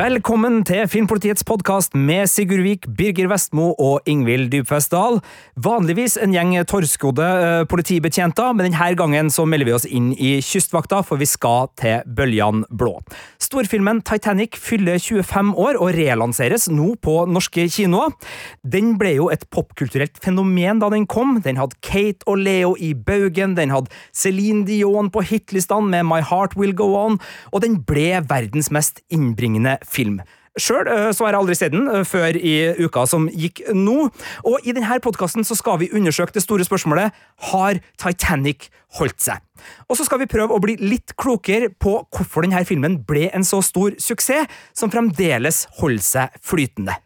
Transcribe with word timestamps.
Velkommen 0.00 0.62
til 0.64 0.86
Filmpolitiets 0.88 1.42
podkast 1.44 1.92
med 1.98 2.30
Sigurd 2.30 2.62
Vik, 2.64 2.86
Birger 2.96 3.26
Vestmo 3.28 3.74
og 3.74 4.06
Ingvild 4.08 4.46
Dybfest 4.48 4.94
Dahl. 4.94 5.18
Vanligvis 5.60 6.14
en 6.16 6.32
gjeng 6.32 6.54
torskodde 6.70 7.26
eh, 7.26 7.64
politibetjenter, 7.68 8.54
men 8.54 8.70
denne 8.70 8.86
gangen 8.96 9.28
så 9.34 9.44
melder 9.44 9.68
vi 9.68 9.74
oss 9.76 9.84
inn 9.84 10.14
i 10.14 10.30
Kystvakta, 10.40 11.02
for 11.04 11.20
vi 11.20 11.28
skal 11.28 11.68
til 11.76 12.06
Bøljan 12.16 12.62
blå. 12.70 12.94
Storfilmen 13.42 14.00
Titanic 14.06 14.56
fyller 14.62 14.96
25 15.02 15.50
år 15.60 15.76
og 15.76 15.92
relanseres 15.98 16.70
nå 16.72 16.94
på 17.04 17.18
norske 17.28 17.66
kinoer. 17.68 18.16
Den 18.64 18.94
ble 19.02 19.12
jo 19.18 19.28
et 19.34 19.44
popkulturelt 19.52 20.16
fenomen 20.24 20.80
da 20.80 20.88
den 20.94 21.04
kom. 21.10 21.42
Den 21.44 21.60
hadde 21.60 21.76
Kate 21.84 22.24
og 22.24 22.40
Leo 22.46 22.72
i 22.80 22.94
baugen, 22.94 23.58
den 23.58 23.74
hadde 23.74 23.92
Céline 24.16 24.64
Dion 24.70 25.12
på 25.12 25.26
hitlistene 25.28 25.92
med 25.92 26.08
My 26.08 26.22
Heart 26.24 26.56
Will 26.56 26.72
Go 26.78 26.94
On, 27.02 27.20
og 27.52 27.66
den 27.66 27.82
ble 27.84 28.22
verdens 28.32 28.72
mest 28.72 29.04
innbringende 29.12 29.76
film. 29.90 30.20
Sjøl 30.58 30.88
så 31.14 31.24
har 31.24 31.34
jeg 31.36 31.38
aldri 31.38 31.54
sett 31.54 31.74
den 31.74 31.86
før 32.08 32.34
i 32.34 32.54
uka 32.82 33.04
som 33.06 33.28
gikk 33.30 33.62
nå, 33.70 34.08
og 34.42 34.66
i 34.66 34.74
denne 34.74 34.98
podkasten 35.02 35.46
skal 35.46 35.78
vi 35.78 35.90
undersøke 35.94 36.34
det 36.34 36.42
store 36.42 36.66
spørsmålet 36.66 37.14
har 37.52 37.78
Titanic 38.00 38.66
holdt 38.98 39.22
seg. 39.22 39.38
Og 39.86 39.94
så 39.98 40.06
skal 40.08 40.22
vi 40.24 40.30
prøve 40.30 40.56
å 40.56 40.62
bli 40.62 40.74
litt 40.82 41.14
klokere 41.20 41.70
på 41.70 42.00
hvorfor 42.02 42.42
denne 42.42 42.64
filmen 42.66 42.98
ble 43.06 43.28
en 43.30 43.46
så 43.46 43.60
stor 43.62 43.94
suksess, 44.02 44.50
som 44.74 44.90
fremdeles 44.90 45.68
holder 45.78 46.06
seg 46.06 46.42
flytende. 46.42 46.98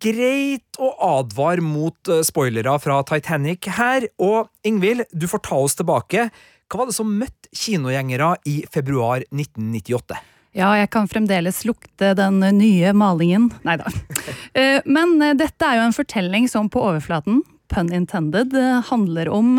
Greit 0.00 0.80
å 0.80 0.90
advare 1.20 1.62
mot 1.62 2.10
spoilere 2.26 2.74
fra 2.82 2.98
Titanic 3.06 3.70
her, 3.76 4.08
og 4.18 4.50
Ingvild, 4.66 5.06
du 5.12 5.28
får 5.30 5.44
ta 5.46 5.60
oss 5.62 5.78
tilbake. 5.78 6.26
Hva 6.66 6.82
var 6.82 6.90
det 6.90 6.98
som 6.98 7.14
møtte 7.20 7.50
kinogjengere 7.54 8.34
i 8.50 8.60
februar 8.72 9.22
1998? 9.30 10.18
Ja, 10.56 10.72
jeg 10.74 10.90
kan 10.90 11.06
fremdeles 11.06 11.62
lukte 11.68 12.10
den 12.18 12.40
nye 12.58 12.90
malingen. 12.96 13.50
Nei 13.66 13.76
da. 13.78 13.90
Eh, 14.54 14.82
Men 14.84 15.14
eh, 15.22 15.36
dette 15.38 15.66
er 15.66 15.78
jo 15.78 15.86
en 15.86 15.94
fortelling 15.94 16.48
som 16.50 16.70
på 16.72 16.82
overflaten, 16.82 17.44
pun 17.70 17.92
intended, 17.94 18.54
eh, 18.58 18.80
handler 18.90 19.30
om 19.30 19.52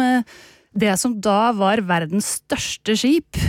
det 0.71 0.91
som 0.99 1.13
da 1.23 1.51
var 1.55 1.81
verdens 1.87 2.27
største 2.41 2.95
skip, 2.95 3.39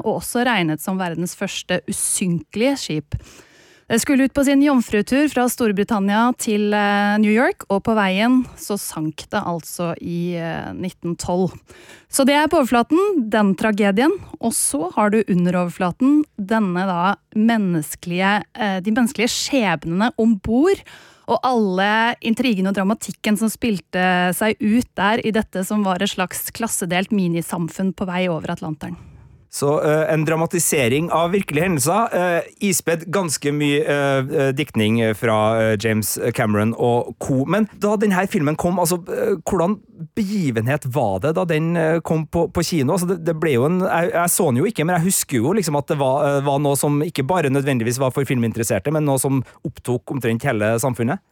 og 0.00 0.10
også 0.14 0.46
regnet 0.48 0.80
som 0.80 0.96
verdens 0.96 1.34
første 1.36 1.82
usynkelige 1.88 2.76
skip. 2.80 3.18
Det 3.84 3.98
skulle 4.00 4.24
ut 4.24 4.32
på 4.34 4.44
sin 4.44 4.62
jomfrutur 4.64 5.26
fra 5.28 5.44
Storbritannia 5.52 6.30
til 6.40 6.72
eh, 6.72 7.18
New 7.20 7.32
York, 7.32 7.66
og 7.68 7.82
på 7.84 7.92
veien 7.98 8.40
så 8.56 8.78
sank 8.80 9.26
det 9.28 9.42
altså 9.44 9.90
i 10.00 10.38
eh, 10.40 10.72
1912. 10.72 11.52
Så 12.08 12.24
det 12.24 12.38
er 12.38 12.48
på 12.48 12.62
overflaten, 12.62 13.20
den 13.28 13.52
tragedien. 13.60 14.16
Og 14.40 14.56
så 14.56 14.88
har 14.96 15.12
du 15.12 15.20
under 15.28 15.60
overflaten 15.66 16.22
denne 16.40 16.86
da 16.88 17.14
menneskelige, 17.36 18.38
eh, 18.56 18.78
de 18.80 18.94
menneskelige 18.94 19.34
skjebnene 19.36 20.14
om 20.16 20.38
bord. 20.40 20.80
Og 21.28 21.44
alle 21.44 22.14
intrigene 22.24 22.72
og 22.72 22.78
dramatikken 22.80 23.36
som 23.40 23.52
spilte 23.52 24.32
seg 24.36 24.56
ut 24.64 24.88
der 24.96 25.20
i 25.24 25.32
dette 25.32 25.64
som 25.68 25.84
var 25.84 26.00
et 26.00 26.16
slags 26.16 26.48
klassedelt 26.56 27.12
minisamfunn 27.12 27.92
på 27.96 28.08
vei 28.08 28.26
over 28.32 28.56
Atlanteren. 28.56 28.96
Så 29.54 29.68
uh, 29.80 30.12
en 30.12 30.24
dramatisering 30.26 31.12
av 31.14 31.30
virkelige 31.30 31.68
hendelser. 31.68 32.10
Uh, 32.10 32.48
ispedd 32.64 33.04
ganske 33.14 33.52
mye 33.54 33.82
eh, 33.84 34.50
diktning 34.56 34.96
fra 35.18 35.36
James 35.80 36.14
Cameron 36.34 36.72
og 36.74 37.12
co. 37.22 37.44
Men 37.50 37.68
da 37.82 37.94
denne 38.00 38.24
filmen 38.30 38.56
kom, 38.58 38.80
altså, 38.82 38.98
hvordan 39.46 39.76
begivenhet 40.16 40.86
var 40.94 41.20
det 41.22 41.34
da 41.38 41.44
den 41.48 41.74
kom 42.06 42.24
på, 42.26 42.46
på 42.54 42.64
kino? 42.66 42.96
Altså, 42.96 43.08
det, 43.12 43.20
det 43.28 43.36
ble 43.38 43.54
jo 43.54 43.66
en, 43.68 43.82
jeg, 43.84 44.10
jeg 44.14 44.32
så 44.34 44.48
den 44.50 44.62
jo 44.62 44.68
ikke, 44.70 44.86
men 44.86 44.96
jeg 44.98 45.08
husker 45.10 45.38
jo 45.38 45.54
liksom 45.58 45.78
at 45.78 45.92
det 45.92 45.98
var, 46.00 46.40
var 46.46 46.62
noe 46.64 46.78
som 46.78 47.02
ikke 47.04 47.26
bare 47.28 47.52
nødvendigvis 47.52 48.00
var 48.02 48.14
for 48.14 48.26
filminteresserte, 48.28 48.94
men 48.94 49.06
noe 49.06 49.22
som 49.22 49.42
opptok 49.66 50.16
omtrent 50.16 50.46
hele 50.48 50.74
samfunnet. 50.82 51.22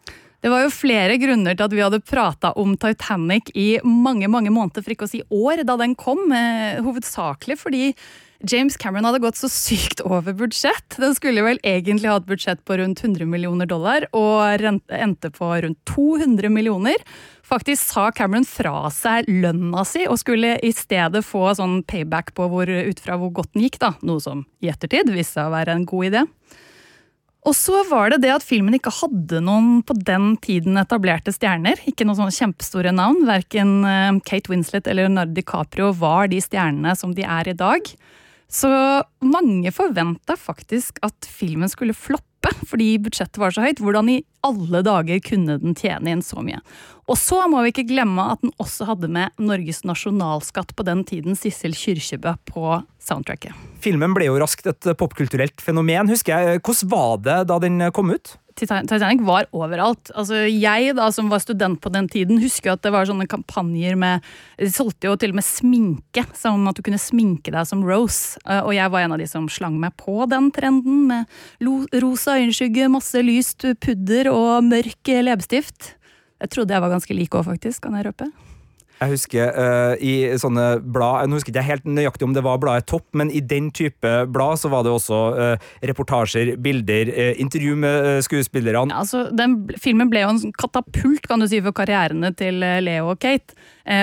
Det 0.43 0.51
var 0.51 0.65
jo 0.65 0.73
flere 0.75 1.15
grunner 1.23 1.55
til 1.55 1.69
at 1.69 1.75
vi 1.77 1.85
hadde 1.85 2.03
prata 2.03 2.51
om 2.59 2.75
Titanic 2.81 3.53
i 3.55 3.77
mange 3.87 4.27
mange 4.27 4.51
måneder, 4.51 4.83
for 4.83 4.95
ikke 4.95 5.07
å 5.07 5.13
si 5.13 5.23
år, 5.31 5.63
da 5.69 5.77
den 5.79 5.95
kom. 5.95 6.25
eh, 6.35 6.83
Hovedsakelig 6.83 7.61
fordi 7.61 7.93
James 8.51 8.75
Cameron 8.77 9.07
hadde 9.07 9.21
gått 9.23 9.39
så 9.39 9.47
sykt 9.47 10.01
over 10.03 10.35
budsjett. 10.35 10.97
Den 10.99 11.15
skulle 11.15 11.45
vel 11.47 11.61
egentlig 11.63 12.11
ha 12.11 12.17
et 12.19 12.27
budsjett 12.27 12.65
på 12.67 12.75
rundt 12.81 13.05
100 13.05 13.29
millioner 13.31 13.71
dollar, 13.71 14.09
og 14.11 14.67
endte 14.91 15.31
på 15.31 15.53
rundt 15.63 15.79
200 15.87 16.51
millioner. 16.51 16.99
Faktisk 17.47 17.93
sa 17.93 18.09
Cameron 18.11 18.47
fra 18.49 18.91
seg 18.91 19.31
lønna 19.31 19.85
si, 19.87 20.09
og 20.11 20.19
skulle 20.19 20.57
i 20.59 20.73
stedet 20.75 21.23
få 21.23 21.53
sånn 21.55 21.85
payback 21.87 22.35
på 22.35 22.51
hvor, 22.51 22.67
ut 22.67 23.05
fra 23.05 23.15
hvor 23.21 23.31
godt 23.31 23.55
den 23.55 23.69
gikk, 23.69 23.79
da. 23.79 23.95
Noe 24.03 24.19
som 24.25 24.43
i 24.59 24.73
ettertid 24.75 25.15
viste 25.15 25.39
seg 25.39 25.47
å 25.47 25.55
være 25.55 25.79
en 25.79 25.87
god 25.87 26.11
idé. 26.11 26.27
Og 27.43 27.57
så 27.59 27.81
var 27.89 28.13
det 28.13 28.21
det 28.23 28.31
at 28.31 28.45
filmen 28.47 28.77
ikke 28.77 28.93
hadde 28.95 29.41
noen 29.43 29.81
på 29.87 29.97
den 29.99 30.37
tiden 30.45 30.79
etablerte 30.79 31.35
stjerner. 31.35 31.81
Ikke 31.91 32.07
noen 32.07 32.21
sånne 32.21 32.37
kjempestore 32.37 32.93
navn. 32.95 33.25
Verken 33.27 33.81
eh, 33.89 34.21
Kate 34.29 34.53
Winslet 34.53 34.87
eller 34.87 35.09
Leonardo 35.09 35.35
DiCaprio 35.35 35.91
var 35.99 36.31
de 36.31 36.39
stjernene 36.43 36.95
som 36.99 37.17
de 37.17 37.27
er 37.27 37.51
i 37.51 37.57
dag. 37.59 37.91
Så 38.53 38.71
mange 39.25 39.73
forventa 39.75 40.37
faktisk 40.39 41.01
at 41.03 41.27
filmen 41.27 41.71
skulle 41.73 41.97
floppe 41.97 42.32
fordi 42.69 42.97
budsjettet 43.03 43.39
var 43.39 43.55
så 43.55 43.65
høyt. 43.65 43.83
Hvordan 43.83 44.09
i 44.11 44.23
alle 44.47 44.83
dager 44.83 45.21
kunne 45.23 45.59
den 45.63 45.77
tjene 45.79 46.11
inn 46.11 46.25
så 46.27 46.43
mye? 46.43 46.59
Og 47.11 47.19
så 47.19 47.41
må 47.51 47.63
vi 47.65 47.73
ikke 47.73 47.87
glemme 47.89 48.25
at 48.35 48.43
den 48.45 48.55
også 48.63 48.87
hadde 48.89 49.11
med 49.13 49.35
Norges 49.43 49.83
nasjonalskatt 49.87 50.75
på 50.79 50.87
den 50.87 51.03
tiden, 51.07 51.37
Sissel 51.39 51.75
Kyrkjebø, 51.77 52.37
på 52.49 52.77
soundtracket. 53.03 53.55
Filmen 53.83 54.15
ble 54.15 54.29
jo 54.31 54.39
raskt 54.43 54.69
et 54.71 54.93
popkulturelt 54.99 55.63
fenomen, 55.63 56.11
husker 56.11 56.35
jeg. 56.35 56.63
Hvordan 56.63 56.93
var 56.93 57.17
det 57.27 57.39
da 57.51 57.59
den 57.63 57.83
kom 57.95 58.15
ut? 58.15 58.37
Titan- 58.59 58.87
Titanic 58.87 59.23
var 59.27 59.47
overalt. 59.53 60.11
Altså, 60.15 60.43
jeg 60.49 60.95
da, 60.97 61.09
som 61.11 61.29
var 61.33 61.39
student 61.43 61.81
på 61.81 61.93
den 61.93 62.09
tiden, 62.09 62.41
husker 62.43 62.73
at 62.75 62.83
det 62.83 62.93
var 62.93 63.07
sånne 63.09 63.27
kampanjer 63.31 63.97
med 63.97 64.23
De 64.59 64.71
solgte 64.71 65.09
jo 65.09 65.17
til 65.17 65.31
og 65.33 65.39
med 65.41 65.45
sminke, 65.47 66.25
som 66.37 66.69
at 66.69 66.77
du 66.77 66.83
kunne 66.83 67.01
sminke 67.01 67.51
deg 67.55 67.67
som 67.67 67.83
Rose. 67.85 68.39
Eh, 68.47 68.61
Og 68.63 68.75
jeg 68.75 68.91
var 68.91 69.01
en 69.01 69.13
av 69.13 69.19
de 69.19 69.27
som 69.27 69.49
slang 69.49 69.79
meg 69.81 69.97
på 69.97 70.29
den 70.29 70.51
trenden, 70.53 71.07
med 71.09 71.27
rosa 72.03 72.37
øyenskygge, 72.39 72.91
masse 72.91 73.19
lyst 73.23 73.65
pudder 73.81 74.31
og 74.33 74.63
mørk 74.65 75.11
leppestift. 75.23 75.95
Jeg 76.41 76.51
trodde 76.51 76.75
jeg 76.75 76.83
var 76.83 76.91
ganske 76.91 77.15
lik 77.15 77.31
òg, 77.31 77.45
faktisk, 77.47 77.83
kan 77.83 77.95
jeg 77.95 78.07
røpe. 78.11 78.31
Jeg 79.03 79.17
husker 79.17 79.57
uh, 79.57 79.95
i 79.99 80.15
sånne 80.39 80.67
blad 80.95 81.27
Nå 81.27 81.39
husker 81.39 81.51
ikke 81.53 81.65
helt 81.67 81.87
nøyaktig 81.89 82.27
om 82.27 82.37
det 82.37 82.45
var 82.47 82.61
bladet 82.63 82.87
Topp, 82.91 83.09
men 83.19 83.33
i 83.35 83.43
den 83.43 83.71
type 83.75 84.11
blad 84.31 84.61
så 84.61 84.71
var 84.73 84.85
det 84.87 84.93
også 84.95 85.21
uh, 85.35 85.71
reportasjer, 85.83 86.55
bilder, 86.63 87.11
uh, 87.11 87.33
intervju 87.43 87.75
med 87.83 88.23
skuespillerne. 88.27 88.93
Ja, 88.93 89.03
altså, 89.03 89.25
den 89.35 89.59
filmen 89.81 90.11
ble 90.13 90.23
jo 90.23 90.33
en 90.35 90.55
katapult 90.59 91.27
kan 91.27 91.43
du 91.43 91.49
si, 91.51 91.61
for 91.65 91.75
karrierene 91.77 92.33
til 92.37 92.61
Leo 92.61 93.13
og 93.13 93.21
Kate. 93.23 93.57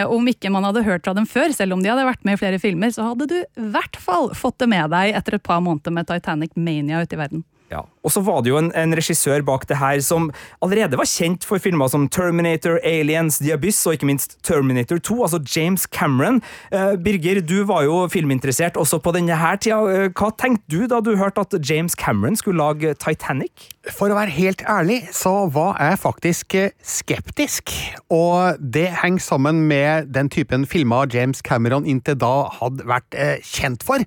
Om 0.09 0.27
ikke 0.31 0.51
man 0.51 0.65
hadde 0.67 0.83
hørt 0.83 1.05
fra 1.07 1.13
dem 1.15 1.27
før, 1.29 1.53
selv 1.55 1.75
om 1.75 1.83
de 1.83 1.91
hadde 1.91 2.07
vært 2.07 2.25
med 2.27 2.35
i 2.35 2.41
flere 2.41 2.59
filmer, 2.61 2.91
så 2.91 3.05
hadde 3.11 3.29
du 3.31 3.37
i 3.39 3.67
hvert 3.71 3.95
fall 3.99 4.31
fått 4.35 4.59
det 4.63 4.69
med 4.71 4.91
deg 4.91 5.15
etter 5.15 5.37
et 5.37 5.45
par 5.45 5.61
måneder 5.63 5.93
med 5.95 6.09
Titanic 6.09 6.57
Mania 6.59 7.03
ute 7.03 7.15
i 7.15 7.21
verden. 7.21 7.45
Ja. 7.69 7.83
Og 8.01 8.13
så 8.13 8.21
var 8.25 8.41
det 8.41 8.49
jo 8.49 8.57
en, 8.57 8.71
en 8.77 8.95
regissør 8.97 9.43
bak 9.45 9.67
det 9.69 9.77
her 9.77 9.99
som 10.01 10.29
allerede 10.65 10.97
var 10.97 11.09
kjent 11.09 11.45
for 11.45 11.61
filmer 11.61 11.91
som 11.91 12.07
Terminator, 12.09 12.79
Aliens, 12.87 13.37
The 13.41 13.53
Abyss 13.53 13.83
og 13.85 13.97
ikke 13.97 14.09
minst 14.09 14.37
Terminator 14.45 14.97
2, 14.97 15.17
altså 15.27 15.41
James 15.45 15.85
Cameron. 15.93 16.41
Eh, 16.73 16.95
Birger, 16.97 17.41
du 17.45 17.61
var 17.69 17.83
jo 17.85 18.01
filminteressert 18.11 18.79
også 18.79 19.01
på 19.03 19.13
denne 19.13 19.37
her 19.37 19.59
tida. 19.61 19.81
Eh, 19.91 20.07
hva 20.09 20.31
tenkte 20.39 20.65
du 20.71 20.87
da 20.89 21.01
du 21.03 21.13
hørte 21.19 21.45
at 21.45 21.53
James 21.69 21.97
Cameron 21.99 22.39
skulle 22.39 22.61
lage 22.61 22.95
Titanic? 22.97 23.69
For 23.93 24.09
å 24.09 24.17
være 24.17 24.33
helt 24.33 24.65
ærlig, 24.69 25.03
så 25.15 25.45
var 25.53 25.77
jeg 25.83 26.01
faktisk 26.01 26.57
eh, 26.57 26.73
skeptisk. 26.81 27.75
Og 28.09 28.57
det 28.59 28.89
henger 29.03 29.27
sammen 29.29 29.63
med 29.69 30.09
den 30.15 30.31
typen 30.33 30.65
filmer 30.69 31.09
James 31.13 31.43
Cameron 31.45 31.85
inntil 31.85 32.17
da 32.19 32.49
hadde 32.59 32.89
vært 32.89 33.13
eh, 33.17 33.37
kjent 33.45 33.85
for. 33.85 34.01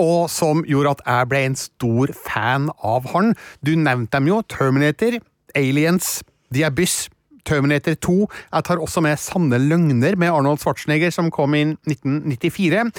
Og 0.00 0.30
som 0.32 0.64
gjorde 0.68 0.96
at 0.96 1.04
jeg 1.04 1.30
ble 1.30 1.44
en 1.50 1.56
stor 1.60 2.12
fan 2.16 2.68
av 2.80 3.08
han. 3.12 3.34
Du 3.60 3.74
nevnte 3.76 4.16
dem 4.16 4.30
jo. 4.32 4.40
Terminator, 4.48 5.20
Aliens, 5.58 6.20
The 6.54 6.66
Abyss. 6.70 7.08
Terminator 7.46 7.96
2. 8.04 8.14
Jeg 8.52 8.66
tar 8.66 8.82
også 8.82 9.02
med 9.04 9.18
Sanne 9.20 9.58
løgner 9.60 10.16
med 10.20 10.28
Arnold 10.28 10.60
Schwarzenegger, 10.60 11.12
som 11.14 11.30
kom 11.32 11.56
inn 11.56 11.76
1994. 11.88 12.90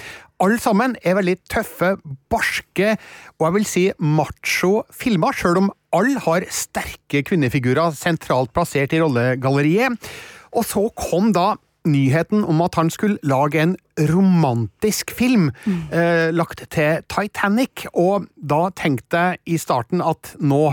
Alle 0.41 0.57
sammen 0.61 0.95
er 1.05 1.17
veldig 1.19 1.37
tøffe, 1.51 1.93
barske 2.31 2.95
og 3.37 3.45
jeg 3.45 3.55
vil 3.55 3.67
si 3.69 3.85
macho 4.01 4.71
filmer, 4.95 5.35
sjøl 5.37 5.61
om 5.61 5.71
alle 5.95 6.21
har 6.23 6.47
sterke 6.53 7.21
kvinnefigurer 7.27 7.93
sentralt 7.97 8.53
plassert 8.55 8.95
i 8.95 9.01
rollegalleriet. 9.03 10.09
Og 10.57 10.65
så 10.67 10.87
kom 10.97 11.29
da 11.35 11.53
nyheten 11.87 12.43
om 12.45 12.61
at 12.61 12.75
han 12.77 12.89
skulle 12.93 13.21
lage 13.23 13.61
en 13.61 13.75
romantisk 14.11 15.11
film 15.15 15.49
eh, 15.93 16.29
lagt 16.33 16.63
til 16.73 17.01
Titanic, 17.09 17.87
og 17.93 18.27
da 18.37 18.69
tenkte 18.77 19.17
jeg 19.17 19.41
i 19.55 19.57
starten 19.61 20.03
at 20.05 20.35
nå, 20.39 20.67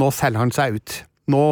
nå 0.00 0.10
selger 0.14 0.44
han 0.44 0.54
seg 0.54 0.80
ut. 0.80 0.98
Nå, 1.30 1.42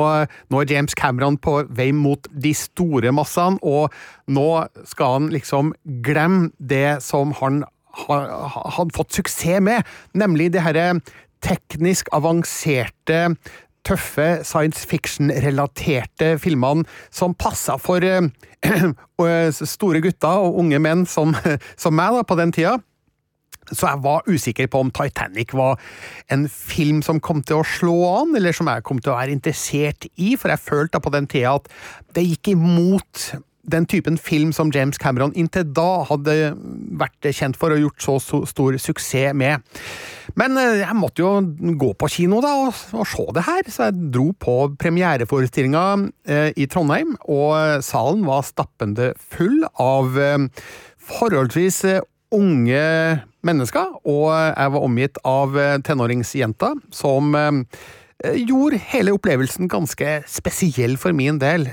nå 0.50 0.60
er 0.60 0.72
James 0.72 0.96
Cameron 0.98 1.38
på 1.38 1.60
vei 1.70 1.90
mot 1.94 2.26
de 2.32 2.52
store 2.56 3.12
massene, 3.14 3.60
og 3.62 3.94
nå 4.26 4.48
skal 4.88 5.18
han 5.18 5.32
liksom 5.34 5.72
glemme 6.04 6.50
det 6.58 6.98
som 7.04 7.34
han 7.40 7.62
hadde 7.98 8.94
fått 8.94 9.16
suksess 9.16 9.62
med, 9.64 9.86
nemlig 10.14 10.52
det 10.54 10.62
herre 10.62 10.98
teknisk 11.44 12.10
avanserte 12.14 13.28
tøffe 13.88 14.28
science 14.46 14.84
fiction-relaterte 14.88 16.34
filmene 16.42 16.84
som 17.14 17.36
passa 17.38 17.78
for 17.80 18.04
uh, 18.04 19.48
store 19.52 20.02
gutter 20.04 20.44
og 20.44 20.60
unge 20.62 20.82
menn 20.82 21.06
som, 21.08 21.34
som 21.82 21.96
meg 21.96 22.18
da, 22.18 22.26
på 22.28 22.38
den 22.38 22.54
tida. 22.54 22.76
Så 23.68 23.84
jeg 23.84 24.00
var 24.00 24.28
usikker 24.28 24.68
på 24.72 24.80
om 24.80 24.90
Titanic 24.94 25.52
var 25.56 25.76
en 26.32 26.46
film 26.48 27.02
som 27.04 27.20
kom 27.20 27.42
til 27.44 27.60
å 27.60 27.66
slå 27.68 27.96
an, 28.22 28.32
eller 28.38 28.56
som 28.56 28.70
jeg 28.70 28.84
kom 28.86 29.00
til 29.02 29.12
å 29.12 29.18
være 29.18 29.34
interessert 29.34 30.08
i, 30.16 30.34
for 30.40 30.52
jeg 30.52 30.64
følte 30.64 30.96
da 30.96 31.04
på 31.04 31.12
den 31.12 31.28
tida 31.28 31.58
at 31.58 31.68
det 32.16 32.24
gikk 32.24 32.54
imot 32.54 33.26
den 33.70 33.86
typen 33.88 34.18
film 34.18 34.52
som 34.56 34.72
James 34.74 34.98
Cameron 35.00 35.34
inntil 35.38 35.66
da 35.76 36.04
hadde 36.08 36.36
vært 37.00 37.30
kjent 37.30 37.58
for 37.58 37.74
og 37.74 37.82
gjort 37.82 38.04
så 38.04 38.18
stor 38.48 38.78
suksess 38.80 39.36
med. 39.36 39.64
Men 40.38 40.58
eh, 40.60 40.82
jeg 40.82 40.98
måtte 40.98 41.24
jo 41.24 41.74
gå 41.80 41.92
på 41.98 42.10
kino 42.18 42.42
da 42.44 42.54
og, 42.66 42.82
og 42.96 43.08
se 43.08 43.24
det 43.36 43.46
her, 43.46 43.70
så 43.72 43.88
jeg 43.88 44.10
dro 44.14 44.28
på 44.38 44.58
premiereforestillinga 44.80 45.86
eh, 46.28 46.50
i 46.56 46.68
Trondheim, 46.70 47.16
og 47.28 47.82
salen 47.84 48.26
var 48.28 48.46
stappende 48.46 49.12
full 49.18 49.64
av 49.80 50.18
eh, 50.20 50.46
forholdsvis 51.08 51.82
eh, 51.88 52.04
unge 52.34 52.84
mennesker, 53.46 53.94
og 54.08 54.26
jeg 54.34 54.74
var 54.74 54.84
omgitt 54.84 55.20
av 55.26 55.56
eh, 55.58 55.78
tenåringsjenter 55.84 56.76
som 56.94 57.34
eh, 57.38 57.62
gjorde 58.18 58.80
hele 58.90 59.12
opplevelsen 59.14 59.68
ganske 59.70 60.18
spesiell 60.26 60.96
for 60.98 61.14
min 61.14 61.38
del. 61.38 61.68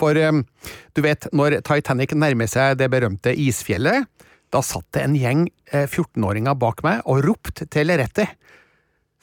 For 0.00 0.16
du 0.16 1.02
vet, 1.04 1.28
når 1.36 1.58
Titanic 1.66 2.14
nærmer 2.16 2.48
seg 2.48 2.78
det 2.80 2.88
berømte 2.92 3.34
isfjellet, 3.36 4.08
da 4.54 4.62
satt 4.62 4.86
det 4.94 5.02
en 5.04 5.16
gjeng 5.18 5.46
14-åringer 5.72 6.54
eh, 6.54 6.60
bak 6.60 6.82
meg 6.86 7.06
og 7.10 7.24
ropte 7.26 7.66
til 7.70 7.90
Lerette. 7.90 8.28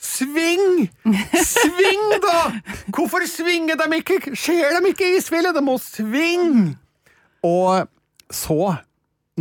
Sving! 0.04 0.90
Sving, 1.54 2.08
da! 2.24 2.40
Hvorfor 2.92 3.24
svinger 3.30 3.80
de 3.80 4.02
ikke? 4.02 4.20
Ser 4.36 4.76
de 4.76 4.92
ikke 4.92 5.14
isfjellet? 5.18 5.56
De 5.56 5.64
må 5.64 5.78
svinge! 5.82 6.74
Og 7.44 7.88
så, 8.34 8.76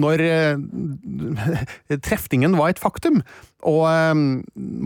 når 0.01 0.25
uh, 0.29 1.97
trefningen 2.05 2.57
var 2.59 2.73
et 2.73 2.83
faktum, 2.83 3.21
og 3.69 3.83
uh, 3.87 4.15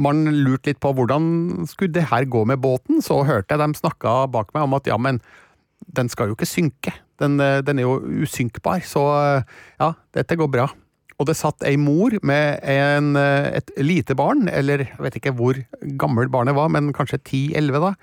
man 0.06 0.24
lurte 0.34 0.72
litt 0.72 0.82
på 0.82 0.94
hvordan 0.96 1.66
skulle 1.70 1.94
det 1.94 2.08
her 2.12 2.28
gå 2.30 2.44
med 2.48 2.62
båten, 2.64 3.02
så 3.04 3.22
hørte 3.26 3.54
jeg 3.54 3.62
dem 3.62 3.76
snakka 3.78 4.24
bak 4.32 4.54
meg 4.56 4.66
om 4.66 4.78
at 4.78 4.90
ja, 4.90 4.98
men 4.98 5.20
den 5.96 6.08
skal 6.12 6.30
jo 6.30 6.38
ikke 6.38 6.48
synke. 6.48 6.94
Den, 7.20 7.38
den 7.38 7.78
er 7.80 7.86
jo 7.86 8.00
usynkbar, 8.24 8.82
så 8.84 9.02
ja, 9.80 9.94
dette 10.16 10.36
går 10.36 10.50
bra 10.52 10.66
og 11.16 11.28
det 11.30 11.36
satt 11.38 11.64
ei 11.64 11.78
mor 11.80 12.12
med 12.26 12.60
en, 12.68 13.14
eh, 13.16 13.56
et 13.56 13.70
lite 13.80 14.16
barn, 14.18 14.48
eller 14.52 14.84
jeg 14.84 15.00
vet 15.00 15.16
ikke 15.16 15.32
hvor 15.36 15.56
gammel 15.96 16.28
barnet 16.28 16.56
var, 16.56 16.68
men 16.68 16.92
kanskje 16.96 17.22
10-11 17.22 17.80
da, 17.80 17.94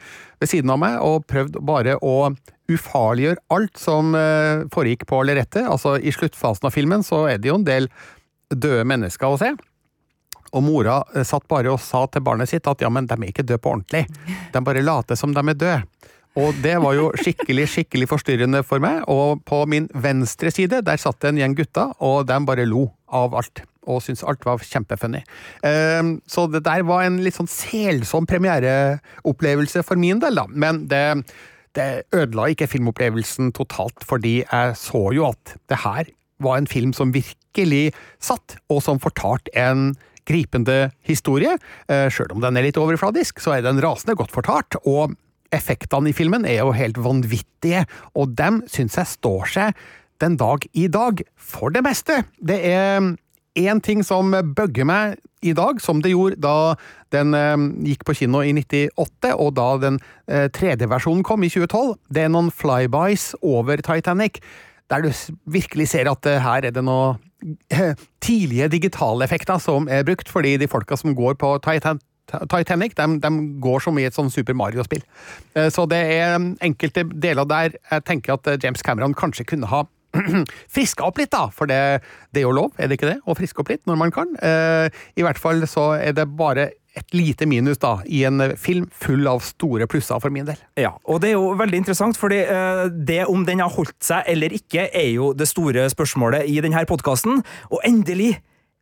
ved 0.42 0.50
siden 0.50 0.74
av 0.74 0.81
meg, 0.81 0.98
og 1.06 1.27
prøvde 1.30 1.62
bare 1.62 2.00
å 2.01 2.33
ufarliggjøre 2.74 3.44
alt 3.54 3.77
som 3.77 4.15
eh, 4.18 4.65
foregikk 4.74 5.06
på 5.10 5.21
lerretet. 5.27 5.68
Altså, 5.68 6.00
i 6.01 6.13
sluttfasen 6.15 6.69
av 6.69 6.74
filmen 6.74 7.06
så 7.06 7.27
er 7.30 7.38
det 7.38 7.51
jo 7.51 7.60
en 7.60 7.68
del 7.68 7.89
døde 8.50 8.88
mennesker 8.89 9.30
å 9.30 9.38
se. 9.42 9.54
Og 10.54 10.65
mora 10.65 11.04
eh, 11.13 11.27
satt 11.27 11.45
bare 11.51 11.69
og 11.74 11.81
sa 11.83 12.07
til 12.10 12.25
barnet 12.25 12.50
sitt 12.50 12.65
at 12.69 12.81
ja, 12.81 12.89
men 12.89 13.06
de 13.10 13.19
er 13.19 13.30
ikke 13.30 13.45
døde 13.45 13.62
på 13.62 13.75
ordentlig. 13.75 14.07
De 14.54 14.65
bare 14.65 14.86
later 14.86 15.19
som 15.19 15.38
de 15.38 15.45
er 15.45 15.60
døde. 15.60 16.10
Og 16.39 16.56
det 16.63 16.80
var 16.81 16.95
jo 16.98 17.12
skikkelig 17.19 17.68
skikkelig 17.69 18.07
forstyrrende 18.10 18.63
for 18.65 18.81
meg. 18.81 19.04
Og 19.12 19.44
på 19.45 19.63
min 19.69 19.86
venstre 19.94 20.50
side 20.54 20.81
der 20.86 21.01
satt 21.01 21.19
det 21.21 21.33
en 21.33 21.42
gjeng 21.44 21.57
gutter, 21.60 21.94
og 22.01 22.25
de 22.30 22.39
bare 22.48 22.65
lo 22.69 22.88
av 23.13 23.36
alt. 23.38 23.63
Og 23.83 24.00
syntes 24.04 24.24
alt 24.27 24.45
var 24.48 24.63
kjempefunny. 24.63 25.24
Ehm, 25.68 26.15
så 26.30 26.45
det 26.48 26.63
der 26.65 26.86
var 26.88 27.04
en 27.04 27.19
litt 27.24 27.36
sånn 27.36 27.51
selsom 27.51 28.27
premiereopplevelse 28.30 29.83
for 29.83 30.00
min 30.00 30.21
del, 30.24 30.39
da. 30.39 30.45
Men 30.48 30.86
det, 30.92 31.04
det 31.75 32.06
ødela 32.15 32.48
ikke 32.54 32.69
filmopplevelsen 32.71 33.51
totalt, 33.57 34.06
fordi 34.07 34.39
jeg 34.45 34.77
så 34.80 35.04
jo 35.15 35.27
at 35.33 35.57
det 35.71 35.81
her 35.83 36.12
var 36.44 36.60
en 36.60 36.69
film 36.69 36.94
som 36.95 37.13
virkelig 37.15 37.92
satt, 38.24 38.57
og 38.71 38.81
som 38.86 39.01
fortalte 39.04 39.51
en 39.60 39.92
gripende 40.27 40.94
historie. 41.07 41.57
Eh, 41.92 42.07
Sjøl 42.12 42.31
om 42.36 42.44
den 42.44 42.57
er 42.57 42.68
litt 42.68 42.80
overfladisk, 42.80 43.44
så 43.44 43.57
er 43.57 43.65
den 43.65 43.81
rasende 43.83 44.15
godt 44.19 44.31
fortalt, 44.31 44.80
og 44.88 45.18
effektene 45.54 46.10
i 46.10 46.15
filmen 46.15 46.48
er 46.50 46.62
jo 46.62 46.71
helt 46.75 46.98
vanvittige, 47.04 47.83
og 48.18 48.33
dem 48.38 48.63
syns 48.71 48.98
jeg 49.00 49.12
står 49.12 49.51
seg 49.54 49.83
den 50.21 50.38
dag 50.38 50.65
i 50.74 50.88
dag, 50.88 51.21
for 51.38 51.74
det 51.74 51.83
meste. 51.86 52.24
Det 52.38 52.60
er 52.69 53.13
én 53.60 53.81
ting 53.86 54.04
som 54.06 54.33
bugger 54.56 54.86
meg 54.89 55.18
i 55.44 55.54
dag, 55.54 55.81
som 55.81 56.01
det 56.01 56.13
gjorde 56.13 56.42
da 56.42 56.75
den 57.13 57.33
eh, 57.38 57.65
gikk 57.92 58.06
på 58.07 58.15
kino 58.21 58.42
i 58.42 58.54
98, 58.56 59.33
og 59.33 59.56
da 59.57 59.69
den 59.81 60.00
tredje 60.27 60.86
3D-versjonen 60.86 61.25
kom 61.25 61.44
i 61.44 61.51
2012. 61.51 61.98
Det 62.13 62.24
er 62.24 62.31
noen 62.31 62.51
flybys 62.54 63.33
over 63.42 63.83
Titanic, 63.83 64.39
der 64.89 65.04
du 65.04 65.12
virkelig 65.45 65.89
ser 65.94 66.10
at 66.12 66.25
eh, 66.30 66.42
her 66.44 66.69
er 66.69 66.74
det 66.74 66.83
noe 66.86 67.15
eh, 67.74 67.94
tidlige 68.25 68.71
digitale 68.77 69.25
effekter 69.27 69.62
som 69.62 69.89
er 69.92 70.06
brukt, 70.07 70.31
fordi 70.31 70.57
de 70.62 70.71
folka 70.71 70.98
som 71.00 71.15
går 71.18 71.38
på 71.42 71.57
Titanic 71.63 72.04
Titanic 72.31 72.95
de, 72.95 73.19
de, 73.19 73.30
går 73.62 73.83
som 73.83 73.98
i 74.00 74.06
et 74.07 74.15
sånn 74.15 74.31
Super 74.31 74.56
Mario-spill. 74.57 75.04
Eh, 75.57 75.69
så 75.74 75.86
det 75.89 76.00
er 76.15 76.38
enkelte 76.63 77.04
deler 77.12 77.48
der 77.50 77.75
jeg 77.75 78.06
tenker 78.07 78.38
at 78.38 78.48
eh, 78.48 78.60
James 78.63 78.81
Cameron 78.86 79.15
kanskje 79.18 79.45
kunne 79.54 79.69
ha 79.69 79.83
friska 80.75 81.07
opp 81.07 81.19
litt, 81.21 81.33
da, 81.33 81.48
for 81.54 81.69
det, 81.69 81.80
det, 82.31 82.42
er 82.42 82.48
jo 82.48 82.56
lov, 82.56 82.71
er 82.77 82.89
det 82.89 83.00
ikke 83.00 83.12
det? 83.12 83.19
Å 83.25 83.36
friske 83.38 83.63
opp 83.63 83.74
litt 83.74 83.83
når 83.89 84.00
man 84.00 84.13
kan. 84.13 84.31
Eh, 84.39 84.88
I 85.18 85.25
hvert 85.25 85.42
fall 85.42 85.65
så 85.69 85.94
er 85.98 86.15
det 86.18 86.30
bare 86.38 86.71
et 86.94 87.15
lite 87.15 87.48
minus 87.50 87.80
da, 87.81 87.95
i 88.06 88.21
en 88.27 88.51
film 88.60 88.86
full 88.94 89.25
av 89.25 89.42
store 89.42 89.88
plusser 89.89 90.21
for 90.21 90.33
min 90.33 90.45
del. 90.45 90.60
Ja, 90.77 90.92
og 91.10 91.24
det 91.24 91.31
er 91.31 91.39
jo 91.39 91.56
veldig 91.57 91.80
interessant, 91.81 92.19
fordi 92.21 92.44
det 92.94 93.24
om 93.25 93.48
den 93.48 93.63
har 93.65 93.74
holdt 93.74 93.98
seg 94.06 94.30
eller 94.30 94.54
ikke, 94.54 94.86
er 94.94 95.10
jo 95.15 95.31
det 95.33 95.50
store 95.50 95.88
spørsmålet 95.89 96.45
i 96.54 96.60
denne 96.62 96.86
podkasten. 96.86 97.42
Og 97.74 97.81
endelig 97.89 98.36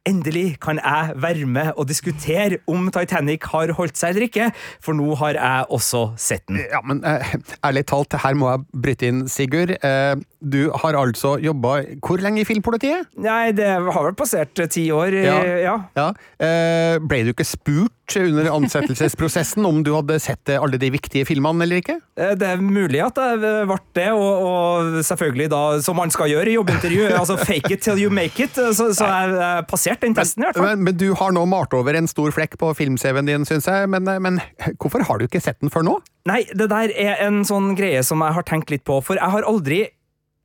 Endelig 0.10 0.56
kan 0.58 0.80
jeg 0.82 1.14
være 1.22 1.46
med 1.46 1.76
og 1.78 1.86
diskutere 1.86 2.58
om 2.66 2.88
Titanic 2.90 3.44
har 3.52 3.70
holdt 3.78 4.00
seg 4.00 4.16
eller 4.16 4.26
ikke, 4.26 4.48
for 4.82 4.98
nå 4.98 5.14
har 5.20 5.38
jeg 5.38 5.68
også 5.78 6.02
sett 6.18 6.48
den. 6.50 6.58
Ja, 6.72 6.82
men 6.82 7.04
uh, 7.06 7.36
ærlig 7.68 7.86
talt, 7.92 8.18
her 8.24 8.34
må 8.34 8.50
jeg 8.50 8.82
bryte 8.82 9.12
inn, 9.12 9.22
Sigurd. 9.30 9.76
Uh, 9.86 10.18
du 10.42 10.72
har 10.82 10.98
altså 10.98 11.36
jobba 11.38 11.76
hvor 12.02 12.18
lenge 12.18 12.42
i 12.42 12.48
Filmpolitiet? 12.50 13.12
Nei, 13.22 13.54
det 13.54 13.70
har 13.70 14.08
vel 14.08 14.18
passert 14.18 14.58
ti 14.74 14.88
år. 14.90 15.14
Ja. 15.22 15.38
ja. 15.68 15.78
ja. 16.00 16.10
Uh, 16.42 16.98
ble 17.06 17.22
du 17.28 17.36
ikke 17.36 17.46
spurt 17.46 18.01
under 18.20 18.50
ansettelsesprosessen 18.52 19.66
om 19.68 19.84
du 19.86 19.94
hadde 19.96 20.20
sett 20.24 20.52
alle 20.58 20.80
de 20.82 20.92
viktige 20.94 21.28
filmene 21.30 21.66
eller 21.66 21.82
ikke? 21.82 21.98
Det 22.16 22.48
er 22.48 22.62
mulig 22.62 23.02
at 23.06 23.18
det 23.18 23.54
ble 23.70 23.80
det, 23.96 24.10
og, 24.16 24.48
og 24.48 25.00
selvfølgelig 25.06 25.50
da, 25.52 25.62
som 25.86 25.98
man 26.00 26.12
skal 26.14 26.32
gjøre 26.32 26.52
i 26.52 26.58
jobbintervju, 26.58 27.08
altså 27.22 27.38
fake 27.40 27.76
it 27.76 27.86
till 27.86 28.00
you 28.02 28.12
make 28.14 28.42
it, 28.44 28.58
så, 28.58 28.92
så 28.96 29.08
jeg 29.08 29.66
passerte 29.70 29.92
passert 29.92 30.06
den 30.06 30.16
testen, 30.18 30.44
i 30.44 30.48
hvert 30.48 30.58
fall. 30.58 30.68
Men, 30.70 30.84
men, 30.88 30.98
du 30.98 31.14
har 31.18 31.34
nå 31.36 31.46
malt 31.50 31.74
over 31.78 31.98
en 31.98 32.10
stor 32.10 32.32
flekk 32.36 32.58
på 32.62 32.74
film-CV-en 32.78 33.30
din, 33.30 33.48
syns 33.48 33.68
jeg. 33.68 33.90
Men, 33.92 34.08
men, 34.24 34.42
hvorfor 34.82 35.06
har 35.08 35.20
du 35.20 35.28
ikke 35.28 35.42
sett 35.44 35.60
den 35.62 35.74
før 35.74 35.86
nå? 35.88 35.98
Nei, 36.30 36.44
det 36.54 36.70
der 36.72 36.94
er 36.94 37.24
en 37.26 37.42
sånn 37.48 37.74
greie 37.78 38.04
som 38.06 38.22
jeg 38.22 38.38
har 38.38 38.48
tenkt 38.48 38.72
litt 38.74 38.86
på, 38.88 39.02
for 39.02 39.20
jeg 39.20 39.34
har 39.34 39.48
aldri 39.48 39.84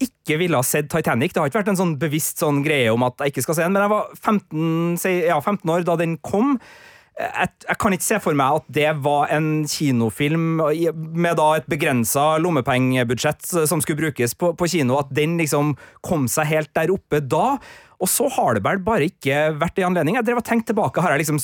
ikke 0.02 0.36
ville 0.36 0.58
ha 0.58 0.64
sett 0.66 0.90
Titanic. 0.92 1.32
Det 1.32 1.40
har 1.40 1.48
ikke 1.48 1.62
vært 1.62 1.72
en 1.72 1.78
sånn 1.78 1.94
bevisst 2.00 2.42
sånn 2.42 2.60
greie 2.64 2.90
om 2.92 3.04
at 3.06 3.22
jeg 3.22 3.32
ikke 3.32 3.46
skal 3.46 3.58
se 3.58 3.64
den, 3.64 3.76
men 3.76 3.86
jeg 3.86 3.94
var 3.94 4.10
15, 4.18 5.22
ja, 5.24 5.38
15 5.40 5.72
år 5.72 5.86
da 5.88 5.96
den 6.00 6.18
kom 6.20 6.58
jeg, 7.16 7.48
jeg, 7.64 7.76
kan 7.80 7.94
ikke 7.96 8.04
se 8.04 8.18
for 8.20 8.36
meg 8.36 8.58
at 8.60 8.66
det 8.76 8.90
var 9.04 9.30
en 9.32 9.64
kinofilm 9.70 10.60
med 10.60 11.38
da 11.38 11.46
et 11.56 11.68
begrensa 11.70 12.34
lommepengebudsjett 12.44 13.46
som 13.70 13.80
skulle 13.80 14.02
brukes 14.02 14.36
på, 14.36 14.52
på, 14.58 14.68
kino, 14.68 14.98
at 15.00 15.12
den 15.16 15.38
liksom 15.40 15.74
kom 16.04 16.26
seg 16.28 16.50
helt 16.52 16.72
der 16.76 16.92
oppe 16.92 17.22
da. 17.24 17.56
Og 18.02 18.10
så 18.10 18.28
har 18.32 18.56
det 18.56 18.62
vel 18.64 18.80
bare 18.84 19.08
ikke 19.08 19.54
vært 19.56 19.80
en 19.80 19.88
anledning. 19.90 20.18
Jeg 20.18 20.26
drev 20.26 20.40
og 20.40 20.46
tenkte 20.46 20.72
tilbake, 20.72 21.00
Har, 21.00 21.16
liksom, 21.16 21.38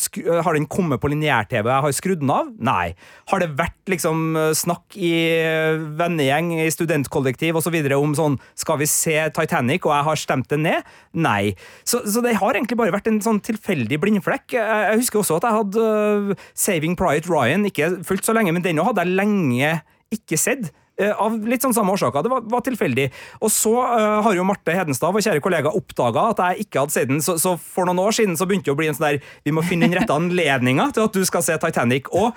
har 0.45 0.57
den 0.57 0.69
kommet 0.69 1.01
på 1.01 1.09
lineær-TV, 1.13 1.69
jeg 1.69 1.85
har 1.87 1.97
skrudd 1.97 2.21
den 2.21 2.33
av? 2.33 2.51
Nei. 2.61 2.93
Har 3.33 3.41
det 3.41 3.53
vært 3.57 3.93
liksom 3.93 4.37
snakk 4.59 4.97
i 4.99 5.13
vennegjeng, 5.99 6.53
i 6.61 6.69
studentkollektiv 6.73 7.57
osv. 7.61 7.79
om 7.97 8.17
sånn 8.19 8.39
Skal 8.59 8.83
vi 8.83 8.91
se 8.91 9.17
Titanic, 9.33 9.87
og 9.87 9.97
jeg 9.97 10.09
har 10.11 10.21
stemt 10.21 10.51
det 10.53 10.61
ned? 10.61 10.93
Nei. 11.13 11.55
Så, 11.85 12.03
så, 12.05 12.21
det 12.25 12.37
har 12.41 12.59
egentlig 12.59 12.79
bare 12.81 12.95
vært 12.95 13.09
en 13.09 13.23
sånn 13.25 13.41
tilfeldig 13.45 14.01
blindflekk. 14.03 14.59
Jeg 14.59 15.01
husker 15.01 15.23
også 15.23 15.41
at 15.41 15.49
jeg 15.49 15.59
hadde 15.61 16.37
Saving 16.53 16.99
Private 16.99 17.33
Ryan, 17.33 17.67
ikke 17.69 17.95
fullt 18.07 18.29
så 18.29 18.37
lenge, 18.37 18.53
men 18.53 18.65
den 18.65 18.83
hadde 18.83 19.07
jeg 19.07 19.17
lenge 19.17 19.75
ikke 20.13 20.37
sett. 20.41 20.69
Eh, 21.01 21.13
av 21.17 21.39
litt 21.49 21.65
sånn 21.65 21.73
samme 21.73 21.95
årsaker. 21.95 22.25
Det 22.25 22.29
var, 22.29 22.43
var 22.53 22.63
tilfeldig. 22.67 23.07
Og 23.41 23.49
så 23.53 23.73
uh, 23.73 24.21
har 24.27 24.35
jo 24.37 24.45
Marte 24.45 24.75
Hedenstad, 24.77 25.15
vår 25.15 25.25
kjære 25.25 25.41
kollega, 25.45 25.73
oppdaga 25.73 26.27
at 26.35 26.43
jeg 26.45 26.67
ikke 26.67 26.83
hadde 26.83 26.93
sett 26.95 27.09
den. 27.09 27.23
Så, 27.25 27.39
så, 27.41 27.55
for 27.57 27.89
noen 27.89 28.03
år 28.03 28.13
siden 28.17 28.37
så 28.37 28.45
begynte 28.49 28.69
det 28.69 28.75
å 28.75 28.79
bli 28.79 28.91
en 28.91 28.99
sånn 28.99 29.07
der 29.07 29.21
Vi 29.47 29.55
må 29.57 29.65
finne 29.65 29.89
den 29.89 29.97
rette 29.97 30.13
anledninga 30.13 30.91
til 30.93 31.07
at 31.07 31.17
du 31.17 31.25
skal 31.25 31.45
se 31.47 31.57
Titanic. 31.63 32.11
Og 32.13 32.37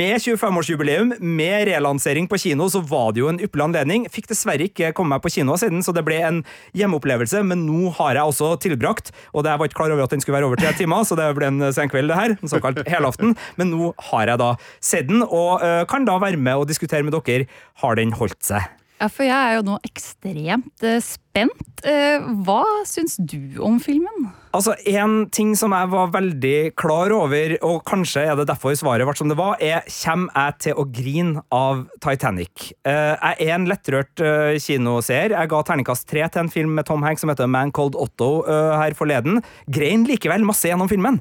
med 0.00 0.24
25-årsjubileum, 0.24 1.18
med 1.20 1.66
relansering 1.68 2.30
på 2.30 2.40
kino, 2.40 2.70
så 2.72 2.80
var 2.80 3.12
det 3.12 3.22
jo 3.22 3.28
en 3.28 3.42
ypperlig 3.44 3.68
anledning. 3.68 4.08
Fikk 4.12 4.30
dessverre 4.32 4.70
ikke 4.70 4.94
komme 4.96 5.18
meg 5.18 5.26
på 5.26 5.34
kino 5.36 5.58
siden, 5.60 5.84
så 5.84 5.92
det 5.92 6.06
ble 6.06 6.22
en 6.24 6.40
hjemmeopplevelse. 6.78 7.44
Men 7.44 7.66
nå 7.68 7.92
har 8.00 8.16
jeg 8.16 8.32
også 8.32 8.54
tilbrakt, 8.64 9.12
og 9.36 9.44
jeg 9.44 9.60
var 9.60 9.68
ikke 9.68 9.82
klar 9.82 9.92
over 9.92 10.06
at 10.06 10.16
den 10.16 10.24
skulle 10.24 10.38
være 10.38 10.48
over 10.48 10.62
tre 10.62 10.72
timer, 10.80 11.04
så 11.04 11.18
det 11.20 11.28
ble 11.36 11.52
en 11.52 11.68
senkveld, 11.76 12.08
det 12.08 12.18
her. 12.18 12.36
En 12.40 12.54
såkalt 12.56 12.80
helaften. 12.88 13.36
Men 13.60 13.74
nå 13.76 13.92
har 14.08 14.32
jeg 14.32 14.40
da 14.40 14.50
sett 14.80 15.12
den, 15.12 15.20
og 15.28 15.60
uh, 15.60 15.84
kan 15.90 16.08
da 16.08 16.16
være 16.22 16.40
med 16.40 16.64
og 16.64 16.68
diskutere 16.72 17.04
med 17.04 17.12
dere 17.20 17.50
har 17.82 17.98
den 17.98 18.14
holdt 18.16 18.40
seg? 18.46 18.70
Ja, 19.02 19.08
for 19.10 19.26
jeg 19.26 19.34
er 19.34 19.56
jo 19.56 19.64
nå 19.66 19.76
ekstremt 19.82 20.84
uh, 20.86 21.00
spent. 21.02 21.70
Uh, 21.82 22.22
hva 22.46 22.62
syns 22.86 23.16
du 23.18 23.58
om 23.58 23.80
filmen? 23.82 24.28
Altså, 24.54 24.76
En 24.86 25.24
ting 25.34 25.56
som 25.58 25.74
jeg 25.74 25.90
var 25.90 26.12
veldig 26.14 26.70
klar 26.78 27.10
over, 27.16 27.56
og 27.66 27.80
kanskje 27.88 28.22
er 28.28 28.38
det 28.38 28.46
derfor 28.52 28.76
svaret 28.78 29.08
ble 29.08 29.16
som 29.18 29.32
det 29.32 29.38
var, 29.40 29.56
er 29.58 29.82
kommer 29.96 30.30
jeg 30.36 30.58
til 30.68 30.78
å 30.78 30.86
grine 30.86 31.42
av 31.50 31.82
Titanic? 32.04 32.68
Uh, 32.86 33.18
jeg 33.18 33.48
er 33.48 33.54
en 33.56 33.66
lettrørt 33.66 34.26
kinoseer. 34.62 35.34
Jeg 35.34 35.50
ga 35.50 35.62
terningkast 35.66 36.06
tre 36.06 36.22
til 36.28 36.44
en 36.44 36.54
film 36.54 36.78
med 36.78 36.86
Tom 36.86 37.02
Hanks 37.02 37.26
som 37.26 37.32
heter 37.34 37.50
Man 37.50 37.74
Called 37.74 37.98
Otto 37.98 38.44
her 38.46 38.94
forleden. 38.94 39.42
Grein 39.66 40.06
likevel 40.06 40.46
masse 40.46 40.70
gjennom 40.70 40.90
filmen, 40.90 41.18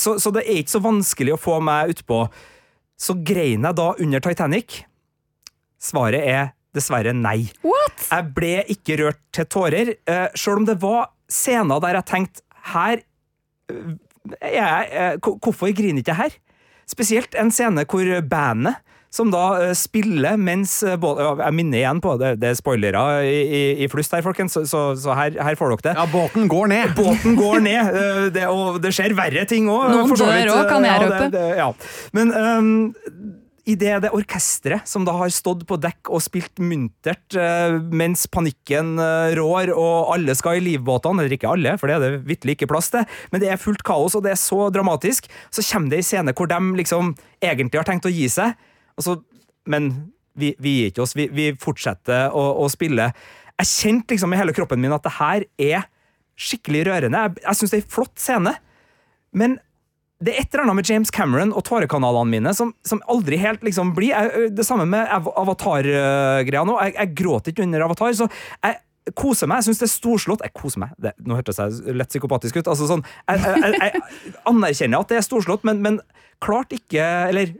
så, 0.00 0.16
så 0.20 0.32
det 0.32 0.46
er 0.46 0.62
ikke 0.62 0.78
så 0.78 0.84
vanskelig 0.84 1.34
å 1.36 1.40
få 1.40 1.60
meg 1.64 1.92
utpå. 1.92 2.24
Så 3.00 3.16
grein 3.20 3.66
jeg 3.66 3.76
da 3.76 3.92
under 4.00 4.24
Titanic. 4.24 4.84
Svaret 5.80 6.26
er 6.26 6.52
dessverre 6.76 7.14
nei. 7.16 7.48
What? 7.66 8.04
Jeg 8.10 8.28
ble 8.36 8.52
ikke 8.70 8.98
rørt 9.00 9.22
til 9.34 9.48
tårer, 9.50 9.94
uh, 10.10 10.28
sjøl 10.38 10.62
om 10.62 10.68
det 10.68 10.76
var 10.82 11.10
scener 11.30 11.82
der 11.82 11.98
jeg 11.98 12.08
tenkte 12.10 12.46
her 12.74 13.02
uh, 13.72 13.96
jeg, 14.44 15.16
uh, 15.16 15.34
Hvorfor 15.40 15.72
griner 15.74 16.02
ikke 16.02 16.12
jeg 16.12 16.20
her? 16.20 16.38
Spesielt 16.90 17.34
en 17.38 17.50
scene 17.54 17.86
hvor 17.88 18.06
bandet 18.28 18.78
som 19.10 19.30
da 19.32 19.44
uh, 19.58 19.72
spiller 19.74 20.38
mens 20.38 20.76
uh, 20.86 20.94
Jeg 20.94 21.54
minner 21.56 21.80
igjen 21.82 22.00
på 22.02 22.14
det, 22.20 22.36
det 22.42 22.52
er 22.52 22.58
spoilere 22.58 23.04
i, 23.26 23.40
i, 23.42 23.62
i 23.84 23.88
flust 23.90 24.14
her, 24.14 24.22
folkens, 24.22 24.54
så, 24.54 24.62
så, 24.70 24.84
så 24.98 25.16
her, 25.18 25.34
her, 25.42 25.58
får 25.58 25.74
dere 25.74 25.86
det. 25.88 25.96
Ja, 25.98 26.06
båten 26.12 26.46
går 26.50 26.70
ned. 26.70 26.94
Båten 27.00 27.36
går 27.38 27.64
ned, 27.66 27.90
uh, 27.90 28.24
det, 28.34 28.46
og 28.46 28.78
det 28.84 28.94
skjer 28.94 29.16
verre 29.18 29.44
ting 29.50 29.70
òg. 29.70 29.90
Noen 29.96 30.14
dør 30.14 30.54
òg, 30.54 30.64
kan 30.70 30.86
jeg 30.86 31.04
røpe. 31.06 31.30
Ja, 31.34 31.50
ja. 31.64 31.70
Men 32.16 32.34
um, 32.36 32.72
i 33.70 33.76
det, 33.78 34.10
orkesteret 34.10 34.88
som 34.88 35.04
da 35.06 35.14
har 35.18 35.32
stått 35.34 35.62
på 35.68 35.78
dekk 35.80 36.10
og 36.10 36.22
spilt 36.24 36.60
muntert 36.62 37.36
uh, 37.38 37.78
mens 37.94 38.26
panikken 38.32 38.96
uh, 39.00 39.30
rår 39.38 39.72
og 39.74 40.12
alle 40.14 40.34
skal 40.38 40.58
i 40.58 40.64
livbåtene, 40.64 41.22
eller 41.22 41.36
ikke 41.36 41.50
alle, 41.50 41.76
for 41.80 41.90
det 41.90 41.96
er 41.96 42.04
det 42.04 42.22
vitterlig 42.28 42.58
ikke 42.58 42.70
plass 42.72 42.90
til, 42.92 43.06
men 43.32 43.42
det 43.42 43.52
er 43.52 43.60
fullt 43.60 43.84
kaos 43.86 44.16
og 44.18 44.24
det 44.26 44.34
er 44.34 44.40
så 44.40 44.68
dramatisk, 44.74 45.30
så 45.52 45.64
kommer 45.70 45.94
det 45.94 46.02
en 46.02 46.08
scene 46.10 46.34
hvor 46.36 46.50
de 46.50 46.60
liksom 46.80 47.14
egentlig 47.40 47.80
har 47.80 47.88
tenkt 47.88 48.08
å 48.08 48.14
gi 48.14 48.26
seg, 48.32 48.56
så, 49.00 49.16
men 49.70 49.92
vi, 50.40 50.54
vi, 50.58 50.76
gir 50.78 50.90
ikke 50.92 51.04
oss, 51.04 51.16
vi, 51.18 51.28
vi 51.32 51.50
fortsetter 51.60 52.34
å, 52.36 52.44
å, 52.62 52.68
spille. 52.72 53.10
Jeg 53.60 53.70
kjente 53.70 54.14
liksom 54.14 54.34
i 54.34 54.40
hele 54.40 54.54
kroppen 54.56 54.80
min 54.82 54.94
at 54.94 55.06
det 55.06 55.16
her 55.18 55.46
er 55.60 55.88
skikkelig 56.40 56.86
rørende. 56.88 57.24
Jeg, 57.26 57.42
jeg 57.44 57.58
syns 57.58 57.72
det 57.72 57.80
er 57.80 57.84
en 57.84 57.94
flott 57.96 58.22
scene, 58.22 58.54
men 59.36 59.58
det 60.20 60.34
er 60.34 60.42
et 60.42 60.52
eller 60.52 60.66
annet 60.66 60.80
med 60.82 60.90
James 60.90 61.10
Cameron 61.14 61.54
og 61.56 61.64
tårekanalene 61.64 62.28
mine 62.28 62.52
som, 62.56 62.74
som 62.84 63.00
aldri 63.08 63.38
helt 63.40 63.62
liksom 63.64 63.94
blir 63.96 64.12
jeg, 64.12 64.50
Det 64.56 64.66
samme 64.68 64.84
med 64.88 65.08
Avatar-greia 65.08 66.64
nå. 66.68 66.76
Jeg, 66.84 66.96
jeg 66.98 67.14
gråter 67.22 67.54
ikke 67.54 67.64
under 67.64 67.86
Avatar, 67.86 68.12
så 68.18 68.28
jeg 68.60 68.80
koser 69.16 69.48
meg. 69.48 69.62
Jeg 69.62 69.70
syns 69.70 69.80
det 69.80 69.86
er 69.86 69.92
storslått. 69.94 70.44
Jeg 70.44 70.54
koser 70.56 70.82
meg. 70.84 70.92
Det, 71.00 71.14
nå 71.24 71.38
hørtes 71.38 71.60
jeg 71.62 71.96
lett 71.96 72.12
psykopatisk 72.12 72.60
ut. 72.60 72.68
Altså 72.68 72.88
sånn, 72.90 73.04
jeg, 73.24 73.40
jeg, 73.64 73.78
jeg, 73.80 74.34
anerkjenner 74.50 75.00
at 75.00 75.14
det 75.14 75.20
er 75.22 75.26
storslått, 75.26 75.64
men, 75.66 75.80
men 75.84 75.98
klart 76.40 76.72
ikke 76.72 77.04
Eller 77.28 77.50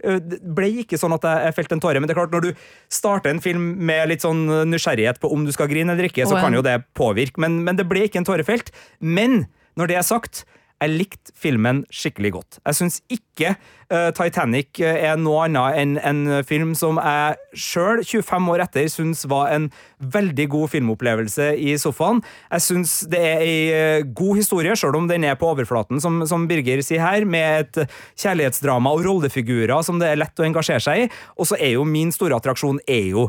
ble 0.41 0.71
ikke 0.85 0.97
sånn 1.01 1.13
at 1.13 1.25
jeg 1.29 1.57
felte 1.57 1.77
en 1.77 1.83
tåre, 1.85 2.01
men 2.01 2.09
det 2.09 2.15
er 2.15 2.21
klart, 2.21 2.33
når 2.33 2.51
du 2.51 2.63
starter 2.93 3.33
en 3.33 3.43
film 3.45 3.75
med 3.89 4.13
litt 4.13 4.25
sånn 4.25 4.47
nysgjerrighet 4.69 5.21
på 5.21 5.33
om 5.33 5.45
du 5.49 5.53
skal 5.57 5.69
grine 5.73 5.97
eller 5.97 6.09
ikke, 6.09 6.29
så 6.29 6.39
kan 6.41 6.57
jo 6.57 6.65
det 6.65 6.79
påvirke, 6.97 7.41
men, 7.41 7.63
men 7.67 7.77
det 7.81 7.89
ble 7.89 8.07
ikke 8.07 8.21
en 8.23 8.29
tårefelt. 8.29 8.73
Men 9.01 9.43
når 9.81 9.93
det 9.93 10.01
er 10.01 10.09
sagt 10.09 10.45
jeg 10.81 10.97
likte 10.97 11.35
filmen 11.37 11.83
skikkelig 11.93 12.33
godt. 12.39 12.59
Jeg 12.65 12.79
syns 12.79 12.99
ikke 13.13 13.53
uh, 13.53 14.09
Titanic 14.17 14.81
er 14.81 15.19
noe 15.21 15.45
annet 15.45 15.77
enn 15.81 15.93
en 15.99 16.23
film 16.47 16.73
som 16.79 17.01
jeg 17.03 17.37
sjøl, 17.53 18.01
25 18.07 18.49
år 18.55 18.65
etter, 18.65 18.89
syns 18.93 19.27
var 19.29 19.53
en 19.53 19.69
veldig 20.01 20.49
god 20.55 20.73
filmopplevelse 20.73 21.51
i 21.61 21.77
sofaen. 21.81 22.23
Jeg 22.49 22.67
syns 22.67 22.97
det 23.13 23.21
er 23.21 23.45
ei 23.45 23.61
uh, 23.75 24.09
god 24.17 24.41
historie, 24.41 24.77
sjøl 24.79 25.03
om 25.03 25.11
den 25.11 25.29
er 25.29 25.39
på 25.41 25.53
overflaten, 25.53 26.01
som, 26.03 26.23
som, 26.29 26.49
Birger 26.51 26.81
sier 26.85 27.05
her, 27.05 27.29
med 27.29 27.67
et 27.67 27.95
kjærlighetsdrama 28.19 28.97
og 28.97 29.05
rollefigurer 29.07 29.85
som 29.87 30.01
det 30.01 30.09
er 30.11 30.21
lett 30.23 30.41
å 30.41 30.49
engasjere 30.49 30.83
seg 30.83 31.05
i. 31.05 31.09
Og 31.37 31.53
så 31.53 31.61
er 31.61 31.77
jo 31.77 31.87
min 31.89 32.13
store 32.15 32.41
attraksjon 32.41 32.81
er 32.89 33.11
jo 33.13 33.29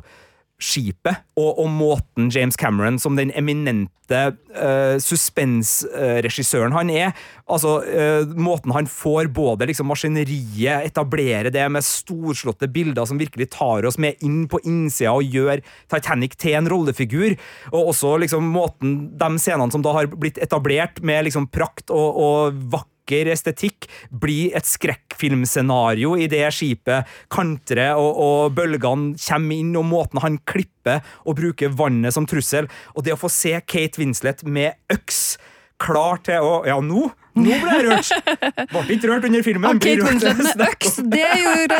skipet 0.61 1.23
og, 1.39 1.57
og, 1.57 1.67
måten 1.73 2.29
James 2.33 2.57
Cameron, 2.59 2.99
som 3.01 3.17
den 3.17 3.31
eminente 3.37 4.19
uh, 4.53 4.97
suspensregissøren 5.01 6.75
han 6.75 6.91
er 6.93 7.13
altså 7.51 7.77
uh, 7.81 8.33
Måten 8.37 8.73
han 8.75 8.89
får 8.89 9.31
både 9.33 9.67
liksom 9.69 9.89
maskineriet, 9.91 10.85
etablere 10.91 11.51
det 11.53 11.65
med 11.71 11.85
storslåtte 11.85 12.69
bilder 12.71 13.07
som 13.09 13.19
virkelig 13.21 13.49
tar 13.55 13.87
oss 13.87 13.97
med 14.01 14.21
inn 14.25 14.45
på 14.51 14.61
innsida 14.67 15.15
og 15.15 15.25
gjør 15.25 15.63
Titanic 15.91 16.37
til 16.41 16.59
en 16.59 16.69
rollefigur, 16.71 17.35
og 17.71 17.93
også 17.93 18.15
liksom 18.21 18.53
måten 18.53 18.95
de 19.17 19.31
scenene 19.41 19.73
som 19.73 19.83
da 19.85 19.95
har 19.97 20.11
blitt 20.13 20.39
etablert 20.43 21.01
med 21.05 21.25
liksom 21.27 21.49
prakt 21.51 21.91
og, 21.93 22.21
og 22.21 22.63
vakker 22.75 22.90
vakker 23.01 23.31
estetikk 23.31 23.87
blir 24.09 24.55
et 24.55 24.65
skrekkfilmscenario 24.65 26.15
i 26.17 26.27
det 26.27 26.45
skipet 26.53 27.05
kantrer 27.29 27.95
og, 27.97 28.15
og 28.17 28.53
bølgene 28.55 29.17
kommer 29.17 29.55
inn, 29.55 29.75
og 29.75 29.85
måten 29.85 30.21
han 30.21 30.39
klipper 30.45 31.01
og 31.25 31.35
bruker 31.37 31.69
vannet 31.69 32.13
som 32.13 32.25
trussel. 32.25 32.67
Og 32.95 33.03
det 33.03 33.13
å 33.13 33.19
få 33.19 33.29
se 33.29 33.59
Kate 33.65 33.99
Winslet 33.99 34.43
med 34.43 34.73
øks 34.91 35.37
klar 35.81 36.21
til 36.23 36.41
å 36.41 36.61
Ja, 36.65 36.79
nå 36.79 37.11
nå 37.31 37.47
ble 37.47 37.75
jeg 37.77 37.85
rørt! 37.87 38.09
Ble 38.73 38.95
ikke 38.97 39.07
rørt 39.07 39.23
under 39.23 39.43
filmen. 39.45 39.77
Okay, 39.77 39.95
Kate 39.95 40.09
Winslet 40.09 40.41
med 40.41 40.65
øks, 40.67 40.97
det 41.13 41.27
gjorde 41.39 41.77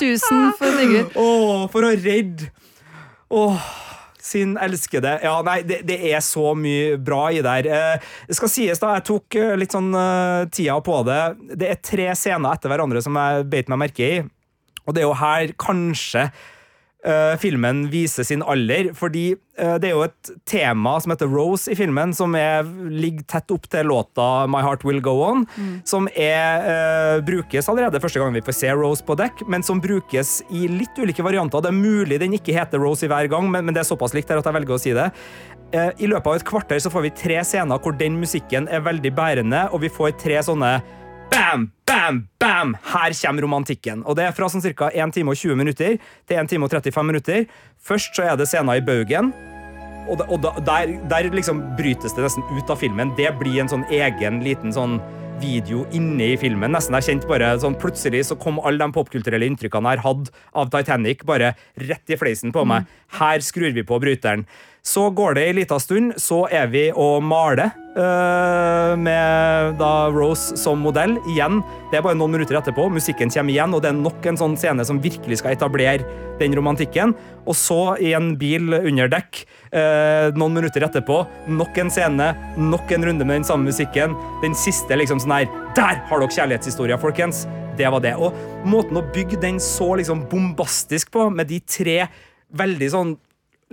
susen 0.00 0.46
for 0.56 0.78
Sigurd. 0.78 1.18
Åh, 1.20 1.66
for 1.68 1.84
å 1.84 1.90
redde 1.92 2.48
Åh 3.36 3.66
sin 4.26 4.56
elskede. 4.60 5.16
Ja, 5.24 5.38
nei, 5.46 5.60
det, 5.66 5.82
det, 5.88 5.98
er 6.10 6.22
så 6.24 6.52
mye 6.58 6.96
bra 7.02 7.28
i 7.34 7.42
der. 7.44 7.68
Eh, 7.70 8.08
det 8.28 8.38
skal 8.38 8.52
sies, 8.52 8.82
da, 8.82 8.96
jeg 8.98 9.06
tok 9.08 9.38
eh, 9.38 9.54
litt 9.58 9.76
sånn 9.76 9.92
uh, 9.94 10.46
tida 10.52 10.78
på 10.84 11.00
det. 11.06 11.20
Det 11.54 11.70
er 11.70 11.84
tre 11.84 12.10
scener 12.18 12.56
etter 12.56 12.72
hverandre 12.72 13.02
som 13.04 13.16
jeg 13.18 13.46
beit 13.52 13.72
meg 13.72 13.82
merke 13.86 14.10
i, 14.18 14.20
og 14.86 14.94
det 14.94 15.02
er 15.02 15.08
jo 15.08 15.16
her 15.18 15.54
kanskje 15.58 16.28
filmen 17.40 17.84
viser 17.92 18.26
sin 18.26 18.42
alder. 18.42 18.90
Fordi 18.96 19.36
uh, 19.36 19.76
det 19.80 19.90
er 19.90 19.94
jo 19.94 20.04
et 20.06 20.30
tema 20.48 20.96
som 21.02 21.12
heter 21.14 21.30
Rose 21.30 21.70
i 21.70 21.76
filmen, 21.78 22.14
som 22.16 22.34
er, 22.38 22.66
ligger 22.90 23.26
tett 23.30 23.52
opp 23.54 23.68
til 23.72 23.90
låta 23.90 24.46
My 24.50 24.62
Heart 24.64 24.86
Will 24.88 25.02
Go 25.04 25.16
On. 25.24 25.44
Mm. 25.56 25.72
Som 25.86 26.10
er, 26.12 26.66
uh, 26.66 27.24
brukes 27.26 27.70
allerede 27.70 28.02
første 28.02 28.22
gang 28.22 28.34
vi 28.34 28.44
får 28.46 28.58
se 28.58 28.74
Rose 28.74 29.06
på 29.06 29.18
dekk, 29.18 29.46
men 29.50 29.64
som 29.66 29.82
brukes 29.82 30.40
i 30.50 30.66
litt 30.72 30.98
ulike 30.98 31.24
varianter. 31.26 31.62
Det 31.64 31.72
er 31.72 31.78
mulig 31.78 32.20
den 32.22 32.36
ikke 32.38 32.56
heter 32.56 32.82
Rose 32.82 33.06
i 33.06 33.12
hver 33.12 33.30
gang, 33.32 33.50
men, 33.50 33.66
men 33.66 33.76
det 33.76 33.84
er 33.84 33.90
såpass 33.90 34.16
likt 34.16 34.32
her 34.32 34.42
at 34.42 34.48
jeg 34.48 34.58
velger 34.60 34.76
å 34.76 34.82
si 34.82 34.96
det. 34.96 35.10
I 35.74 36.06
løpet 36.06 36.28
av 36.30 36.36
et 36.38 36.44
kvarter 36.46 36.78
så 36.80 36.92
får 36.94 37.02
vi 37.08 37.16
tre 37.18 37.40
scener 37.44 37.80
hvor 37.82 37.96
den 37.98 38.20
musikken 38.20 38.68
er 38.70 38.84
veldig 38.86 39.10
bærende, 39.16 39.64
og 39.74 39.82
vi 39.82 39.90
får 39.90 40.14
tre 40.22 40.38
sånne 40.46 40.76
Bam, 41.30 41.72
bam, 41.86 42.28
bam! 42.38 42.76
Her 42.92 43.12
kommer 43.22 43.42
romantikken. 43.42 44.04
Og 44.06 44.16
Det 44.16 44.24
er 44.24 44.32
fra 44.36 44.48
sånn 44.48 44.62
ca. 44.62 44.90
1 44.92 45.12
time 45.14 45.32
og 45.32 45.36
20 45.36 45.56
minutter 45.58 45.98
til 46.26 46.38
1 46.38 46.48
time 46.48 46.64
og 46.64 46.70
35 46.70 47.06
minutter. 47.06 47.46
Først 47.78 48.14
så 48.16 48.26
er 48.30 48.36
det 48.36 48.48
scener 48.48 48.78
i 48.78 48.84
baugen. 48.84 49.32
Og, 50.06 50.22
og 50.30 50.40
da, 50.42 50.52
der, 50.62 50.96
der, 51.10 51.30
liksom 51.34 51.62
brytes 51.78 52.14
det 52.14 52.22
nesten 52.22 52.46
ut 52.54 52.70
av 52.70 52.78
filmen. 52.78 53.12
Det 53.18 53.32
blir 53.40 53.58
en 53.62 53.70
sånn 53.70 53.86
egen 53.90 54.42
liten 54.44 54.74
sånn 54.74 55.00
video 55.42 55.84
inne 55.92 56.32
i 56.32 56.38
filmen. 56.40 56.72
Nesten 56.72 56.96
jeg 56.96 57.08
kjente 57.10 57.28
bare 57.28 57.50
sånn 57.60 57.76
Plutselig 57.80 58.22
så 58.28 58.38
kom 58.40 58.60
alle 58.62 58.80
de 58.80 58.94
popkulturelle 58.94 59.48
inntrykkene 59.50 59.96
jeg 59.96 60.04
hadde 60.06 60.32
av 60.56 60.70
Titanic, 60.72 61.26
bare 61.28 61.54
rett 61.82 62.14
i 62.14 62.18
fleisen 62.20 62.54
på 62.54 62.64
meg. 62.68 62.86
Her 63.18 63.42
skrur 63.44 63.74
vi 63.76 63.84
på 63.86 64.00
bryteren. 64.02 64.46
Så 64.86 65.08
går 65.10 65.34
det 65.34 65.42
ei 65.48 65.54
lita 65.56 65.80
stund, 65.82 66.14
så 66.22 66.44
er 66.46 66.68
vi 66.70 66.84
og 66.94 67.18
maler 67.26 67.72
uh, 67.96 68.92
med 68.94 69.72
da 69.80 69.90
Rose 70.14 70.54
som 70.60 70.78
modell. 70.78 71.16
Igjen, 71.32 71.58
det 71.90 71.98
er 71.98 72.04
bare 72.06 72.14
noen 72.14 72.36
minutter 72.36 72.54
etterpå. 72.60 72.84
Musikken 72.94 73.32
kommer 73.34 73.50
igjen, 73.50 73.74
og 73.74 73.82
det 73.82 73.90
er 73.90 73.98
nok 73.98 74.28
en 74.30 74.38
sånn 74.38 74.54
scene 74.54 74.86
som 74.86 75.00
virkelig 75.02 75.40
skal 75.40 75.56
etablere 75.56 76.06
den 76.38 76.54
romantikken. 76.54 77.16
Og 77.50 77.58
så, 77.58 77.80
i 77.98 78.14
en 78.14 78.36
bil 78.38 78.78
under 78.78 79.10
dekk, 79.10 79.42
uh, 79.74 80.30
noen 80.38 80.60
minutter 80.60 80.86
etterpå, 80.86 81.18
nok 81.50 81.82
en 81.82 81.90
scene, 81.90 82.30
nok 82.62 82.94
en 82.94 83.10
runde 83.10 83.26
med 83.26 83.40
den 83.40 83.50
samme 83.50 83.66
musikken. 83.66 84.14
Den 84.46 84.54
siste 84.54 85.02
liksom 85.02 85.18
sånn 85.22 85.40
her 85.40 85.50
Der 85.76 85.98
har 86.06 86.22
dere 86.22 86.30
kjærlighetshistoria, 86.38 87.02
folkens! 87.02 87.48
Det 87.76 87.90
var 87.92 88.00
det. 88.00 88.14
Og 88.16 88.32
måten 88.64 89.02
å 89.02 89.08
bygge 89.12 89.42
den 89.42 89.58
så 89.60 89.96
liksom 89.98 90.28
bombastisk 90.30 91.10
på, 91.12 91.26
med 91.28 91.50
de 91.50 91.58
tre 91.66 92.04
veldig 92.54 92.94
sånn 92.94 93.16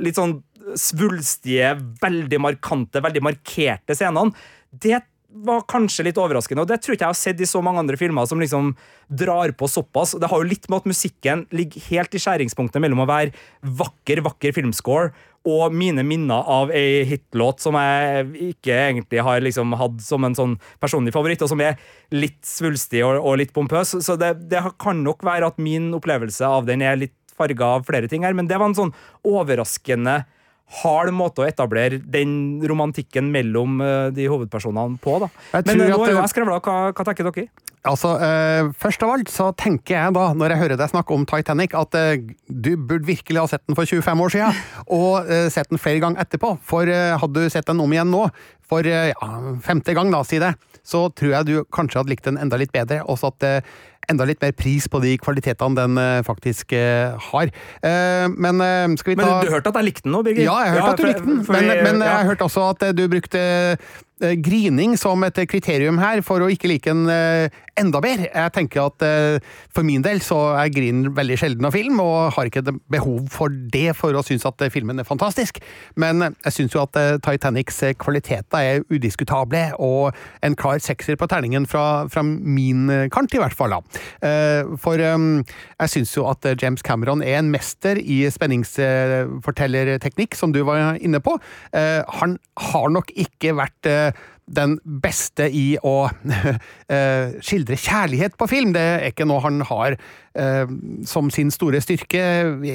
litt 0.01 0.17
sånn 0.17 0.39
svulstige, 0.79 1.73
veldig 2.01 2.39
markante, 2.41 3.01
veldig 3.03 3.23
markerte 3.25 3.97
scenene. 3.97 4.33
Det 4.71 5.01
var 5.33 5.63
kanskje 5.69 6.05
litt 6.05 6.19
overraskende, 6.21 6.61
og 6.61 6.69
det 6.69 6.77
tror 6.83 6.93
ikke 6.93 7.07
jeg 7.07 7.15
har 7.15 7.17
sett 7.17 7.41
i 7.41 7.49
så 7.49 7.61
mange 7.65 7.81
andre 7.81 7.97
filmer 7.97 8.27
som 8.29 8.41
liksom 8.41 8.73
drar 9.09 9.53
på 9.57 9.67
såpass. 9.71 10.13
Det 10.21 10.29
har 10.29 10.41
jo 10.41 10.49
litt 10.49 10.67
med 10.69 10.83
at 10.83 10.89
musikken 10.91 11.45
ligger 11.55 11.87
helt 11.89 12.13
i 12.13 12.21
skjæringspunktet 12.21 12.83
mellom 12.83 13.01
å 13.01 13.09
være 13.09 13.33
vakker, 13.79 14.21
vakker 14.25 14.53
filmscore 14.53 15.09
og 15.49 15.73
mine 15.75 16.05
minner 16.07 16.45
av 16.47 16.71
ei 16.71 17.01
hitlåt 17.07 17.63
som 17.63 17.75
jeg 17.75 18.29
ikke 18.53 18.77
egentlig 18.77 19.25
har 19.25 19.41
liksom 19.43 19.73
hatt 19.79 19.97
som 20.05 20.23
en 20.23 20.37
sånn 20.37 20.53
personlig 20.83 21.15
favoritt, 21.15 21.41
og 21.43 21.51
som 21.51 21.63
er 21.65 21.81
litt 22.15 22.39
svulstig 22.47 23.03
og, 23.03 23.17
og 23.19 23.41
litt 23.41 23.51
pompøs. 23.55 23.97
Så 24.05 24.15
det, 24.19 24.35
det 24.53 24.61
kan 24.79 25.01
nok 25.03 25.25
være 25.25 25.49
at 25.51 25.59
min 25.59 25.89
opplevelse 25.97 26.47
av 26.47 26.69
den 26.69 26.85
er 26.85 27.01
litt 27.01 27.17
farga 27.33 27.73
av 27.79 27.89
flere 27.89 28.07
ting 28.07 28.23
her, 28.23 28.37
men 28.37 28.47
det 28.47 28.61
var 28.61 28.69
en 28.69 28.77
sånn 28.77 28.95
overraskende 29.25 30.21
hard 30.81 31.13
måte 31.15 31.43
å 31.43 31.47
etablere 31.47 31.99
den 32.01 32.63
romantikken 32.69 33.29
mellom 33.33 33.81
uh, 33.83 34.09
de 34.13 34.25
hovedpersonene 34.31 34.97
på. 35.03 35.19
da. 35.23 35.29
Jeg 35.53 35.69
Men 35.69 35.85
uh, 35.85 35.91
nå 35.93 36.01
har 36.05 36.15
jeg 36.17 36.33
skrevla. 36.33 36.61
Hva, 36.63 36.79
hva 36.95 37.07
tenker 37.09 37.29
dere? 37.29 37.49
Altså, 37.83 38.13
eh, 38.23 38.69
Først 38.79 39.03
av 39.03 39.11
alt 39.11 39.31
så 39.31 39.49
tenker 39.59 39.97
jeg 39.97 40.15
da, 40.15 40.29
når 40.37 40.53
jeg 40.53 40.61
hører 40.61 40.79
deg 40.79 40.91
snakke 40.93 41.15
om 41.15 41.25
Titanic, 41.27 41.73
at 41.75 41.97
eh, 41.99 42.21
du 42.47 42.77
burde 42.77 43.03
virkelig 43.09 43.41
ha 43.41 43.49
sett 43.51 43.65
den 43.67 43.75
for 43.75 43.83
25 43.83 44.23
år 44.23 44.31
siden, 44.31 44.61
og 44.99 45.27
eh, 45.27 45.49
sett 45.51 45.67
den 45.71 45.81
flere 45.81 45.99
ganger 46.03 46.23
etterpå. 46.23 46.55
For 46.63 46.87
eh, 46.87 47.11
hadde 47.19 47.43
du 47.43 47.51
sett 47.51 47.67
den 47.67 47.83
om 47.83 47.91
igjen 47.91 48.13
nå, 48.13 48.23
for 48.71 48.87
eh, 48.87 49.11
ja, 49.11 49.31
femte 49.65 49.95
gang, 49.97 50.13
da, 50.15 50.23
si 50.23 50.39
det, 50.39 50.53
så 50.87 51.09
tror 51.11 51.35
jeg 51.35 51.49
du 51.49 51.55
kanskje 51.75 51.99
hadde 51.99 52.13
likt 52.15 52.29
den 52.29 52.39
enda 52.39 52.59
litt 52.59 52.71
bedre, 52.71 53.01
og 53.03 53.19
at 53.27 53.49
eh, 53.49 53.73
enda 54.11 54.27
litt 54.27 54.41
mer 54.43 54.53
pris 54.57 54.87
på 54.91 55.01
de 55.03 55.15
kvalitetene 55.21 55.77
den 55.79 55.99
eh, 56.01 56.21
faktisk 56.25 56.75
eh, 56.77 57.13
har. 57.31 57.51
Eh, 57.83 58.27
men 58.31 58.63
skal 58.99 59.13
vi 59.13 59.19
ta 59.19 59.27
Men 59.29 59.47
du 59.47 59.53
hørte 59.53 59.73
at 59.73 59.81
jeg 59.81 59.89
likte 59.89 60.07
den 60.07 60.15
nå, 60.15 60.23
Birger? 60.25 60.45
ja, 60.47 60.57
jeg 60.65 60.73
har 60.73 60.79
hørt 60.79 60.93
at 60.93 61.03
du 61.03 61.09
likte 61.09 61.27
den, 61.27 61.43
men, 61.47 61.69
men 61.71 62.01
jeg 62.03 62.09
ja. 62.09 62.17
har 62.17 62.31
hørt 62.31 62.43
også 62.45 62.67
at 62.73 62.89
du 62.97 63.05
brukte 63.11 63.43
grining 64.43 64.97
som 64.99 65.23
et 65.27 65.37
kriterium 65.51 65.97
her 66.01 66.21
for 66.25 66.39
å 66.43 66.49
ikke 66.51 66.67
like 66.71 66.89
en 66.91 67.03
eh, 67.11 67.47
enda 67.79 67.99
mer. 68.03 68.19
Jeg 68.29 68.51
tenker 68.53 68.81
at 68.85 69.01
eh, 69.05 69.37
for 69.73 69.83
min 69.87 70.01
del 70.05 70.19
så 70.23 70.37
er 70.59 70.69
grin 70.73 71.15
veldig 71.17 71.37
sjelden 71.41 71.65
av 71.67 71.73
film, 71.75 71.99
og 72.03 72.33
har 72.35 72.45
ikke 72.49 72.63
behov 72.93 73.21
for 73.33 73.49
det 73.73 73.95
for 73.97 74.11
å 74.15 74.23
synes 74.25 74.45
at 74.49 74.61
eh, 74.61 74.71
filmen 74.73 74.99
er 75.01 75.07
fantastisk. 75.07 75.53
Men 75.99 76.21
eh, 76.21 76.31
jeg 76.47 76.53
synes 76.59 76.73
jo 76.77 76.81
at 76.85 76.93
eh, 76.99 77.17
Titanics 77.23 77.77
eh, 77.83 77.95
kvaliteter 77.99 78.59
er 78.61 78.83
udiskutable, 78.93 79.63
og 79.81 80.03
en 80.45 80.55
klar 80.59 80.77
sekser 80.83 81.15
på 81.19 81.27
terningen 81.31 81.65
fra, 81.69 81.85
fra 82.13 82.21
min 82.23 82.89
eh, 82.93 83.07
kant, 83.13 83.33
i 83.33 83.39
hvert 83.41 83.57
fall. 83.57 83.71
da. 83.75 83.79
Eh, 84.23 84.61
For 84.83 84.95
eh, 85.01 85.17
jeg 85.83 85.89
synes 85.97 86.11
jo 86.17 86.23
at 86.31 86.41
eh, 86.45 86.57
James 86.61 86.81
Cameron 86.85 87.21
er 87.25 87.37
en 87.41 87.51
mester 87.53 87.95
i 87.99 88.29
spenningsfortellerteknikk, 88.31 90.31
som 90.37 90.49
du 90.53 90.61
var 90.67 90.77
inne 91.01 91.19
på. 91.23 91.33
Eh, 91.73 92.01
Han 92.21 92.37
har 92.69 92.87
nok 92.93 93.07
ikke 93.17 93.55
vært 93.57 93.85
eh, 93.89 94.12
den 94.43 94.75
beste 94.83 95.47
i 95.47 95.77
å 95.79 96.09
eh, 96.93 97.35
skildre 97.43 97.77
kjærlighet 97.79 98.37
på 98.39 98.49
film. 98.51 98.73
Det 98.75 98.83
er 98.83 99.11
ikke 99.11 99.27
noe 99.29 99.43
han 99.45 99.61
har 99.69 99.95
eh, 99.95 100.73
som 101.07 101.31
sin 101.33 101.53
store 101.53 101.81
styrke, 101.83 102.23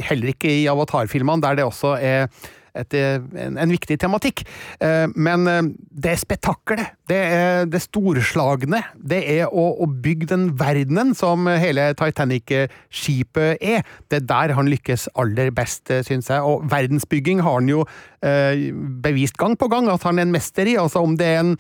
heller 0.09 0.33
ikke 0.33 0.53
i 0.63 0.69
Avatar-filmene, 0.71 1.45
der 1.45 1.61
det 1.61 1.69
også 1.69 1.97
er 2.01 2.31
et, 2.79 2.95
eh, 2.95 3.19
en, 3.45 3.59
en 3.59 3.73
viktig 3.73 3.99
tematikk. 4.01 4.45
Eh, 4.81 5.07
Men 5.15 5.47
eh, 5.51 5.63
det 5.91 6.13
er 6.13 6.21
spetakkelet, 6.21 6.95
det 7.11 7.19
er 7.19 7.69
det 7.71 7.81
storslagne, 7.83 8.83
det 8.95 9.23
er 9.33 9.49
å, 9.49 9.65
å 9.83 9.89
bygge 9.89 10.29
den 10.33 10.49
verdenen 10.61 11.15
som 11.17 11.49
hele 11.49 11.91
Titanic-skipet 11.99 13.65
er. 13.65 13.87
Det 14.11 14.21
er 14.21 14.29
der 14.29 14.55
han 14.59 14.69
lykkes 14.71 15.09
aller 15.19 15.51
best, 15.55 15.89
syns 16.07 16.29
jeg. 16.31 16.45
Og 16.45 16.69
verdensbygging 16.71 17.43
har 17.45 17.61
han 17.61 17.71
jo 17.71 17.85
bevist 19.03 19.39
gang 19.39 19.55
på 19.57 19.69
gang 19.71 19.89
at 19.93 20.05
han 20.05 20.19
er 20.19 20.27
en 20.27 20.35
mester 20.35 20.69
i. 20.69 20.77
Altså 20.81 21.01
om 21.07 21.15
det 21.17 21.29
er 21.33 21.41
en 21.41 21.55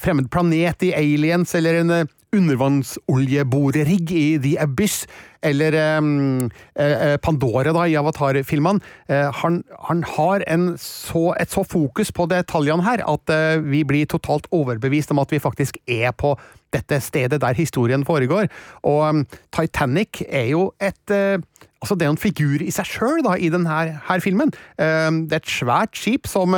fremmed 0.00 0.30
planet 0.32 0.86
i 0.86 0.92
Aliens, 0.96 1.52
eller 1.58 1.80
en 1.82 1.94
undervannsoljeborerigg 2.32 4.12
i 4.16 4.38
The 4.40 4.56
Abyss, 4.62 5.06
eller 5.42 5.76
um, 5.98 6.50
Pandora 7.22 7.74
da, 7.74 7.84
i 7.86 7.96
Avatar-filmene. 7.98 8.80
Eh, 9.10 9.28
han, 9.42 9.60
han 9.88 10.02
har 10.14 10.44
så, 10.80 11.24
et 11.40 11.50
så 11.52 11.64
fokus 11.66 12.12
på 12.14 12.26
detaljene 12.30 12.86
her 12.86 13.04
at 13.08 13.32
eh, 13.32 13.60
vi 13.60 13.82
blir 13.84 14.08
totalt 14.08 14.46
overbevist 14.54 15.12
om 15.12 15.20
at 15.22 15.32
vi 15.34 15.42
faktisk 15.42 15.78
er 15.86 16.14
på 16.16 16.36
dette 16.72 17.00
stedet 17.04 17.40
der 17.42 17.58
historien 17.58 18.04
foregår. 18.04 18.48
Og 18.82 19.02
um, 19.08 19.26
Titanic 19.52 20.22
er 20.28 20.52
jo 20.54 20.70
et 20.80 21.10
eh, 21.10 21.38
Altså, 21.82 21.96
det 21.98 22.06
er 22.06 22.12
en 22.12 22.20
figur 22.20 22.62
i 22.62 22.70
seg 22.70 22.86
sjøl 22.86 23.24
i 23.42 23.48
denne 23.50 23.78
her 24.06 24.20
filmen. 24.22 24.52
Eh, 24.78 25.08
det 25.26 25.34
er 25.34 25.40
et 25.40 25.50
svært 25.50 25.98
skip 25.98 26.28
som 26.30 26.54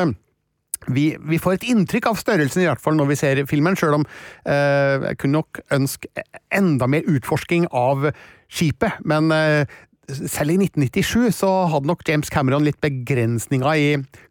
vi, 0.92 1.06
vi 1.20 1.40
får 1.40 1.58
et 1.58 1.66
inntrykk 1.72 2.10
av 2.10 2.20
størrelsen, 2.20 2.64
i 2.64 2.68
hvert 2.68 2.82
fall 2.82 2.98
når 2.98 3.10
vi 3.12 3.18
ser 3.20 3.42
filmen, 3.50 3.78
sjøl 3.78 4.00
om 4.00 4.06
eh, 4.44 5.08
jeg 5.10 5.20
kunne 5.22 5.40
nok 5.40 5.62
ønske 5.74 6.26
enda 6.54 6.88
mer 6.90 7.08
utforsking 7.10 7.68
av 7.72 8.10
skipet. 8.52 9.00
Men 9.08 9.32
eh, 9.34 9.64
selv 10.08 10.52
i 10.52 10.58
1997 10.60 11.32
så 11.38 11.50
hadde 11.72 11.88
nok 11.88 12.04
James 12.08 12.30
Cameron 12.32 12.66
litt 12.66 12.80
begrensninger 12.84 13.80
i 13.80 13.88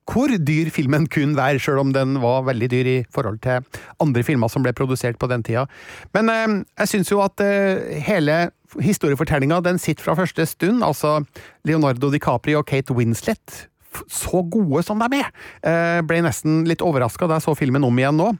hvor 0.09 0.29
dyr 0.29 0.69
filmen 0.73 1.07
kunne 1.11 1.37
være, 1.39 1.61
sjøl 1.63 1.81
om 1.81 1.93
den 1.95 2.17
var 2.21 2.45
veldig 2.49 2.69
dyr 2.71 2.89
i 2.91 2.97
forhold 3.13 3.39
til 3.43 3.63
andre 4.03 4.25
filmer 4.25 4.51
som 4.51 4.65
ble 4.65 4.75
produsert 4.75 5.17
på 5.19 5.29
den 5.31 5.45
tida. 5.45 5.65
Men 6.15 6.31
eh, 6.31 6.59
jeg 6.83 6.93
syns 6.93 7.13
jo 7.13 7.23
at 7.25 7.43
eh, 7.43 8.01
hele 8.05 8.45
historiefortellinga 8.81 9.61
sitter 9.77 10.03
fra 10.03 10.17
første 10.17 10.45
stund. 10.49 10.83
Altså 10.85 11.21
Leonardo 11.65 12.09
DiCaprio 12.11 12.61
og 12.61 12.67
Kate 12.69 12.93
Winslet 12.93 13.67
så 14.11 14.43
gode 14.49 14.83
som 14.85 15.01
de 15.01 15.21
er. 15.21 15.29
Eh, 15.65 15.99
ble 16.07 16.23
nesten 16.25 16.63
litt 16.69 16.83
overraska 16.85 17.27
da 17.29 17.39
jeg 17.39 17.47
så 17.47 17.55
filmen 17.57 17.85
om 17.85 17.99
igjen 17.99 18.19
nå. 18.19 18.33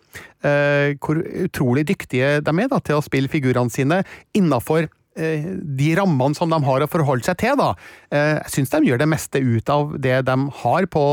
Eh, 0.43 0.95
hvor 0.99 1.21
utrolig 1.45 1.87
dyktige 1.89 2.39
de 2.43 2.57
er 2.59 2.69
da, 2.71 2.81
til 2.83 2.99
å 2.99 3.05
spille 3.05 3.31
figurene 3.31 3.71
sine 3.73 4.01
innafor 4.35 4.87
eh, 5.15 5.45
de 5.45 5.91
rammene 5.99 6.35
som 6.37 6.51
de 6.51 6.59
har 6.65 6.83
å 6.83 6.89
forholde 6.91 7.27
seg 7.27 7.39
til. 7.43 7.57
da. 7.59 7.73
Eh, 8.11 8.39
jeg 8.41 8.55
syns 8.57 8.73
de 8.73 8.81
gjør 8.89 9.03
det 9.03 9.09
meste 9.13 9.39
ut 9.43 9.73
av 9.73 9.93
det 10.03 10.21
de 10.27 10.37
har 10.63 10.89
på 10.91 11.05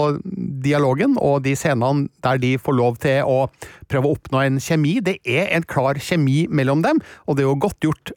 dialogen, 0.65 1.19
og 1.21 1.45
de 1.47 1.55
scenene 1.59 2.09
der 2.25 2.41
de 2.43 2.57
får 2.59 2.79
lov 2.79 2.99
til 3.03 3.23
å 3.29 3.45
prøve 3.91 4.11
å 4.11 4.17
oppnå 4.17 4.45
en 4.47 4.63
kjemi. 4.63 4.99
Det 5.05 5.21
er 5.25 5.53
en 5.55 5.67
klar 5.69 6.01
kjemi 6.01 6.45
mellom 6.51 6.83
dem, 6.87 7.03
og 7.27 7.37
det 7.37 7.47
er 7.47 7.53
jo 7.53 7.63
godt 7.69 7.87
gjort 7.87 8.15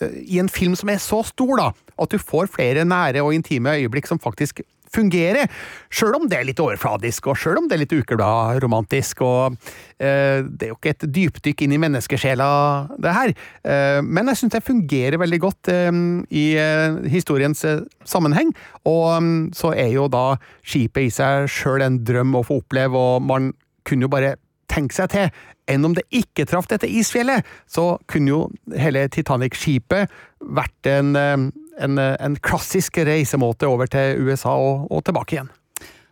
i 0.00 0.38
en 0.40 0.48
film 0.48 0.76
som 0.78 0.88
er 0.92 1.00
så 1.02 1.20
stor, 1.26 1.56
da, 1.60 1.70
at 2.00 2.12
du 2.12 2.20
får 2.20 2.50
flere 2.54 2.86
nære 2.88 3.20
og 3.24 3.34
intime 3.36 3.76
øyeblikk 3.76 4.08
som 4.08 4.20
faktisk 4.22 4.62
fungerer, 4.94 5.50
sjøl 5.92 6.16
om 6.18 6.26
det 6.30 6.38
er 6.40 6.48
litt 6.48 6.62
overfladisk, 6.62 7.30
og 7.30 7.38
sjøl 7.38 7.60
om 7.60 7.68
det 7.70 7.76
er 7.76 7.82
litt 7.84 7.94
ukebladromantisk. 7.94 9.22
og 9.26 9.56
eh, 9.98 10.42
det 10.42 10.66
er 10.66 10.72
jo 10.72 10.78
ikke 10.78 10.94
et 10.96 11.06
dypdykk 11.18 11.64
inn 11.66 11.76
i 11.76 11.80
menneskesjela, 11.82 12.50
det 12.98 13.14
her. 13.16 13.34
Eh, 13.62 14.00
men 14.02 14.32
jeg 14.32 14.42
syns 14.42 14.56
det 14.56 14.64
fungerer 14.66 15.20
veldig 15.22 15.40
godt 15.46 15.72
eh, 15.72 16.02
i 16.30 16.44
eh, 16.60 17.00
historiens 17.12 17.64
eh, 17.68 17.84
sammenheng, 18.04 18.52
og 18.84 19.22
mm, 19.22 19.40
så 19.56 19.74
er 19.76 19.94
jo 19.94 20.10
da 20.10 20.34
skipet 20.62 21.08
i 21.08 21.14
seg 21.14 21.48
sjøl 21.50 21.86
en 21.86 22.02
drøm 22.04 22.36
å 22.38 22.46
få 22.46 22.60
oppleve, 22.64 22.98
og 22.98 23.26
man 23.26 23.52
kunne 23.86 24.06
jo 24.06 24.12
bare 24.12 24.36
tenke 24.70 24.94
seg 24.94 25.10
til 25.10 25.30
enn 25.70 25.86
om 25.86 25.94
det 25.96 26.06
ikke 26.14 26.46
traff 26.50 26.68
dette 26.70 26.88
isfjellet, 26.90 27.46
så 27.70 27.94
kunne 28.10 28.32
jo 28.32 28.40
hele 28.78 29.06
Titanic-skipet 29.12 30.10
vært 30.40 30.90
en, 30.90 31.14
eh, 31.16 31.36
en, 31.80 31.98
eh, 31.98 32.16
en 32.20 32.36
klassisk 32.36 33.00
reisemåte 33.06 33.68
over 33.68 33.90
til 33.90 34.20
USA 34.26 34.56
og, 34.56 34.86
og 34.90 35.04
tilbake 35.06 35.38
igjen. 35.38 35.50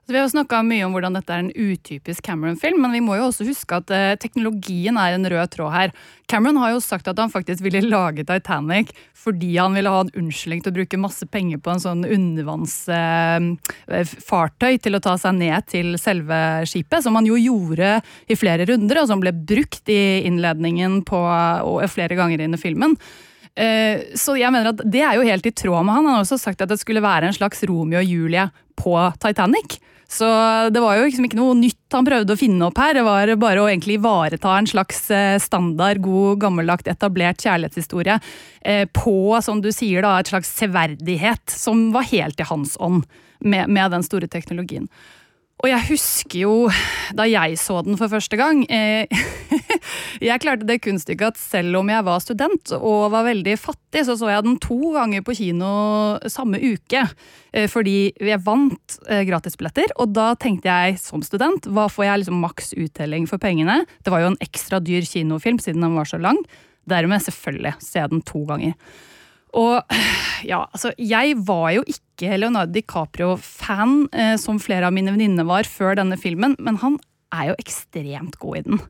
Så 0.08 0.14
vi 0.14 0.16
har 0.16 0.24
jo 0.24 0.32
snakka 0.32 0.62
mye 0.64 0.86
om 0.86 0.94
hvordan 0.96 1.16
dette 1.18 1.34
er 1.36 1.42
en 1.42 1.50
utypisk 1.52 2.24
Cameron-film, 2.24 2.78
men 2.80 2.94
vi 2.96 3.02
må 3.04 3.18
jo 3.18 3.26
også 3.28 3.44
huske 3.44 3.76
at 3.76 3.90
eh, 3.92 4.16
teknologien 4.16 4.96
er 4.96 5.12
en 5.12 5.28
rød 5.28 5.52
tråd 5.52 5.68
her. 5.74 5.92
Cameron 6.32 6.56
har 6.62 6.72
jo 6.72 6.80
sagt 6.80 7.04
at 7.12 7.18
han 7.20 7.28
faktisk 7.28 7.60
ville 7.66 7.82
lage 7.84 8.24
Titanic 8.24 8.88
fordi 9.12 9.58
han 9.58 9.76
ville 9.76 9.92
ha 9.92 10.00
en 10.06 10.16
unnskyldning 10.16 10.62
til 10.64 10.72
å 10.72 10.78
bruke 10.78 11.02
masse 11.02 11.28
penger 11.28 11.60
på 11.60 11.68
en 11.74 11.84
sånn 11.84 12.08
undervannsfartøy 12.08 14.80
til 14.80 14.96
å 14.96 15.04
ta 15.04 15.20
seg 15.20 15.36
ned 15.42 15.68
til 15.68 16.00
selve 16.00 16.64
skipet, 16.72 17.04
som 17.04 17.12
han 17.20 17.28
jo 17.28 17.36
gjorde 17.36 18.00
i 18.32 18.40
flere 18.40 18.64
runder, 18.72 18.96
og 19.02 19.08
som 19.12 19.20
ble 19.20 19.36
brukt 19.36 19.84
i 19.92 20.24
innledningen 20.24 21.04
på, 21.04 21.20
og 21.68 21.84
flere 21.92 22.16
ganger 22.16 22.40
inn 22.46 22.56
i 22.56 22.64
filmen. 22.64 22.96
Eh, 23.58 24.14
Så 24.14 24.36
jeg 24.38 24.52
mener 24.54 24.70
at 24.70 24.82
det 24.86 25.02
er 25.02 25.18
jo 25.18 25.26
helt 25.26 25.46
i 25.46 25.54
tråd 25.54 25.84
med 25.84 25.94
han. 25.96 26.06
Han 26.06 26.14
har 26.20 26.24
også 26.24 26.38
sagt 26.40 26.62
at 26.62 26.70
det 26.70 26.78
skulle 26.80 27.02
være 27.04 27.28
en 27.28 27.36
slags 27.36 27.64
Romeo 27.66 27.98
og 28.00 28.06
Julie 28.06 28.48
på 28.78 28.94
Titanic. 29.18 29.80
Så 30.08 30.24
det 30.72 30.80
var 30.80 30.96
jo 30.96 31.04
liksom 31.04 31.26
ikke 31.26 31.36
noe 31.36 31.52
nytt 31.58 31.92
han 31.92 32.06
prøvde 32.06 32.32
å 32.32 32.40
finne 32.40 32.64
opp 32.64 32.78
her. 32.80 32.94
Det 32.96 33.04
var 33.04 33.32
bare 33.36 33.60
å 33.60 33.66
egentlig 33.68 33.98
ivareta 33.98 34.54
en 34.56 34.68
slags 34.70 35.02
eh, 35.12 35.36
standard, 35.42 36.00
god, 36.00 36.38
gammeldags, 36.46 36.88
etablert 36.88 37.44
kjærlighetshistorie 37.44 38.16
eh, 38.62 38.86
på, 38.96 39.18
som 39.44 39.60
du 39.60 39.68
sier, 39.74 40.00
da, 40.06 40.14
et 40.22 40.32
slags 40.32 40.54
severdighet 40.62 41.52
som 41.52 41.90
var 41.92 42.08
helt 42.08 42.40
i 42.40 42.48
hans 42.48 42.78
ånd 42.80 43.04
med, 43.44 43.68
med 43.68 43.92
den 43.92 44.06
store 44.06 44.30
teknologien. 44.32 44.88
Og 45.58 45.66
jeg 45.66 45.86
husker 45.88 46.38
jo 46.44 46.52
da 47.18 47.24
jeg 47.26 47.56
så 47.58 47.80
den 47.82 47.98
for 47.98 48.10
første 48.12 48.38
gang 48.38 48.60
eh, 48.70 49.10
Jeg 50.28 50.42
klarte 50.42 50.66
det 50.68 50.78
kunststykket 50.84 51.34
at 51.34 51.40
selv 51.40 51.80
om 51.80 51.90
jeg 51.90 52.04
var 52.06 52.22
student 52.22 52.72
og 52.76 53.10
var 53.14 53.26
veldig 53.26 53.56
fattig, 53.58 54.04
så 54.06 54.14
så 54.18 54.30
jeg 54.30 54.44
den 54.46 54.58
to 54.62 54.92
ganger 54.94 55.24
på 55.26 55.34
kino 55.38 55.70
samme 56.30 56.60
uke. 56.62 57.04
Eh, 57.52 57.66
fordi 57.70 58.12
jeg 58.14 58.42
vant 58.46 58.98
eh, 59.08 59.24
gratisbilletter, 59.28 59.94
og 59.98 60.14
da 60.14 60.32
tenkte 60.38 60.70
jeg 60.70 60.98
som 61.02 61.22
student 61.26 61.66
hva 61.70 61.88
får 61.90 62.08
jeg 62.08 62.22
liksom 62.22 62.42
maks 62.42 62.74
uttelling 62.78 63.28
for 63.30 63.42
pengene? 63.42 63.80
Det 64.02 64.14
var 64.14 64.24
jo 64.24 64.32
en 64.32 64.42
ekstra 64.44 64.82
dyr 64.84 65.06
kinofilm 65.06 65.62
siden 65.62 65.86
den 65.86 65.98
var 65.98 66.10
så 66.10 66.20
lang. 66.22 66.38
Dermed 66.88 67.24
selvfølgelig 67.24 67.76
se 67.84 68.04
den 68.10 68.22
to 68.26 68.44
ganger. 68.48 68.74
Og 69.58 69.80
ja, 70.50 70.66
altså, 70.66 70.92
jeg 70.98 71.38
var 71.48 71.72
jo 71.78 71.86
ikke 71.86 72.07
Leonardo 72.22 72.72
DiCaprio-fan, 72.74 74.08
eh, 74.12 74.34
som 74.40 74.58
flere 74.62 74.88
av 74.88 74.96
mine 74.96 75.14
venninner 75.14 75.46
var 75.46 75.68
før 75.68 75.98
denne 76.00 76.18
filmen, 76.20 76.56
men 76.58 76.80
han 76.82 76.98
er 77.34 77.52
jo 77.52 77.58
ekstremt 77.60 78.38
god 78.42 78.58
i 78.58 78.64
den. 78.66 78.82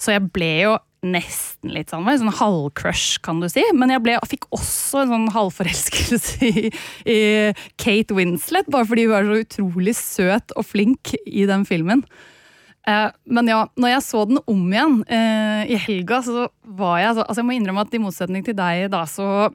Så 0.00 0.14
jeg 0.14 0.26
ble 0.34 0.50
jo 0.64 0.74
nesten 1.04 1.72
litt 1.74 1.92
sånn, 1.92 2.06
sånn 2.08 2.32
halvcrush, 2.38 3.20
kan 3.24 3.40
du 3.42 3.48
si. 3.52 3.62
Men 3.76 3.92
jeg 3.92 4.02
ble, 4.04 4.16
fikk 4.28 4.48
også 4.54 5.02
en 5.02 5.12
sånn 5.12 5.26
halvforelskelse 5.34 6.48
i, 6.48 6.70
i, 7.04 7.18
Kate 7.80 8.16
Winslet, 8.16 8.70
bare 8.72 8.88
fordi 8.88 9.06
hun 9.06 9.14
var 9.14 9.28
så 9.28 9.42
utrolig 9.44 9.96
søt 9.98 10.54
og 10.56 10.66
flink 10.66 11.14
i 11.24 11.44
den 11.50 11.66
filmen. 11.68 12.04
Eh, 12.88 13.08
men 13.32 13.48
ja, 13.48 13.62
når 13.80 13.94
jeg 13.94 14.06
så 14.08 14.24
den 14.28 14.40
om 14.50 14.64
igjen 14.72 14.98
eh, 15.08 15.62
i 15.72 15.78
helga, 15.86 16.20
så 16.24 16.48
var 16.64 16.98
jeg 17.00 17.14
altså 17.14 17.40
Jeg 17.40 17.48
må 17.48 17.54
innrømme 17.56 17.84
at 17.86 17.94
i 17.96 18.02
motsetning 18.02 18.44
til 18.44 18.56
deg, 18.58 18.90
da, 18.92 19.04
så 19.08 19.48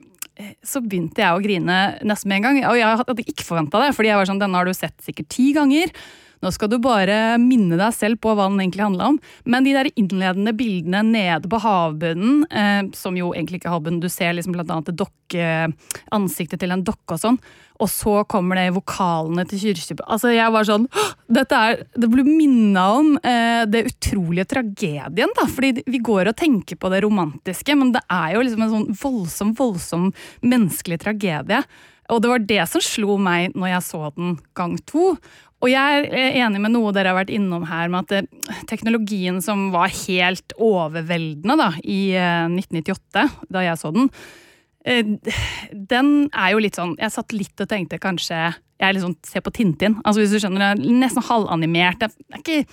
så 0.63 0.81
begynte 0.83 1.23
jeg 1.23 1.35
å 1.35 1.43
grine 1.43 1.77
nesten 2.07 2.31
med 2.31 2.39
en 2.39 2.47
gang. 2.47 2.59
Og 2.71 2.79
jeg 2.79 2.99
hadde 3.01 3.25
ikke 3.25 3.47
forventa 3.47 3.81
det, 3.83 3.93
fordi 3.97 4.11
jeg 4.11 4.21
var 4.21 4.29
sånn, 4.29 4.41
denne 4.41 4.59
har 4.59 4.69
du 4.69 4.75
sett 4.77 4.95
sikkert 5.03 5.29
ti 5.33 5.49
ganger. 5.57 5.93
Nå 6.39 6.51
skal 6.55 6.71
du 6.71 6.77
bare 6.79 7.37
minne 7.41 7.75
deg 7.79 7.95
selv 7.95 8.21
på 8.23 8.31
hva 8.31 8.47
den 8.47 8.61
egentlig 8.63 8.85
handla 8.85 9.11
om. 9.13 9.17
Men 9.43 9.65
de 9.67 9.75
der 9.75 9.91
innledende 9.99 10.53
bildene 10.55 11.03
nede 11.03 11.51
på 11.51 11.59
havbunnen, 11.63 12.45
eh, 12.47 12.83
som 12.95 13.17
jo 13.19 13.33
egentlig 13.33 13.59
ikke 13.59 13.71
er 13.71 13.75
havbunnen, 13.75 14.03
du 14.03 14.09
ser 14.11 14.35
liksom 14.37 14.55
blant 14.55 14.71
annet 14.71 14.93
ansiktet 16.15 16.59
til 16.61 16.71
en 16.73 16.83
dokke 16.85 17.13
og 17.13 17.19
sånn, 17.21 17.37
og 17.79 17.89
så 17.91 18.13
kommer 18.27 18.57
det 18.59 18.73
vokalene 18.75 19.45
til 19.47 19.61
Kyrkjebø 19.61 20.03
Altså, 20.09 20.31
jeg 20.33 20.51
var 20.51 20.65
sånn 20.67 20.87
dette 21.31 21.55
er, 21.55 21.83
Det 21.95 22.09
blir 22.11 22.27
minna 22.27 22.85
om 22.97 23.13
eh, 23.21 23.63
det 23.69 23.85
utrolige 23.91 24.49
tragedien, 24.55 25.31
da. 25.37 25.45
Fordi 25.45 25.85
vi 25.85 26.01
går 26.03 26.31
og 26.31 26.39
tenker 26.39 26.79
på 26.79 26.91
det 26.91 27.03
romantiske, 27.05 27.77
men 27.77 27.93
det 27.95 28.01
er 28.09 28.35
jo 28.35 28.43
liksom 28.43 28.65
en 28.65 28.73
sånn 28.73 28.99
voldsom, 28.99 29.53
voldsom 29.59 30.09
menneskelig 30.41 30.99
tragedie. 31.05 31.61
Og 32.09 32.23
det 32.23 32.31
var 32.31 32.45
det 32.49 32.63
som 32.71 32.81
slo 32.81 33.19
meg 33.21 33.53
når 33.53 33.75
jeg 33.75 33.85
så 33.85 34.01
den 34.15 34.39
gang 34.57 34.75
to. 34.89 35.13
Og 35.59 35.67
jeg 35.67 36.05
er 36.07 36.37
enig 36.39 36.61
med 36.63 36.71
noe 36.71 36.93
dere 36.95 37.11
har 37.11 37.19
vært 37.19 37.33
innom 37.35 37.65
her, 37.67 37.89
med 37.91 38.07
at 38.07 38.63
teknologien 38.69 39.41
som 39.43 39.67
var 39.73 39.91
helt 40.05 40.55
overveldende 40.55 41.57
da, 41.59 41.69
i 41.83 42.13
1998, 42.15 43.25
eh, 43.25 43.33
da 43.51 43.63
jeg 43.65 43.81
så 43.81 43.91
den, 43.95 44.07
eh, 44.87 45.11
den 45.91 46.13
er 46.31 46.53
jo 46.53 46.63
litt 46.63 46.79
sånn 46.79 46.95
Jeg 46.99 47.11
satt 47.11 47.35
litt 47.35 47.59
og 47.59 47.67
tenkte 47.67 47.99
kanskje 47.99 48.37
Jeg 48.79 48.95
liksom 48.95 49.17
ser 49.27 49.43
på 49.43 49.51
Tintin. 49.51 49.97
Altså 50.05 50.23
hvis 50.23 50.31
du 50.31 50.39
skjønner, 50.39 50.79
det, 50.79 50.87
Nesten 50.95 51.25
halvanimert. 51.27 51.99
Det 51.99 52.07
er, 52.07 52.39
ikke, 52.39 52.63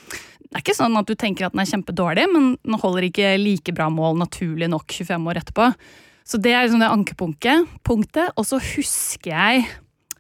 det 0.47 0.55
er 0.55 0.63
ikke 0.63 0.79
sånn 0.79 1.01
at 1.01 1.11
du 1.11 1.17
tenker 1.19 1.49
at 1.49 1.57
den 1.57 1.65
er 1.65 1.73
kjempedårlig, 1.73 2.29
men 2.31 2.53
den 2.63 2.79
holder 2.79 3.09
ikke 3.09 3.35
like 3.43 3.75
bra 3.75 3.91
mål 3.91 4.21
naturlig 4.23 4.71
nok 4.71 4.87
25 4.95 5.27
år 5.27 5.43
etterpå. 5.43 5.73
Så 6.27 6.39
det 6.39 6.55
er 6.55 6.63
liksom 6.63 6.83
det 6.83 6.93
ankepunktet. 6.95 8.31
Og 8.39 8.47
så 8.47 8.63
husker 8.63 9.35
jeg 9.35 9.67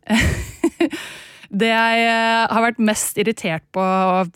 Det 1.50 1.68
jeg 1.70 2.06
eh, 2.06 2.46
har 2.50 2.64
vært 2.64 2.80
mest 2.82 3.18
irritert 3.20 3.64
på 3.74 3.84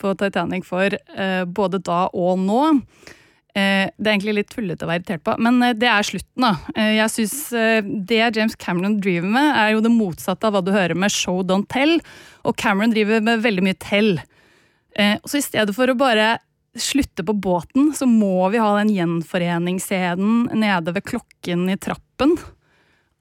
på 0.01 0.12
Titanic 0.20 0.66
for 0.68 0.94
eh, 0.94 1.44
både 1.44 1.81
da 1.83 2.05
og 2.14 2.38
nå 2.42 2.61
eh, 2.70 3.88
Det 3.90 4.07
er 4.07 4.12
egentlig 4.12 4.37
litt 4.38 4.53
tullete 4.53 4.87
å 4.87 4.90
være 4.90 5.03
irritert 5.03 5.25
på, 5.27 5.37
men 5.42 5.61
det 5.79 5.88
er 5.90 6.07
slutten. 6.07 6.46
da. 6.46 6.83
Jeg 7.01 7.14
synes 7.14 7.38
Det 8.11 8.20
James 8.37 8.57
Cameron 8.57 9.01
driver 9.03 9.33
med, 9.38 9.55
er 9.57 9.73
jo 9.75 9.85
det 9.85 9.94
motsatte 9.94 10.46
av 10.46 10.57
hva 10.57 10.64
du 10.64 10.73
hører 10.75 10.94
med 10.99 11.14
show 11.14 11.42
don't 11.42 11.68
tell. 11.73 11.99
Og 12.44 12.57
Cameron 12.57 12.94
driver 12.94 13.25
med 13.25 13.42
veldig 13.44 13.66
mye 13.66 13.81
tell. 13.81 14.14
Så 15.25 15.38
i 15.38 15.44
stedet 15.44 15.75
for 15.77 15.90
å 15.90 15.99
bare 15.99 16.38
slutte 16.79 17.25
på 17.27 17.35
båten, 17.35 17.90
så 17.96 18.07
må 18.07 18.49
vi 18.53 18.61
ha 18.62 18.70
den 18.79 18.92
gjenforeningsscenen 18.94 20.51
nede 20.59 20.94
ved 20.94 21.07
klokken 21.07 21.66
i 21.73 21.79
trappen. 21.81 22.37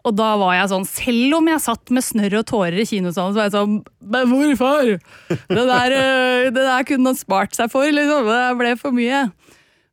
Og 0.07 0.15
da 0.15 0.29
var 0.39 0.53
jeg 0.55 0.69
sånn, 0.71 0.85
selv 0.87 1.37
om 1.41 1.49
jeg 1.51 1.63
satt 1.63 1.91
med 1.91 2.05
snørr 2.05 2.37
og 2.39 2.45
tårer 2.47 2.79
i 2.79 2.87
kinosalen, 2.87 3.33
så 3.35 3.41
var 3.41 3.49
jeg 3.49 3.55
sånn 3.57 3.75
Men 4.15 4.31
hvorfor?! 4.31 4.93
Det 5.27 5.65
der, 5.67 5.95
eh, 5.97 6.47
det 6.49 6.63
der 6.63 6.87
kunne 6.87 7.11
han 7.11 7.19
spart 7.19 7.57
seg 7.57 7.71
for, 7.73 7.89
liksom. 7.91 8.29
Det 8.29 8.43
ble 8.61 8.73
for 8.79 8.95
mye. 8.95 9.25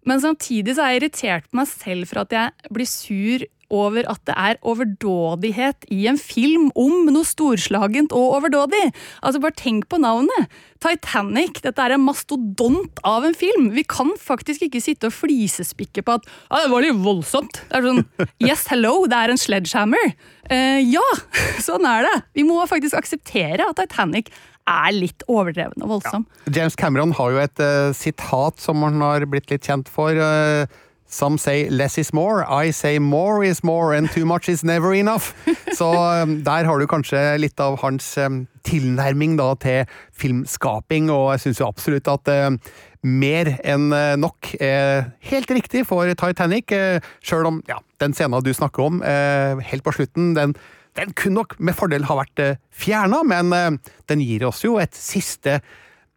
Men 0.07 0.23
samtidig 0.23 0.77
så 0.77 0.85
er 0.85 0.95
jeg 0.95 1.03
irritert 1.03 1.49
på 1.51 1.59
meg 1.59 1.71
selv 1.73 2.07
for 2.07 2.23
at 2.23 2.37
jeg 2.37 2.73
blir 2.77 2.87
sur 2.87 3.47
over 3.73 4.07
at 4.11 4.23
det 4.29 4.37
er 4.37 4.61
overdådighet 4.67 5.89
i 5.95 6.07
en 6.11 6.19
film 6.21 6.71
om 6.79 7.09
noe 7.11 7.27
storslagent 7.27 8.15
og 8.17 8.39
overdådig. 8.39 8.85
Altså, 9.23 9.43
bare 9.43 9.59
tenk 9.59 9.89
på 9.91 10.01
navnet! 10.03 10.51
Titanic. 10.83 11.63
Dette 11.65 11.83
er 11.83 11.95
en 11.97 12.05
mastodont 12.05 13.01
av 13.07 13.25
en 13.27 13.37
film. 13.37 13.71
Vi 13.75 13.85
kan 13.89 14.13
faktisk 14.21 14.67
ikke 14.67 14.83
sitte 14.85 15.11
og 15.11 15.17
flisespikke 15.17 16.05
på 16.07 16.19
at 16.19 16.27
ah, 16.51 16.65
det 16.65 16.73
var 16.73 16.85
litt 16.85 17.01
voldsomt. 17.05 17.63
Det 17.71 17.79
er 17.79 17.87
sånn, 17.89 18.03
Yes, 18.43 18.67
hello, 18.73 18.99
det 19.11 19.19
er 19.19 19.33
en 19.33 19.41
sledgehammer. 19.41 20.13
Uh, 20.51 20.81
ja, 20.85 21.07
sånn 21.67 21.87
er 21.89 22.07
det. 22.07 22.17
Vi 22.39 22.47
må 22.47 22.61
faktisk 22.71 22.99
akseptere 22.99 23.67
at 23.67 23.81
Titanic 23.81 24.31
er 24.67 24.95
litt 24.95 25.23
overdreven 25.31 25.85
og 25.85 25.97
voldsom. 25.97 26.27
Ja. 26.47 26.55
James 26.59 26.77
Cameron 26.79 27.15
har 27.17 27.35
jo 27.35 27.43
et 27.43 27.63
uh, 27.63 27.95
sitat 27.95 28.63
som 28.63 28.83
han 28.87 28.99
har 29.05 29.27
blitt 29.31 29.53
litt 29.53 29.67
kjent 29.67 29.91
for. 29.93 30.19
Uh, 30.19 30.67
Some 31.09 31.39
say 31.39 31.69
less 31.71 31.99
is 31.99 32.13
more, 32.13 32.45
I 32.45 32.73
say 32.73 32.99
more 32.99 33.45
is 33.45 33.63
more, 33.63 33.95
and 33.95 34.11
too 34.11 34.27
much 34.27 34.49
is 34.49 34.65
never 34.65 34.93
enough. 34.95 35.35
Så 35.79 35.93
um, 36.23 36.43
der 36.43 36.65
har 36.65 36.79
du 36.79 36.87
kanskje 36.87 37.21
litt 37.39 37.61
av 37.63 37.79
hans 37.83 38.17
um, 38.19 38.47
tilnærming 38.67 39.37
da, 39.39 39.53
til 39.63 39.87
filmskaping, 40.19 41.11
og 41.15 41.31
jeg 41.37 41.45
syns 41.45 41.63
jo 41.63 41.69
absolutt 41.71 42.11
at 42.11 42.33
uh, 42.33 42.75
mer 43.07 43.53
enn 43.63 43.93
uh, 43.95 44.19
nok 44.19 44.57
er 44.59 45.13
helt 45.31 45.51
riktig 45.55 45.85
for 45.87 46.11
Titanic, 46.19 46.75
uh, 46.75 46.99
sjøl 47.23 47.53
om 47.53 47.63
ja, 47.71 47.79
den 48.03 48.17
scenen 48.17 48.43
du 48.43 48.51
snakker 48.57 48.89
om 48.89 48.99
uh, 49.05 49.63
helt 49.63 49.87
på 49.87 49.95
slutten, 49.95 50.35
den, 50.35 50.57
den 50.99 51.15
kunne 51.15 51.39
nok 51.39 51.59
med 51.63 51.79
fordel 51.79 52.09
ha 52.11 52.19
vært 52.19 52.43
uh, 52.43 52.55
fjerna, 52.75 53.23
men 53.23 53.79
den 54.11 54.27
gir 54.27 54.49
oss 54.51 54.65
jo 54.67 54.81
et 54.83 54.97
siste 54.99 55.61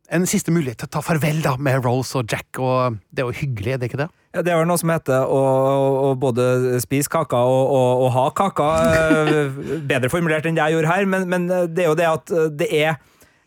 en 0.09 0.25
siste 0.25 0.49
mulighet 0.49 0.79
til 0.81 0.89
å 0.89 0.93
ta 0.95 1.01
farvel 1.05 1.43
da 1.43 1.51
med 1.61 1.83
Rose 1.85 2.17
og 2.17 2.31
Jack, 2.31 2.57
og 2.57 2.97
det 3.13 3.21
er 3.21 3.29
jo 3.29 3.41
hyggelig, 3.43 3.75
er 3.75 3.81
det 3.81 3.89
ikke 3.91 4.01
det? 4.01 4.09
Ja, 4.29 4.43
det 4.45 4.51
er 4.53 4.59
vel 4.59 4.67
noe 4.69 4.77
som 4.77 4.91
heter 4.93 5.25
å, 5.25 5.37
å 6.05 6.09
både 6.21 6.77
spise 6.83 7.09
kaka 7.09 7.39
og, 7.49 7.61
og, 7.73 8.01
og 8.05 8.09
ha 8.13 8.25
kaka. 8.37 8.71
Eh, 8.93 9.61
bedre 9.89 10.11
formulert 10.13 10.45
enn 10.45 10.57
det 10.57 10.67
jeg 10.67 10.77
gjorde 10.77 10.91
her, 10.91 11.07
men, 11.09 11.29
men 11.31 11.47
det 11.49 11.85
er 11.85 11.87
jo 11.89 11.95
det 11.97 12.09
at 12.09 12.33
det 12.59 12.67
er 12.69 12.99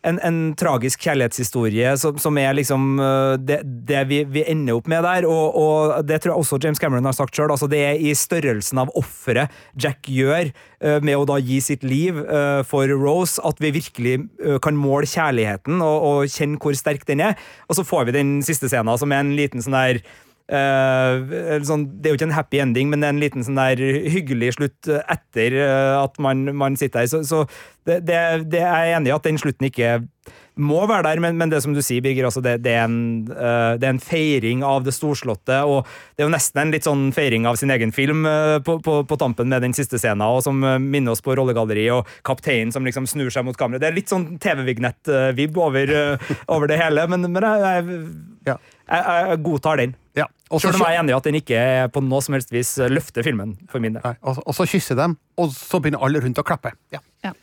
en, 0.03 0.17
en, 0.19 0.39
tragisk 0.59 1.05
kjærlighetshistorie 1.05 1.93
som, 1.95 2.17
som 2.19 2.35
er 2.35 2.57
liksom 2.57 2.99
eh, 2.99 3.35
det, 3.39 3.61
det 3.63 4.01
vi, 4.09 4.17
vi, 4.27 4.43
ender 4.51 4.75
opp 4.75 4.89
med 4.91 5.07
der. 5.07 5.23
Og, 5.23 5.55
og, 5.55 5.93
det 6.03 6.17
tror 6.19 6.33
jeg 6.33 6.43
også 6.43 6.59
James 6.65 6.83
Cameron 6.83 7.07
har 7.07 7.15
sagt 7.15 7.39
sjøl. 7.39 7.53
Altså 7.55 7.71
det 7.71 7.79
er 7.85 8.03
i 8.03 8.11
størrelsen 8.19 8.83
av 8.83 8.91
offeret 8.99 9.55
Jack 9.79 10.11
gjør 10.11 10.51
med 10.99 11.15
å 11.15 11.23
da 11.23 11.37
gi 11.39 11.61
sitt 11.63 11.85
liv 11.87 12.17
for 12.67 12.91
Rose, 12.91 13.39
at 13.47 13.61
vi 13.63 13.71
virkelig 13.71 14.17
kan 14.65 14.75
måle 14.75 15.07
kjærligheten 15.07 15.79
og, 15.79 16.09
og, 16.09 16.27
kjenne 16.27 16.59
hvor 16.59 16.75
sterk 16.75 17.07
den 17.07 17.23
er. 17.23 17.39
Og 17.71 17.79
så 17.79 17.87
får 17.87 18.09
vi 18.09 18.17
den 18.19 18.35
siste 18.43 18.67
scenen 18.67 18.99
som 18.99 19.15
er 19.15 19.23
en 19.23 19.31
liten 19.39 19.63
sånn 19.63 19.79
der 19.79 20.03
Uh, 20.51 21.61
sånn, 21.63 21.85
det 22.03 22.09
er 22.09 22.13
jo 22.13 22.17
ikke 22.19 22.27
en 22.27 22.35
happy 22.35 22.59
ending, 22.59 22.89
men 22.91 23.05
er 23.05 23.13
en 23.13 23.21
liten 23.21 23.45
sånn 23.47 23.55
der 23.55 23.79
hyggelig 24.11 24.57
slutt 24.57 24.89
etter 24.91 25.55
uh, 25.55 26.01
at 26.01 26.19
man, 26.21 26.49
man, 26.59 26.75
sitter 26.79 27.05
her. 27.05 27.11
Så, 27.11 27.23
så 27.27 27.45
det, 27.87 28.01
det, 28.09 28.19
det, 28.51 28.59
er 28.59 28.89
jeg 28.89 28.97
enig 28.97 29.13
i 29.13 29.15
at 29.15 29.29
den 29.29 29.39
slutten 29.39 29.69
ikke 29.69 29.93
må 30.55 30.83
være 30.89 31.07
der, 31.07 31.21
men, 31.23 31.37
men 31.39 31.51
det 31.51 31.61
som 31.63 31.73
du 31.73 31.81
sier, 31.83 32.03
Birger, 32.03 32.27
altså 32.29 32.43
det, 32.45 32.59
det, 32.65 32.75
er 32.77 32.85
en, 32.85 32.97
uh, 33.29 33.73
det, 33.79 33.87
er 33.87 33.93
en, 33.95 34.01
feiring 34.03 34.63
av 34.67 34.83
det 34.85 34.93
storslåtte. 34.95 35.61
Og 35.69 35.87
det 36.13 36.23
er 36.23 36.27
jo 36.27 36.33
nesten 36.33 36.63
en 36.63 36.73
litt 36.75 36.87
sånn 36.87 37.07
feiring 37.15 37.47
av 37.49 37.57
sin 37.59 37.73
egen 37.73 37.93
film 37.95 38.27
på, 38.65 38.77
på, 38.85 38.99
på, 39.09 39.19
tampen 39.19 39.49
med 39.51 39.65
den 39.65 39.75
siste 39.77 39.99
scenen, 40.01 40.25
og 40.27 40.43
som 40.45 40.59
minner 40.61 41.15
oss 41.15 41.23
på 41.25 41.35
rollegalleriet, 41.37 41.95
og 41.95 42.23
kapteinen 42.27 42.73
som 42.75 42.85
liksom 42.85 43.07
snur 43.09 43.33
seg 43.33 43.47
mot 43.47 43.57
kameraet. 43.57 43.83
Det 43.83 43.89
er 43.89 43.97
litt 43.97 44.13
sånn 44.13 44.29
TV-vignett-vib 44.43 45.57
over, 45.57 45.95
over, 46.47 46.69
det 46.69 46.79
hele, 46.81 47.07
men, 47.11 47.27
men 47.33 47.49
jeg, 47.49 47.99
jeg, 48.45 48.57
jeg, 48.87 49.03
jeg 49.03 49.43
godtar 49.47 49.81
den. 49.81 49.97
Ja. 50.17 50.27
Selv 50.53 50.77
om 50.77 50.83
jeg 50.85 50.93
er 50.93 51.01
enig 51.01 51.13
i 51.13 51.17
at 51.17 51.27
den 51.27 51.37
ikke 51.39 51.61
på 51.93 52.03
noe 52.05 52.21
som 52.21 52.35
helst 52.37 52.53
vis 52.53 52.75
løfter 52.91 53.25
filmen. 53.25 53.55
for 53.71 53.81
min 53.81 53.97
del. 53.97 54.05
Og, 54.21 54.43
og, 54.45 54.53
så 54.53 54.67
kysser 54.69 54.97
dem, 54.99 55.17
og 55.39 55.49
så 55.55 55.81
begynner 55.81 56.03
alle 56.05 56.21
rundt 56.21 56.37
å 56.37 56.45
klappe. 56.45 56.75
Ja. 56.93 57.01
Ja. 57.25 57.33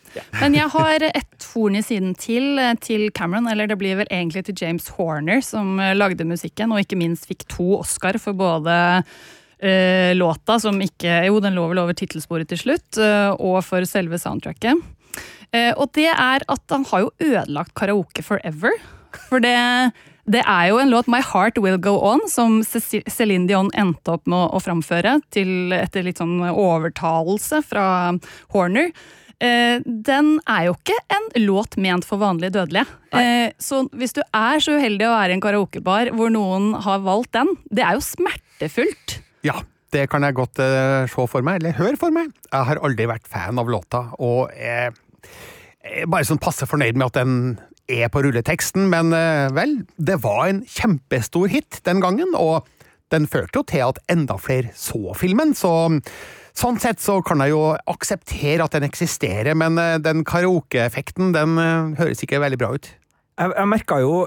Men 0.41 0.57
jeg 0.57 0.71
har 0.73 1.05
et 1.07 1.49
horn 1.53 1.79
i 1.79 1.83
siden 1.87 2.15
til 2.19 2.59
til 2.83 3.09
Cameron, 3.15 3.49
eller 3.51 3.71
det 3.71 3.79
blir 3.79 3.99
vel 4.01 4.11
egentlig 4.11 4.45
til 4.49 4.59
James 4.61 4.89
Horner, 4.97 5.43
som 5.45 5.79
lagde 5.79 6.27
musikken, 6.27 6.73
og 6.73 6.83
ikke 6.83 6.99
minst 6.99 7.29
fikk 7.31 7.47
to 7.51 7.77
Oscar 7.81 8.19
for 8.19 8.35
både 8.39 8.77
uh, 9.63 10.15
låta, 10.15 10.61
som 10.61 10.81
ikke 10.83 11.25
Jo, 11.29 11.41
den 11.41 11.57
lå 11.59 11.67
vel 11.71 11.83
over 11.83 11.97
tittelsporet 11.97 12.51
til 12.51 12.61
slutt, 12.65 13.01
uh, 13.01 13.35
og 13.39 13.61
for 13.67 13.87
selve 13.89 14.21
soundtracket. 14.21 14.79
Uh, 15.51 15.73
og 15.77 15.91
det 15.97 16.11
er 16.13 16.47
at 16.47 16.65
han 16.71 16.87
har 16.93 17.07
jo 17.07 17.13
ødelagt 17.19 17.75
karaoke 17.79 18.25
forever. 18.25 18.77
For 19.29 19.43
det, 19.43 19.57
det 20.31 20.43
er 20.47 20.69
jo 20.71 20.79
en 20.79 20.93
låt, 20.93 21.11
My 21.11 21.23
Heart 21.25 21.59
Will 21.59 21.79
Go 21.83 21.97
On, 22.13 22.23
som 22.31 22.61
Céline 22.63 23.49
Dion 23.51 23.73
endte 23.79 24.15
opp 24.15 24.29
med 24.31 24.55
å 24.55 24.63
framføre 24.63 25.19
til, 25.35 25.73
etter 25.75 26.07
litt 26.07 26.23
sånn 26.23 26.39
overtalelse 26.51 27.65
fra 27.67 27.87
Horner. 28.55 28.93
Eh, 29.41 29.81
den 29.85 30.35
er 30.45 30.67
jo 30.69 30.77
ikke 30.77 30.97
en 31.17 31.29
låt 31.47 31.79
ment 31.81 32.05
for 32.05 32.21
vanlige 32.21 32.53
dødelige. 32.59 32.85
Eh, 33.17 33.53
så 33.61 33.87
hvis 33.97 34.13
du 34.17 34.21
er 34.27 34.61
så 34.61 34.77
uheldig 34.77 35.07
å 35.09 35.15
være 35.15 35.33
i 35.33 35.39
en 35.39 35.45
karaokebar 35.45 36.13
hvor 36.17 36.33
noen 36.35 36.75
har 36.85 37.01
valgt 37.07 37.33
den, 37.39 37.55
det 37.73 37.87
er 37.87 37.97
jo 37.97 38.05
smertefullt. 38.05 39.21
Ja, 39.47 39.63
det 39.95 40.07
kan 40.13 40.23
jeg 40.27 40.37
godt 40.37 40.61
uh, 40.63 41.09
se 41.11 41.25
for 41.31 41.47
meg, 41.47 41.61
eller 41.61 41.79
høre 41.79 41.97
for 41.99 42.15
meg. 42.15 42.29
Jeg 42.51 42.69
har 42.69 42.83
aldri 42.85 43.09
vært 43.11 43.31
fan 43.31 43.59
av 43.59 43.71
låta, 43.73 44.05
og 44.23 44.53
er, 44.55 44.93
er 45.83 46.11
bare 46.11 46.29
sånn 46.29 46.43
passe 46.43 46.69
fornøyd 46.69 47.01
med 47.01 47.09
at 47.09 47.19
den 47.19 47.41
er 47.91 48.13
på 48.13 48.23
rulleteksten, 48.23 48.87
men 48.93 49.11
uh, 49.17 49.49
vel, 49.57 49.81
det 49.97 50.21
var 50.23 50.45
en 50.47 50.61
kjempestor 50.69 51.51
hit 51.51 51.81
den 51.89 52.05
gangen, 52.05 52.37
og 52.39 52.69
den 53.11 53.27
førte 53.27 53.59
jo 53.59 53.67
til 53.67 53.89
at 53.89 53.99
enda 54.13 54.37
flere 54.39 54.71
så 54.79 55.17
filmen, 55.19 55.57
så 55.59 55.91
sånn 56.61 56.81
sett 56.83 57.01
så 57.03 57.19
kan 57.25 57.43
jeg 57.45 57.55
jo 57.55 57.63
akseptere 57.91 58.65
at 58.65 58.77
den 58.77 58.89
eksisterer, 58.89 59.57
men 59.59 59.81
uh, 59.81 59.97
den 60.03 60.25
karaokeeffekten, 60.29 61.33
den 61.37 61.57
høres 61.99 62.23
ikke 62.25 62.43
veldig 62.43 62.61
bra 62.61 62.75
ut. 62.77 62.91
Jeg, 63.41 63.55
jeg 63.57 63.71
merka 63.71 64.03
jo 64.03 64.27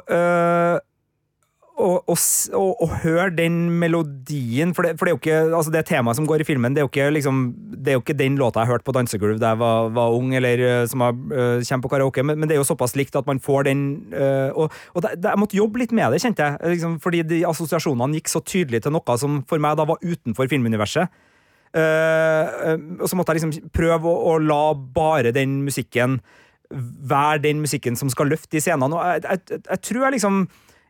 å, 1.74 1.90
å, 2.06 2.16
å, 2.54 2.88
høre 3.02 3.32
den 3.34 3.56
melodien 3.82 4.74
For, 4.76 4.86
det, 4.86 4.94
for 5.00 5.10
det, 5.10 5.16
ikke 5.18 5.40
altså 5.50 5.74
det 5.74 5.84
temaet 5.90 6.20
som 6.20 6.28
går 6.30 6.44
i 6.44 6.48
filmen, 6.48 6.76
det 6.76 6.82
er 6.84 6.86
jo 6.86 6.92
ikke, 6.92 7.08
liksom, 7.16 7.42
er 7.82 7.98
jo 7.98 8.04
ikke 8.04 8.18
den 8.18 8.38
låta 8.40 8.64
jeg 8.64 8.72
hørte 8.74 8.88
på 8.88 8.96
dansegulv 8.96 9.42
da 9.42 9.54
jeg 9.54 9.62
var, 9.64 9.90
var 9.96 10.16
ung, 10.18 10.34
eller 10.38 10.86
som 10.90 11.04
har, 11.06 11.18
øh, 11.18 11.64
kommer 11.66 11.86
på 11.86 11.94
karaoke, 11.96 12.26
men, 12.26 12.40
men, 12.40 12.50
det 12.50 12.58
er 12.58 12.62
jo 12.62 12.70
såpass 12.70 12.96
likt 13.00 13.18
at 13.20 13.30
man 13.30 13.42
får 13.44 13.68
den 13.70 13.84
øh, 14.14 14.50
Og, 14.54 14.74
og 14.94 15.06
det, 15.06 15.16
jeg 15.24 15.42
måtte 15.42 15.58
jobbe 15.58 15.82
litt 15.82 15.96
med 15.96 16.14
det, 16.14 16.22
kjente 16.24 16.46
jeg, 16.46 16.76
liksom, 16.76 16.98
fordi 17.04 17.24
de 17.28 17.44
assosiasjonene 17.50 18.20
gikk 18.20 18.32
så 18.32 18.44
tydelig 18.46 18.84
til 18.84 18.94
noe 18.94 19.18
som 19.20 19.42
for 19.50 19.62
meg 19.62 19.78
da 19.80 19.88
var 19.90 20.02
utenfor 20.04 20.50
filmuniverset. 20.52 21.10
Og 21.74 23.08
så 23.10 23.18
måtte 23.18 23.34
jeg 23.34 23.42
liksom 23.42 23.72
prøve 23.74 24.10
å, 24.10 24.34
å 24.34 24.40
la 24.42 24.64
bare 24.74 25.32
den 25.34 25.62
musikken 25.66 26.20
være 26.74 27.42
den 27.44 27.64
musikken 27.64 27.98
som 28.00 28.12
skal 28.12 28.32
løfte 28.32 28.58
de 28.58 28.62
scenene. 28.64 28.96
Og 28.96 29.02
jeg, 29.02 29.24
jeg, 29.26 29.60
jeg, 29.68 29.82
tror 29.88 30.06
jeg 30.06 30.16
liksom 30.18 30.40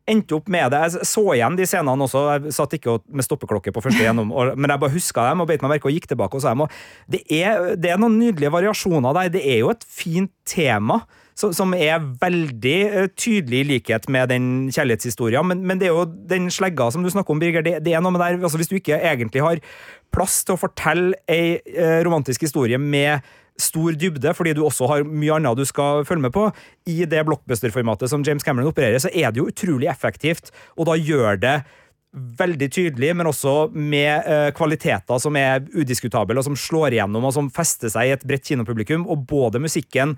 endte 0.09 0.35
opp 0.35 0.49
med 0.51 0.73
det. 0.73 0.81
Jeg 0.83 1.07
så 1.07 1.23
igjen 1.35 1.57
de 1.59 1.67
scenene 1.69 2.07
også. 2.07 2.23
Jeg 2.35 2.55
satt 2.55 2.75
ikke 2.77 2.97
med 3.07 3.27
stoppeklokke 3.27 3.73
på 3.75 3.83
første 3.83 4.03
gjennom, 4.03 4.33
men 4.55 4.73
jeg 4.73 4.83
bare 4.83 4.95
huska 4.95 5.27
dem 5.29 5.43
og 5.43 5.49
beit 5.49 5.63
meg 5.63 5.75
merke 5.75 5.89
og 5.89 5.95
gikk 5.95 6.09
tilbake. 6.11 6.39
og 6.39 6.43
så 6.43 6.53
er, 6.53 7.75
det 7.79 7.93
er 7.93 8.01
noen 8.01 8.19
nydelige 8.19 8.53
variasjoner 8.53 9.19
der. 9.19 9.33
Det 9.37 9.43
er 9.55 9.61
jo 9.63 9.71
et 9.73 9.85
fint 9.87 10.33
tema. 10.49 11.03
Som 11.35 11.73
er 11.73 12.01
veldig 12.21 12.77
eh, 12.87 13.07
tydelig 13.17 13.63
i 13.63 13.67
likhet 13.73 14.09
med 14.11 14.29
den 14.29 14.49
kjærlighetshistorien. 14.73 15.47
Men, 15.49 15.63
men, 15.67 15.81
det 15.81 15.89
er 15.89 15.95
jo 15.95 16.07
den 16.29 16.49
slegga 16.53 16.91
som 16.93 17.05
du 17.05 17.09
snakker 17.11 17.33
om, 17.35 17.41
Birger. 17.41 17.65
Det, 17.65 17.79
det 17.85 17.95
er 17.95 18.03
noe 18.03 18.13
med 18.13 18.21
der, 18.21 18.41
altså 18.41 18.59
Hvis 18.61 18.69
du 18.71 18.77
ikke 18.77 18.99
egentlig 19.01 19.43
har 19.43 19.61
plass 20.13 20.43
til 20.45 20.55
å 20.55 20.61
fortelle 20.61 21.17
ei 21.31 21.57
eh, 21.73 22.01
romantisk 22.05 22.45
historie 22.45 22.77
med 22.77 23.25
stor 23.59 23.93
dybde, 23.97 24.33
fordi 24.33 24.55
du 24.57 24.63
også 24.65 24.87
har 24.89 25.05
mye 25.05 25.35
annet 25.35 25.59
du 25.59 25.65
skal 25.69 26.05
følge 26.07 26.25
med 26.25 26.33
på. 26.33 26.47
I 26.89 27.05
det 27.09 27.21
blockbuster-formatet 27.27 28.09
som 28.09 28.25
James 28.25 28.45
Cameron 28.45 28.71
opererer, 28.71 29.01
så 29.01 29.11
er 29.13 29.33
det 29.33 29.41
jo 29.41 29.49
utrolig 29.51 29.89
effektivt, 29.91 30.49
og 30.77 30.89
da 30.89 30.97
gjør 30.97 31.41
det 31.41 31.55
veldig 32.13 32.69
tydelig, 32.69 33.09
men 33.17 33.29
også 33.29 33.71
med 33.73 34.27
uh, 34.27 34.49
kvaliteter 34.53 35.21
som 35.21 35.37
er 35.39 35.63
udiskutable, 35.73 36.37
og 36.37 36.45
som 36.45 36.57
slår 36.57 36.93
igjennom, 36.93 37.25
og 37.25 37.33
som 37.33 37.49
fester 37.53 37.89
seg 37.89 38.09
i 38.09 38.13
et 38.13 38.25
bredt 38.27 38.45
kinopublikum. 38.51 39.07
Og 39.09 39.25
både 39.29 39.61
musikken 39.63 40.17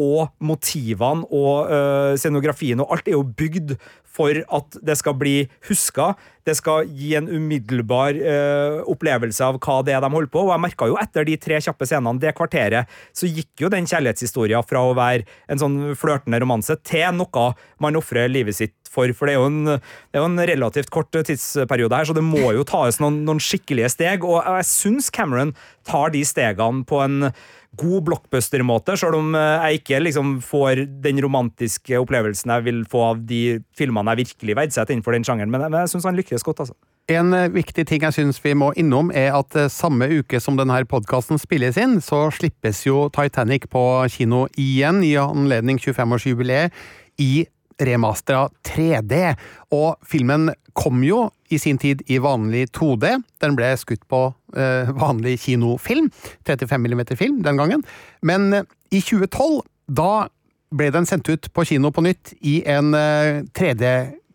og 0.00 0.32
motivene 0.42 1.26
og 1.30 1.70
uh, 1.70 2.14
scenografien 2.18 2.80
og 2.82 2.96
alt 2.96 3.10
er 3.10 3.14
jo 3.14 3.26
bygd 3.26 3.76
for 4.14 4.38
at 4.56 4.76
det 4.86 4.94
skal 4.98 5.16
bli 5.18 5.34
huska. 5.68 6.12
Det 6.46 6.54
skal 6.58 6.86
gi 6.86 7.14
en 7.18 7.26
umiddelbar 7.30 8.14
uh, 8.14 8.82
opplevelse 8.90 9.42
av 9.42 9.58
hva 9.58 9.80
det 9.86 9.96
er 9.96 10.04
de 10.04 10.10
holder 10.12 10.30
på. 10.30 10.44
Og 10.44 10.52
jeg 10.52 10.62
merka 10.62 10.88
jo 10.90 10.98
etter 11.00 11.26
de 11.26 11.34
tre 11.40 11.58
kjappe 11.64 11.88
scenene, 11.88 12.22
det 12.22 12.34
kvarteret, 12.38 12.90
så 13.16 13.30
gikk 13.30 13.64
jo 13.64 13.72
den 13.72 13.88
kjærlighetshistoria 13.90 14.62
fra 14.66 14.84
å 14.86 14.94
være 14.98 15.26
en 15.50 15.62
sånn 15.62 15.78
flørtende 15.98 16.42
romanse 16.42 16.78
til 16.86 17.10
noe 17.18 17.50
man 17.82 17.98
ofrer 17.98 18.30
livet 18.30 18.58
sitt 18.60 18.76
for. 18.94 19.10
For 19.16 19.30
det 19.30 19.34
er, 19.34 19.48
en, 19.48 19.74
det 19.74 20.18
er 20.18 20.22
jo 20.22 20.30
en 20.30 20.46
relativt 20.52 20.92
kort 20.94 21.10
tidsperiode 21.14 21.98
her, 21.98 22.08
så 22.08 22.16
det 22.16 22.24
må 22.26 22.52
jo 22.54 22.62
tas 22.68 23.00
noen, 23.02 23.22
noen 23.26 23.42
skikkelige 23.42 23.90
steg. 23.96 24.26
Og 24.26 24.38
jeg 24.44 24.70
syns 24.70 25.10
Cameron 25.14 25.54
tar 25.88 26.14
de 26.14 26.22
stegene 26.26 26.86
på 26.88 27.02
en 27.02 27.32
god 27.78 28.04
blockbuster-måte, 28.08 28.96
selv 29.00 29.18
om 29.18 29.34
eh, 29.38 29.66
jeg 29.68 29.80
ikke 29.80 30.00
liksom 30.02 30.34
får 30.44 30.84
den 31.04 31.20
romantiske 31.24 31.98
opplevelsen 32.00 32.52
jeg 32.54 32.66
vil 32.66 32.82
få 32.90 33.04
av 33.10 33.22
de 33.28 33.60
filmene 33.76 34.14
jeg 34.14 34.24
virkelig 34.24 34.58
verdsetter 34.58 34.94
innenfor 34.96 35.16
den 35.16 35.26
sjangeren. 35.26 35.52
Men 35.52 35.66
jeg, 35.68 35.92
syns 35.92 36.08
han 36.08 36.18
lykkes 36.18 36.46
godt, 36.46 36.64
altså. 36.64 36.76
En 37.12 37.34
eh, 37.36 37.50
viktig 37.52 37.86
ting 37.88 38.04
jeg 38.06 38.16
syns 38.16 38.40
vi 38.44 38.54
må 38.56 38.70
innom, 38.80 39.12
er 39.14 39.34
at 39.36 39.56
eh, 39.58 39.70
samme 39.72 40.08
uke 40.20 40.40
som 40.40 40.58
denne 40.60 40.80
podkasten 40.88 41.40
spilles 41.40 41.78
inn, 41.80 41.98
så 42.04 42.26
slippes 42.34 42.84
jo 42.86 43.08
Titanic 43.14 43.68
på 43.72 43.84
kino 44.12 44.46
igjen 44.60 45.02
i 45.04 45.14
anledning 45.20 45.80
25-årsjubileet 45.82 46.72
i 47.20 47.44
remastera 47.80 48.48
3D. 48.66 49.34
Og 49.74 49.98
filmen 50.06 50.52
kom 50.74 51.02
jo 51.06 51.28
i 51.52 51.58
sin 51.58 51.78
tid 51.78 52.02
i 52.10 52.18
vanlig 52.22 52.68
2D. 52.74 53.18
Den 53.42 53.58
ble 53.58 53.74
skutt 53.78 54.04
på 54.10 54.26
vanlig 54.54 55.38
kinofilm, 55.44 56.10
35 56.46 56.78
mm 56.80 57.04
film 57.16 57.42
den 57.42 57.60
gangen. 57.60 57.84
Men 58.22 58.52
eh, 58.52 58.66
i 58.90 59.00
2012, 59.02 59.62
da 59.86 60.26
ble 60.74 60.90
den 60.94 61.06
sendt 61.06 61.30
ut 61.30 61.50
på 61.54 61.64
kino 61.68 61.92
på 61.94 62.04
nytt 62.04 62.34
i 62.42 62.60
en 62.70 62.94
eh, 62.98 63.42
3D 63.54 63.94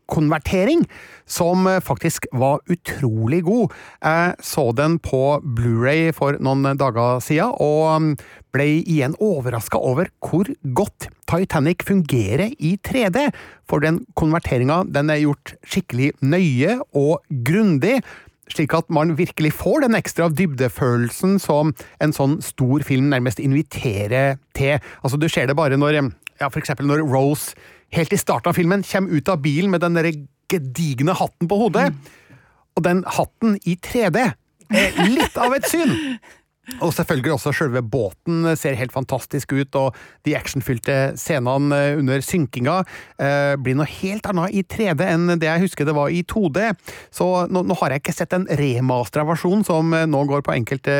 konvertering 0.09 0.83
som 1.29 1.67
eh, 1.67 1.79
faktisk 1.83 2.25
var 2.31 2.61
utrolig 2.71 3.43
god. 3.47 3.75
Jeg 4.01 4.35
så 4.43 4.69
den 4.75 4.97
på 5.03 5.39
Blu-ray 5.43 6.13
for 6.15 6.39
noen 6.41 6.65
dager 6.79 7.21
siden, 7.23 7.53
og 7.61 8.01
mm, 8.01 8.13
ble 8.55 8.67
igjen 8.79 9.17
overraska 9.21 9.77
over 9.77 10.09
hvor 10.25 10.49
godt 10.77 11.09
Titanic 11.29 11.85
fungerer 11.85 12.55
i 12.57 12.75
3D. 12.81 13.29
For 13.69 13.83
den 13.85 14.01
konverteringa 14.17 14.81
den 14.89 15.13
er 15.13 15.21
gjort 15.21 15.53
skikkelig 15.67 16.15
nøye 16.25 16.79
og 16.97 17.21
grundig 17.29 17.99
slik 18.53 18.73
at 18.77 18.89
man 18.93 19.15
virkelig 19.19 19.53
får 19.59 19.85
den 19.85 19.97
ekstra 19.97 20.29
dybdefølelsen 20.33 21.37
som 21.41 21.73
en 22.03 22.15
sånn 22.15 22.39
stor 22.45 22.85
film 22.87 23.09
nærmest 23.13 23.41
inviterer 23.43 24.39
til. 24.57 24.79
Altså, 25.03 25.19
du 25.21 25.29
ser 25.29 25.49
det 25.49 25.57
bare 25.59 25.79
når 25.79 25.99
ja, 26.39 26.47
for 26.47 26.61
eksempel 26.61 26.87
når 26.89 27.03
Rose 27.07 27.55
helt 27.95 28.13
i 28.13 28.19
starten 28.19 28.51
av 28.51 28.57
filmen 28.57 28.85
kommer 28.85 29.15
ut 29.15 29.31
av 29.31 29.41
bilen 29.43 29.71
med 29.73 29.83
den 29.83 29.97
der 29.97 30.11
gedigne 30.49 31.15
hatten 31.17 31.49
på 31.49 31.57
hodet. 31.65 31.89
Mm. 31.93 32.37
Og 32.77 32.85
den 32.85 33.03
hatten 33.17 33.57
i 33.67 33.75
3D 33.75 34.29
er 34.69 34.99
litt 35.09 35.37
av 35.41 35.55
et 35.57 35.67
syn! 35.69 35.95
Og 36.79 36.93
selvfølgelig 36.95 37.33
også 37.35 37.53
selve 37.55 37.81
båten 37.83 38.47
ser 38.59 38.77
helt 38.79 38.93
fantastisk 38.95 39.51
ut, 39.57 39.75
og 39.79 39.97
de 40.27 40.35
actionfylte 40.37 40.97
scenene 41.19 41.79
under 41.99 42.23
synkinga 42.23 42.77
eh, 43.19 43.55
blir 43.59 43.75
noe 43.79 43.89
helt 43.89 44.29
annet 44.29 44.55
i 44.55 44.63
3D 44.63 45.03
enn 45.09 45.35
det 45.39 45.49
jeg 45.49 45.65
husker 45.65 45.89
det 45.89 45.97
var 45.97 46.13
i 46.13 46.23
2D. 46.23 46.69
Så 47.15 47.27
nå, 47.51 47.65
nå 47.67 47.77
har 47.81 47.95
jeg 47.95 48.03
ikke 48.03 48.15
sett 48.15 48.37
en 48.37 48.47
remastera 48.61 49.27
versjon 49.27 49.65
som 49.67 49.91
nå 49.91 50.23
går 50.29 50.45
på 50.45 50.55
enkelte 50.55 50.99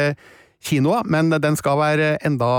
kinoer, 0.65 1.08
men 1.08 1.32
den 1.32 1.55
skal 1.60 1.79
være 1.79 2.13
enda 2.27 2.51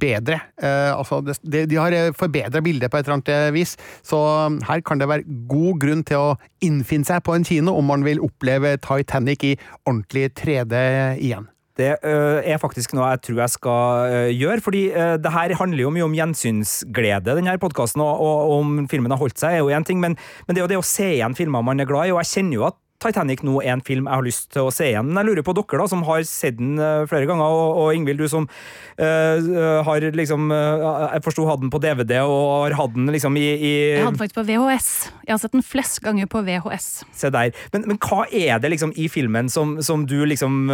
bedre. 0.00 0.40
Eh, 0.62 0.98
altså, 0.98 1.20
de, 1.42 1.64
de 1.66 1.78
har 1.78 1.94
eh, 1.96 2.12
forbedra 2.16 2.60
bildet 2.64 2.90
på 2.90 2.98
et 2.98 3.06
eller 3.06 3.18
annet 3.18 3.32
eh, 3.34 3.52
vis, 3.54 3.76
så 4.06 4.20
um, 4.46 4.60
her 4.68 4.82
kan 4.86 5.00
det 5.00 5.08
være 5.10 5.38
god 5.50 5.80
grunn 5.82 6.04
til 6.06 6.20
å 6.20 6.34
innfinne 6.64 7.08
seg 7.08 7.24
på 7.26 7.34
en 7.36 7.46
kino 7.46 7.76
om 7.78 7.88
man 7.90 8.04
vil 8.06 8.22
oppleve 8.24 8.76
Titanic 8.84 9.46
i 9.46 9.56
ordentlig 9.86 10.30
3D 10.38 10.84
igjen. 11.18 11.48
Det 11.80 11.94
uh, 12.04 12.40
er 12.44 12.60
faktisk 12.60 12.94
noe 12.96 13.08
jeg 13.14 13.22
tror 13.26 13.40
jeg 13.44 13.54
skal 13.54 14.12
uh, 14.12 14.28
gjøre, 14.34 14.64
fordi 14.64 14.82
uh, 14.92 15.14
det 15.20 15.32
her 15.32 15.56
handler 15.58 15.86
jo 15.86 15.94
mye 15.94 16.06
om 16.06 16.16
gjensynsglede, 16.18 17.38
denne 17.38 17.56
podkasten, 17.62 18.04
og, 18.04 18.20
og, 18.20 18.52
om 18.60 18.84
filmen 18.90 19.14
har 19.14 19.20
holdt 19.22 19.40
seg, 19.40 19.56
er 19.56 19.64
jo 19.64 19.72
én 19.72 19.86
ting, 19.86 20.02
men, 20.02 20.18
men, 20.44 20.54
det 20.54 20.60
er 20.60 20.66
jo 20.66 20.72
det 20.74 20.80
å 20.82 20.86
se 20.86 21.08
igjen 21.16 21.36
filmer 21.38 21.64
man 21.64 21.80
er 21.80 21.88
glad 21.88 22.10
i, 22.10 22.14
og 22.14 22.20
jeg 22.22 22.32
kjenner 22.34 22.60
jo 22.60 22.68
at 22.68 22.78
Titanic 23.00 23.40
nå 23.46 23.60
er 23.62 23.72
en 23.74 23.82
film 23.84 24.08
jeg 24.08 24.18
har 24.18 24.26
lyst 24.26 24.50
til 24.54 24.68
å 24.68 24.72
se 24.74 24.90
igjen. 24.90 25.08
Men 25.08 25.22
jeg 25.22 25.30
lurer 25.30 25.46
på 25.46 25.54
dere, 25.56 25.80
da, 25.80 25.86
som 25.88 26.04
har 26.04 26.24
sett 26.28 26.58
den 26.58 26.76
uh, 26.80 27.06
flere 27.10 27.28
ganger, 27.28 27.48
og, 27.48 27.80
og 27.80 27.96
Ingvild, 27.96 28.20
du 28.20 28.28
som 28.30 28.46
uh, 28.46 29.80
har 29.86 30.06
liksom 30.16 30.50
uh, 30.52 31.08
Jeg 31.14 31.24
forsto 31.24 31.46
hadde 31.48 31.64
den 31.64 31.72
på 31.72 31.80
DVD 31.82 32.20
og 32.20 32.66
har 32.66 32.76
hatt 32.78 32.94
den 32.96 33.08
liksom 33.12 33.38
i, 33.40 33.46
i, 33.56 33.72
Jeg 33.96 34.04
hadde 34.04 34.20
faktisk 34.20 34.40
på 34.40 34.46
VHS. 34.50 34.90
Jeg 35.24 35.34
har 35.34 35.42
sett 35.42 35.56
den 35.56 35.64
flest 35.64 36.00
ganger 36.04 36.28
på 36.30 36.44
VHS. 36.46 36.88
Se 37.16 37.32
der. 37.32 37.54
Men, 37.72 37.88
men 37.88 38.00
hva 38.02 38.26
er 38.28 38.60
det 38.60 38.74
liksom 38.74 38.94
i 39.00 39.08
filmen 39.12 39.48
som, 39.52 39.78
som 39.84 40.04
du 40.08 40.18
liksom 40.28 40.68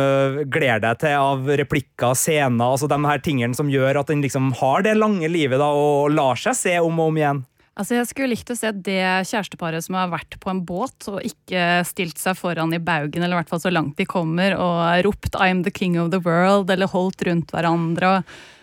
gleder 0.51 0.83
deg 0.83 1.03
til 1.03 1.17
av 1.19 1.47
replikker, 1.61 2.17
scener, 2.19 2.65
altså 2.67 2.89
de 2.91 2.99
her 3.07 3.23
tingene 3.23 3.57
som 3.57 3.71
gjør 3.71 4.03
at 4.03 4.11
den 4.11 4.25
liksom 4.25 4.51
har 4.61 4.83
det 4.87 4.97
lange 4.99 5.29
livet 5.31 5.61
da, 5.63 5.71
og 5.71 6.11
lar 6.15 6.39
seg 6.41 6.59
se 6.59 6.81
om 6.83 6.99
og 6.99 7.13
om 7.13 7.21
igjen? 7.21 7.47
Altså 7.77 7.99
Jeg 7.99 8.09
skulle 8.09 8.33
likt 8.33 8.49
å 8.49 8.57
se 8.57 8.71
det 8.73 9.03
kjæresteparet 9.29 9.85
som 9.85 9.99
har 9.99 10.09
vært 10.09 10.39
på 10.41 10.49
en 10.49 10.63
båt 10.65 11.09
og 11.13 11.19
ikke 11.27 11.83
stilt 11.85 12.17
seg 12.17 12.39
foran 12.39 12.73
i 12.73 12.81
baugen, 12.81 13.21
eller 13.21 13.37
i 13.37 13.41
hvert 13.43 13.53
fall 13.53 13.61
så 13.61 13.73
langt 13.73 13.99
de 14.01 14.07
kommer, 14.09 14.57
og 14.57 15.05
ropt 15.05 15.37
'I'm 15.37 15.63
the 15.63 15.71
king 15.71 15.99
of 16.01 16.09
the 16.11 16.23
world', 16.25 16.73
eller 16.73 16.89
holdt 16.89 17.27
rundt 17.29 17.53
hverandre. 17.53 18.23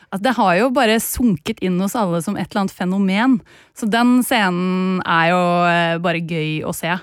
Altså, 0.09 0.23
det 0.23 0.33
har 0.37 0.55
jo 0.57 0.69
bare 0.73 0.97
sunket 1.01 1.61
inn 1.61 1.77
hos 1.81 1.95
alle 1.97 2.21
som 2.21 2.35
et 2.37 2.49
eller 2.49 2.63
annet 2.63 2.77
fenomen. 2.77 3.39
Så 3.77 3.89
den 3.89 4.21
scenen 4.25 5.01
er 5.05 5.29
jo 5.29 5.41
eh, 5.65 5.97
bare 6.01 6.21
gøy 6.21 6.61
å 6.65 6.73
se. 6.73 6.97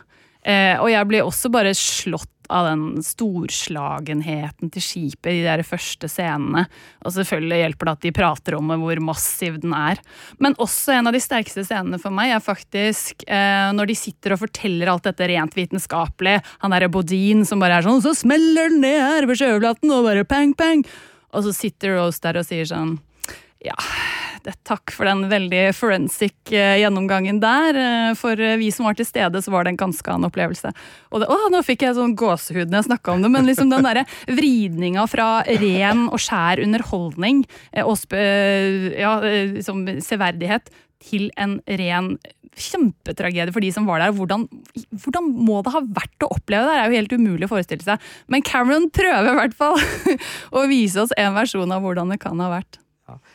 Eh, 0.46 0.76
og 0.81 0.88
jeg 0.90 1.09
blir 1.09 1.26
også 1.26 1.50
bare 1.53 1.72
slått 1.76 2.29
av 2.50 2.66
den 2.66 3.03
storslagenheten 3.05 4.72
til 4.74 4.83
skipet 4.83 5.31
i 5.31 5.40
de 5.40 5.46
der 5.46 5.62
første 5.66 6.09
scenene. 6.11 6.64
Og 7.07 7.14
selvfølgelig 7.14 7.61
hjelper 7.61 7.88
det 7.88 7.92
at 7.92 8.07
de 8.07 8.12
prater 8.16 8.57
om 8.59 8.72
hvor 8.83 9.03
massiv 9.05 9.61
den 9.62 9.74
er. 9.76 10.00
Men 10.42 10.57
også 10.59 10.96
en 10.96 11.11
av 11.11 11.14
de 11.14 11.22
sterkeste 11.22 11.64
scenene 11.68 12.00
for 12.03 12.14
meg 12.14 12.35
er 12.35 12.42
faktisk 12.44 13.22
eh, 13.29 13.70
når 13.76 13.92
de 13.92 13.98
sitter 13.98 14.35
og 14.35 14.42
forteller 14.42 14.90
alt 14.90 15.07
dette 15.07 15.31
rent 15.31 15.55
vitenskapelig. 15.59 16.40
Han 16.64 16.74
derre 16.74 16.90
Bodin 16.92 17.46
som 17.48 17.62
bare 17.62 17.79
er 17.79 17.87
sånn 17.87 18.03
Så 18.03 18.16
smeller 18.24 18.72
den 18.72 18.83
ned 18.83 18.98
her 18.98 19.29
på 19.31 19.38
sjøflaten, 19.38 19.92
og 19.94 20.09
bare 20.09 20.26
pang, 20.29 20.57
pang. 20.59 20.83
Og 21.31 21.46
så 21.46 21.55
sitter 21.55 21.94
Rose 22.00 22.22
der 22.24 22.40
og 22.40 22.48
sier 22.48 22.66
sånn 22.66 22.96
Ja 23.62 23.79
takk 24.66 24.92
for 24.94 25.09
den 25.09 25.26
veldig 25.31 25.62
forensic 25.76 26.53
eh, 26.55 26.79
gjennomgangen 26.81 27.40
der. 27.42 27.76
Eh, 27.76 28.11
for 28.18 28.40
eh, 28.40 28.59
vi 28.61 28.70
som 28.74 28.88
var 28.88 28.98
til 28.98 29.09
stede, 29.09 29.42
så 29.42 29.53
var 29.55 29.64
det 29.64 29.74
en 29.74 29.81
ganske 29.85 30.12
annen 30.12 30.29
opplevelse. 30.31 30.72
Og 31.11 31.22
det, 31.22 31.31
å, 31.31 31.38
nå 31.53 31.62
fikk 31.66 31.87
jeg 31.87 31.96
sånn 31.98 32.16
gåsehud 32.18 32.70
når 32.70 32.83
jeg 32.83 32.90
snakka 32.90 33.14
om 33.14 33.24
det, 33.24 33.33
men 33.35 33.48
liksom 33.48 33.72
den 33.72 33.87
derre 33.87 34.07
vridninga 34.31 35.07
fra 35.11 35.31
ren 35.46 36.07
og 36.09 36.20
skjær 36.22 36.62
underholdning 36.64 37.44
og 37.85 38.14
ja, 38.14 39.12
liksom 39.22 39.85
severdighet 40.05 40.70
til 41.00 41.31
en 41.40 41.59
ren 41.81 42.14
kjempetragedie 42.59 43.55
for 43.55 43.64
de 43.64 43.70
som 43.74 43.87
var 43.88 44.03
der. 44.03 44.14
Hvordan, 44.16 44.46
hvordan, 45.05 45.31
må 45.46 45.61
det 45.64 45.74
ha 45.74 45.83
vært 45.87 46.26
å 46.26 46.31
oppleve 46.35 46.66
det? 46.66 46.74
Det 46.74 46.83
er 46.83 46.90
jo 46.90 47.00
helt 47.00 47.16
umulig 47.16 47.48
å 47.48 47.53
forestille 47.55 47.87
seg. 47.87 48.11
Men 48.33 48.44
Cameron 48.46 48.90
prøver 48.94 49.33
i 49.33 49.38
hvert 49.38 49.57
fall 49.59 49.81
å 50.59 50.66
vise 50.70 51.05
oss 51.05 51.14
en 51.18 51.37
versjon 51.38 51.74
av 51.74 51.85
hvordan 51.85 52.12
det 52.12 52.20
kan 52.22 52.40
ha 52.42 52.50
vært. 52.53 52.81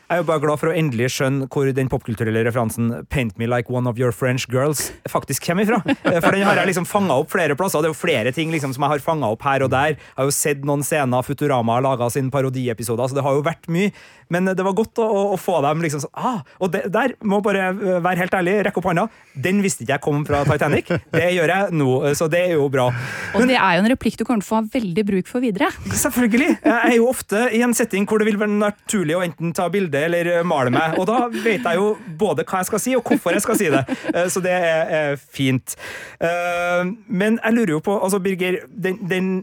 Jeg 0.06 0.20
er 0.20 0.22
jo 0.22 0.26
bare 0.28 0.42
glad 0.44 0.60
for 0.62 0.70
å 0.70 0.74
endelig 0.78 1.08
skjønne 1.16 1.48
hvor 1.50 1.66
den 1.74 1.88
popkulturelle 1.90 2.44
referansen 2.46 2.92
'Paint 3.10 3.40
me 3.42 3.48
like 3.50 3.72
one 3.74 3.90
of 3.90 3.98
your 3.98 4.14
French 4.14 4.46
girls' 4.54 4.92
faktisk 5.10 5.42
kommer 5.48 5.66
ifra. 5.66 5.80
Eh, 6.06 6.20
for 6.22 6.30
den 6.36 6.46
har 6.46 6.60
jeg 6.60 6.70
liksom 6.70 6.86
fanga 6.86 7.16
opp 7.18 7.32
flere 7.34 7.56
plasser. 7.58 7.82
Det 7.82 7.90
er 7.90 7.94
jo 7.96 7.98
flere 7.98 8.32
ting 8.32 8.52
liksom 8.54 8.76
som 8.76 8.86
jeg 8.86 8.92
har 8.92 9.02
fanga 9.02 9.32
opp 9.34 9.42
her 9.42 9.66
og 9.66 9.72
der. 9.74 9.98
Jeg 9.98 10.20
har 10.20 10.28
jo 10.30 10.36
sett 10.36 10.62
noen 10.62 10.84
scener 10.86 11.26
Futurama 11.26 11.80
har 11.80 11.82
laga 11.82 12.10
sin 12.14 12.30
parodiepisoder, 12.30 13.10
så 13.10 13.18
det 13.18 13.24
har 13.26 13.34
jo 13.34 13.42
vært 13.42 13.66
mye. 13.66 13.90
Men 14.30 14.46
det 14.46 14.62
var 14.62 14.78
godt 14.78 15.02
å, 15.02 15.08
å 15.34 15.38
få 15.42 15.58
dem 15.62 15.82
liksom 15.86 16.02
sånn 16.02 16.14
ah, 16.18 16.40
Og 16.58 16.72
det, 16.74 16.88
der 16.90 17.14
må 17.22 17.42
bare 17.46 17.68
eh, 17.74 17.98
være 18.02 18.24
helt 18.24 18.38
ærlig, 18.38 18.56
rekke 18.68 18.82
opp 18.82 18.90
hånda. 18.92 19.08
Den 19.34 19.64
visste 19.66 19.86
ikke 19.86 19.98
jeg 19.98 20.06
kom 20.06 20.22
fra 20.30 20.44
Titanic. 20.46 20.94
Det 21.16 21.34
gjør 21.34 21.50
jeg 21.50 21.74
nå, 21.82 21.90
så 22.18 22.30
det 22.30 22.44
er 22.52 22.56
jo 22.60 22.70
bra. 22.70 22.92
Og 23.34 23.50
det 23.50 23.58
er 23.58 23.78
jo 23.80 23.84
en 23.84 23.90
replikk 23.90 24.22
du 24.22 24.26
kommer 24.26 24.46
til 24.46 24.54
å 24.54 24.62
få 24.62 24.62
veldig 24.78 25.08
bruk 25.10 25.30
for 25.34 25.42
videre. 25.42 25.72
Selvfølgelig. 25.90 26.60
Jeg 26.62 26.94
er 26.94 26.96
jo 27.00 27.10
ofte 27.10 27.48
i 27.56 27.66
en 27.66 27.74
setting 27.78 28.06
hvor 28.10 28.22
det 28.22 28.30
vil 28.30 28.38
være 28.42 28.54
naturlig 28.54 29.18
å 29.18 29.24
enten 29.26 29.54
ta 29.56 29.68
bilde 29.74 29.95
eller 30.04 30.32
eh, 30.34 30.46
male 30.48 30.74
meg. 30.74 31.00
Og 31.00 31.08
da 31.10 31.26
vet 31.32 31.64
jeg 31.64 31.80
jo 31.80 31.96
både 32.20 32.46
hva 32.46 32.62
jeg 32.62 32.70
skal 32.72 32.84
si, 32.84 32.96
og 32.98 33.08
hvorfor 33.08 33.36
jeg 33.36 33.46
skal 33.46 33.60
si 33.60 33.72
det. 33.74 33.84
Eh, 34.14 34.30
så 34.32 34.44
det 34.44 34.54
er 34.54 35.20
fint. 35.20 35.76
Eh, 36.20 36.86
men 37.08 37.40
jeg 37.42 37.58
lurer 37.58 37.76
jo 37.78 37.84
på, 37.86 37.98
altså 38.04 38.22
Birger, 38.24 38.62
den, 38.70 39.00
den 39.10 39.36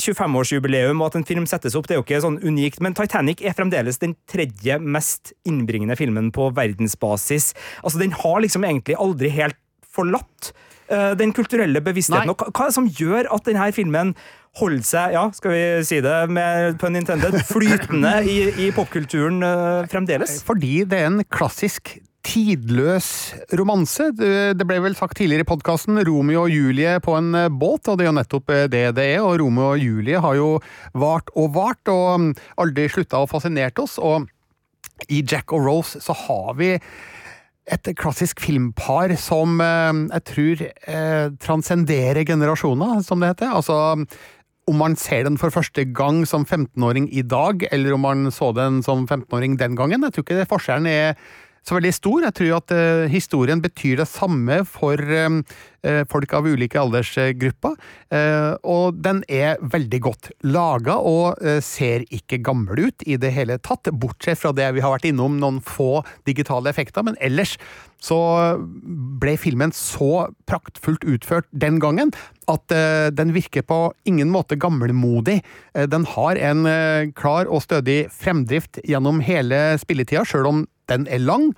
25-årsjubileum 0.00 1.00
og 1.00 1.10
at 1.10 1.18
en 1.20 1.26
film 1.28 1.46
settes 1.48 1.76
opp, 1.78 1.86
det 1.88 1.96
er 1.96 2.00
jo 2.00 2.06
ikke 2.06 2.22
sånn 2.24 2.40
unikt, 2.42 2.80
men 2.82 2.96
Titanic 2.98 3.42
er 3.44 3.56
fremdeles 3.56 4.00
den 4.02 4.16
tredje 4.30 4.78
mest 4.82 5.34
innbringende 5.48 5.96
filmen 5.98 6.32
på 6.34 6.50
verdensbasis. 6.56 7.52
Altså, 7.82 8.00
Den 8.02 8.16
har 8.24 8.42
liksom 8.42 8.66
egentlig 8.66 8.98
aldri 8.98 9.30
helt 9.34 9.60
forlatt 9.94 10.52
den 10.90 11.32
kulturelle 11.32 11.80
bevisstheten. 11.80 12.30
Og 12.32 12.42
hva 12.50 12.66
er 12.66 12.72
det 12.72 12.76
som 12.76 12.88
gjør 12.88 13.30
at 13.32 13.46
denne 13.48 13.68
filmen 13.72 14.14
holder 14.60 14.86
seg, 14.86 15.14
ja, 15.16 15.26
skal 15.34 15.54
vi 15.54 15.62
si 15.86 16.00
det 16.04 16.16
med 16.30 16.78
pun 16.78 16.98
intended, 16.98 17.40
flytende 17.48 18.16
i, 18.30 18.38
i 18.66 18.70
popkulturen 18.74 19.42
uh, 19.42 19.86
fremdeles? 19.90 20.42
Fordi 20.46 20.84
det 20.86 21.00
er 21.00 21.08
en 21.10 21.24
klassisk 21.32 21.96
tidløs 22.24 23.08
romanse. 23.58 24.08
Det 24.16 24.66
ble 24.66 24.78
vel 24.84 24.96
sagt 24.96 25.18
tidligere 25.18 25.44
i 25.44 25.48
podkasten 25.48 26.00
Romeo 26.06 26.46
og 26.46 26.54
Julie 26.54 26.96
på 27.04 27.16
en 27.18 27.34
eh, 27.36 27.50
båt, 27.52 27.90
og 27.90 27.98
det 27.98 28.06
er 28.06 28.10
jo 28.10 28.16
nettopp 28.16 28.54
eh, 28.54 28.68
det 28.72 28.84
det 28.96 29.08
er. 29.16 29.24
Og 29.24 29.36
Romeo 29.42 29.74
og 29.74 29.82
Julie 29.82 30.22
har 30.24 30.38
jo 30.38 30.54
vart 30.96 31.28
og 31.36 31.52
vart, 31.56 31.82
og 31.92 32.06
mm, 32.22 32.30
aldri 32.64 32.88
slutta 32.92 33.20
å 33.20 33.28
fascinere 33.30 33.76
oss. 33.84 33.98
Og 34.00 34.24
i 35.12 35.20
Jack 35.20 35.52
og 35.52 35.66
Rose 35.66 36.00
så 36.00 36.16
har 36.24 36.56
vi 36.56 36.72
et 37.72 37.88
klassisk 37.96 38.42
filmpar 38.44 39.14
som 39.16 39.56
jeg 39.62 40.24
tror 40.28 40.64
transenderer 40.84 41.38
transcenderer 41.40 42.26
generasjoner, 42.28 42.98
som 43.06 43.22
det 43.22 43.32
heter. 43.32 43.54
Altså 43.56 43.78
om 44.64 44.78
man 44.80 44.96
ser 44.96 45.26
den 45.26 45.36
for 45.40 45.52
første 45.52 45.84
gang 45.92 46.22
som 46.28 46.44
15-åring 46.44 47.10
i 47.12 47.22
dag, 47.22 47.66
eller 47.72 47.96
om 47.96 48.04
man 48.06 48.30
så 48.32 48.50
den 48.56 48.82
som 48.84 49.04
15-åring 49.08 49.58
den 49.60 49.76
gangen. 49.76 50.04
Jeg 50.06 50.14
tror 50.14 50.24
ikke 50.24 50.46
forskjellen 50.48 50.88
er 50.88 51.18
så 51.64 51.78
veldig 51.78 51.92
stor. 51.96 52.24
Jeg 52.26 52.36
tror 52.38 52.56
at 52.58 52.74
uh, 52.76 53.04
historien 53.12 53.62
betyr 53.64 54.02
det 54.02 54.08
samme 54.10 54.60
for 54.68 55.00
uh, 55.00 55.40
folk 56.08 56.32
av 56.32 56.46
ulike 56.48 56.80
aldersgrupper. 56.80 57.74
Og 58.64 59.00
den 59.04 59.18
er 59.28 59.58
veldig 59.60 59.98
godt 60.00 60.30
laga 60.48 60.94
og 60.96 61.42
ser 61.60 62.06
ikke 62.08 62.38
gammel 62.40 62.86
ut 62.86 63.04
i 63.04 63.18
det 63.20 63.34
hele 63.36 63.58
tatt, 63.60 63.90
bortsett 63.92 64.40
fra 64.40 64.54
det 64.56 64.70
vi 64.78 64.80
har 64.80 64.94
vært 64.94 65.10
innom, 65.10 65.36
noen 65.42 65.60
få 65.60 66.00
digitale 66.24 66.72
effekter. 66.72 67.04
Men 67.04 67.20
ellers 67.20 67.58
så 68.00 68.16
ble 69.20 69.36
filmen 69.36 69.76
så 69.76 70.30
praktfullt 70.48 71.04
utført 71.04 71.52
den 71.52 71.76
gangen 71.84 72.16
at 72.48 72.72
den 73.12 73.36
virker 73.36 73.68
på 73.68 73.82
ingen 74.08 74.32
måte 74.32 74.56
gammelmodig. 74.56 75.42
den 75.76 76.08
har 76.16 76.40
en 76.48 76.64
klar 77.12 77.44
og 77.44 77.60
stødig 77.68 78.06
fremdrift 78.08 78.80
gjennom 78.88 79.20
hele 79.20 79.74
spilletida, 79.84 80.24
sjøl 80.24 80.48
om 80.48 80.64
den 80.90 81.06
er 81.08 81.22
lang, 81.22 81.50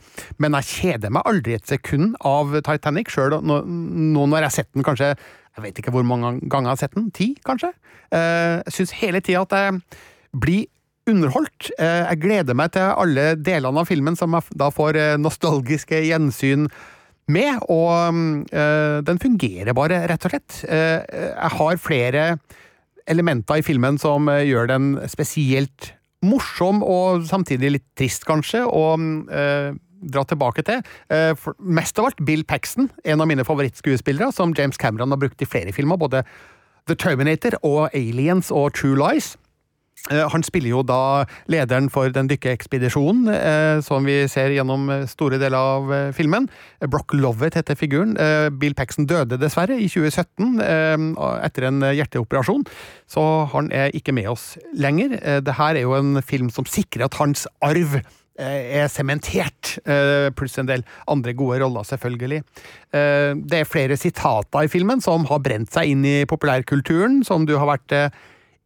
men 0.42 0.54
jeg 0.58 0.70
kjeder 0.70 1.12
meg 1.14 1.26
aldri 1.26 1.56
et 1.56 1.66
sekund 1.68 2.14
av 2.26 2.54
Titanic 2.66 3.10
sjøl 3.12 3.38
nå, 3.42 3.60
når 3.66 4.38
jeg 4.38 4.46
har 4.46 4.56
sett 4.60 4.72
den 4.76 4.86
kanskje 4.86 5.14
Jeg 5.56 5.64
vet 5.64 5.78
ikke 5.80 5.92
hvor 5.94 6.04
mange 6.04 6.34
ganger 6.52 6.68
jeg 6.68 6.74
har 6.74 6.80
sett 6.82 6.96
den. 6.98 7.06
Ti, 7.16 7.30
kanskje? 7.46 7.70
Eh, 8.12 8.58
jeg 8.66 8.74
syns 8.76 8.90
hele 9.00 9.22
tida 9.24 9.46
at 9.46 9.54
jeg 9.56 9.78
blir 10.36 10.66
underholdt. 11.08 11.70
Eh, 11.78 12.02
jeg 12.10 12.20
gleder 12.26 12.58
meg 12.58 12.74
til 12.74 12.90
alle 12.92 13.24
delene 13.40 13.80
av 13.80 13.88
filmen 13.88 14.18
som 14.20 14.36
jeg 14.36 14.58
da 14.60 14.68
får 14.74 14.98
eh, 15.00 15.14
nostalgiske 15.16 16.02
gjensyn 16.10 16.68
med, 17.32 17.56
og 17.72 18.52
den 18.52 19.18
fungerer 19.18 19.74
bare, 19.74 20.04
rett 20.06 20.28
og 20.28 20.30
slett. 20.30 20.60
Jeg 20.62 21.48
har 21.56 21.80
flere 21.82 22.26
elementer 23.10 23.58
i 23.58 23.64
filmen 23.66 23.98
som 23.98 24.30
gjør 24.30 24.68
den 24.70 24.92
spesielt 25.10 25.95
morsom 26.24 26.83
og 26.85 27.26
samtidig 27.29 27.72
litt 27.76 27.87
trist, 27.98 28.24
kanskje, 28.29 28.64
å 28.64 28.96
eh, 29.31 29.76
dra 30.07 30.24
tilbake 30.29 30.64
til. 30.66 30.83
Eh, 31.12 31.48
mest 31.61 31.98
av 32.00 32.11
alt 32.11 32.20
Bill 32.26 32.44
Paxton, 32.48 32.90
en 33.05 33.22
av 33.22 33.31
mine 33.31 33.44
favorittskuespillere, 33.46 34.33
som 34.33 34.55
James 34.57 34.81
Cameron 34.81 35.12
har 35.14 35.20
brukt 35.20 35.42
i 35.42 35.48
flere 35.48 35.74
filmer, 35.76 36.00
både 36.00 36.24
The 36.87 36.94
Terminator 36.94 37.59
og 37.66 37.88
Aliens 37.92 38.52
og 38.55 38.72
True 38.79 38.96
Lies. 38.98 39.35
Eh, 40.11 40.22
han 40.30 40.44
spiller 40.46 40.70
jo 40.70 40.82
da 40.87 41.24
lederen 41.50 41.88
for 41.90 42.12
den 42.14 42.28
dykkeekspedisjonen, 42.30 43.26
eh, 43.32 43.78
som 43.82 44.06
vi 44.06 44.20
ser 44.30 44.54
gjennom 44.54 44.88
store 45.11 45.40
deler 45.42 45.59
av 45.59 45.92
eh, 45.92 46.11
filmen. 46.14 46.46
Brock 46.92 47.14
Lovett 47.16 47.59
heter 47.59 47.78
figuren. 47.78 48.14
Eh, 48.20 48.48
Bill 48.54 48.76
Paxton 48.78 49.09
døde 49.11 49.38
dessverre 49.42 49.78
i 49.80 49.88
2017 49.90 50.61
eh, 50.62 51.09
etter 51.46 51.66
en 51.70 51.82
hjerteoperasjon, 51.88 52.66
så 53.11 53.24
han 53.54 53.72
er 53.74 53.94
ikke 53.98 54.14
med 54.14 54.30
oss 54.30 54.52
lenger. 54.78 55.18
Eh, 55.18 55.40
Dette 55.42 55.72
er 55.72 55.82
jo 55.82 55.96
en 55.98 56.22
film 56.22 56.52
som 56.54 56.68
sikrer 56.70 57.09
at 57.09 57.18
hans 57.22 57.48
arv 57.64 57.98
er 58.37 58.85
sementert, 58.92 59.78
pluss 60.37 60.59
en 60.61 60.66
del 60.68 60.82
andre 61.09 61.32
gode 61.32 61.56
roller, 61.62 61.87
selvfølgelig. 61.88 62.42
Det 62.92 63.61
er 63.62 63.64
flere 63.64 63.96
sitater 63.96 64.66
i 64.66 64.68
filmen 64.68 65.00
som 65.00 65.24
har 65.30 65.40
brent 65.40 65.72
seg 65.72 65.94
inn 65.94 66.04
i 66.04 66.26
populærkulturen, 66.28 67.22
som 67.24 67.46
du 67.48 67.54
har 67.56 67.70
vært 67.70 67.94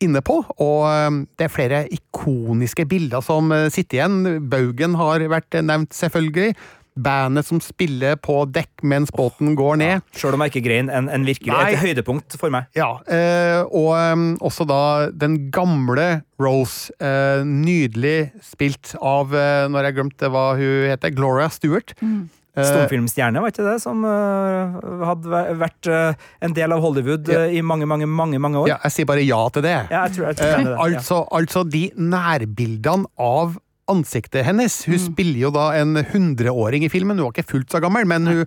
inne 0.01 0.23
på, 0.25 0.41
og 0.41 0.83
um, 0.89 1.23
det 1.39 1.47
er 1.47 1.53
flere 1.53 1.85
ikoniske 1.93 2.87
bilder 2.91 3.25
som 3.25 3.53
uh, 3.53 3.69
sitter 3.73 4.01
igjen. 4.01 4.21
Baugen 4.53 4.97
har 5.01 5.25
vært 5.33 5.61
nevnt, 5.65 5.95
selvfølgelig. 5.97 6.55
Bandet 7.01 7.47
som 7.47 7.61
spiller 7.63 8.17
på 8.21 8.43
dekk 8.51 8.83
mens 8.91 9.13
båten 9.15 9.55
går 9.59 9.79
ned. 9.81 9.93
Ja, 10.01 10.19
Sjøl 10.21 10.37
om 10.37 10.43
jeg 10.45 10.53
ikke 10.53 10.65
grein, 10.67 10.91
en, 10.93 11.09
en 11.13 11.27
virkelig 11.27 11.53
Nei. 11.55 11.69
et 11.73 11.83
høydepunkt 11.85 12.37
for 12.41 12.53
meg. 12.53 12.67
Ja, 12.77 12.91
eh, 13.07 13.63
og 13.65 13.95
um, 13.95 14.27
også 14.43 14.67
da 14.69 14.83
den 15.15 15.39
gamle 15.55 16.25
Rose. 16.41 16.91
Eh, 17.01 17.45
nydelig 17.47 18.33
spilt 18.45 18.95
av, 18.97 19.35
eh, 19.37 19.69
når 19.71 19.89
jeg 19.91 19.99
glemte 20.01 20.31
hva 20.33 20.45
hun 20.59 20.91
heter, 20.91 21.15
Gloria 21.15 21.51
Stewart. 21.53 21.95
Mm. 22.03 22.29
Eh, 22.59 22.67
Stumfilmstjerne, 22.67 23.43
var 23.43 23.53
ikke 23.53 23.67
det? 23.67 23.77
Som 23.83 24.03
uh, 24.03 24.81
hadde 25.07 25.43
vært 25.61 25.91
uh, 25.91 26.19
en 26.43 26.57
del 26.57 26.75
av 26.75 26.83
Hollywood 26.83 27.31
uh, 27.31 27.47
i 27.47 27.63
mange, 27.63 27.87
mange 27.87 28.09
mange, 28.11 28.41
mange 28.43 28.65
år. 28.65 28.73
Ja, 28.73 28.81
jeg 28.89 28.97
sier 28.97 29.11
bare 29.11 29.23
ja 29.23 29.41
til 29.55 29.67
det. 29.67 29.77
Ja, 29.87 30.03
jeg 30.09 30.17
tror, 30.17 30.27
jeg 30.27 30.41
tror 30.41 30.67
det, 30.67 30.75
altså, 30.87 31.21
ja. 31.21 31.29
altså, 31.39 31.65
de 31.77 31.85
nærbildene 31.95 33.11
av 33.23 33.55
ansiktet 33.91 34.45
hennes 34.47 34.85
Hun 34.87 34.99
mm. 34.99 35.07
spiller 35.09 35.41
jo 35.49 35.55
da 35.55 35.71
en 35.79 36.03
hundreåring 36.13 36.87
i 36.87 36.91
filmen. 36.93 37.19
Hun 37.19 37.29
var 37.31 37.35
ikke 37.35 37.55
fullt 37.55 37.73
så 37.75 37.81
gammel, 37.83 38.07
men 38.11 38.29
hun 38.31 38.45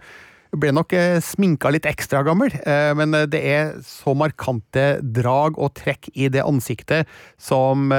ble 0.54 0.70
nok 0.76 0.94
eh, 0.94 1.18
sminka 1.24 1.72
litt 1.74 1.88
ekstra 1.90 2.20
gammel, 2.24 2.54
eh, 2.62 2.92
men 2.94 3.16
det 3.26 3.40
er 3.42 3.72
så 3.88 4.14
markante 4.16 5.00
drag 5.02 5.58
og 5.58 5.74
trekk 5.80 6.12
i 6.14 6.30
det 6.32 6.44
ansiktet 6.46 7.10
som 7.42 7.90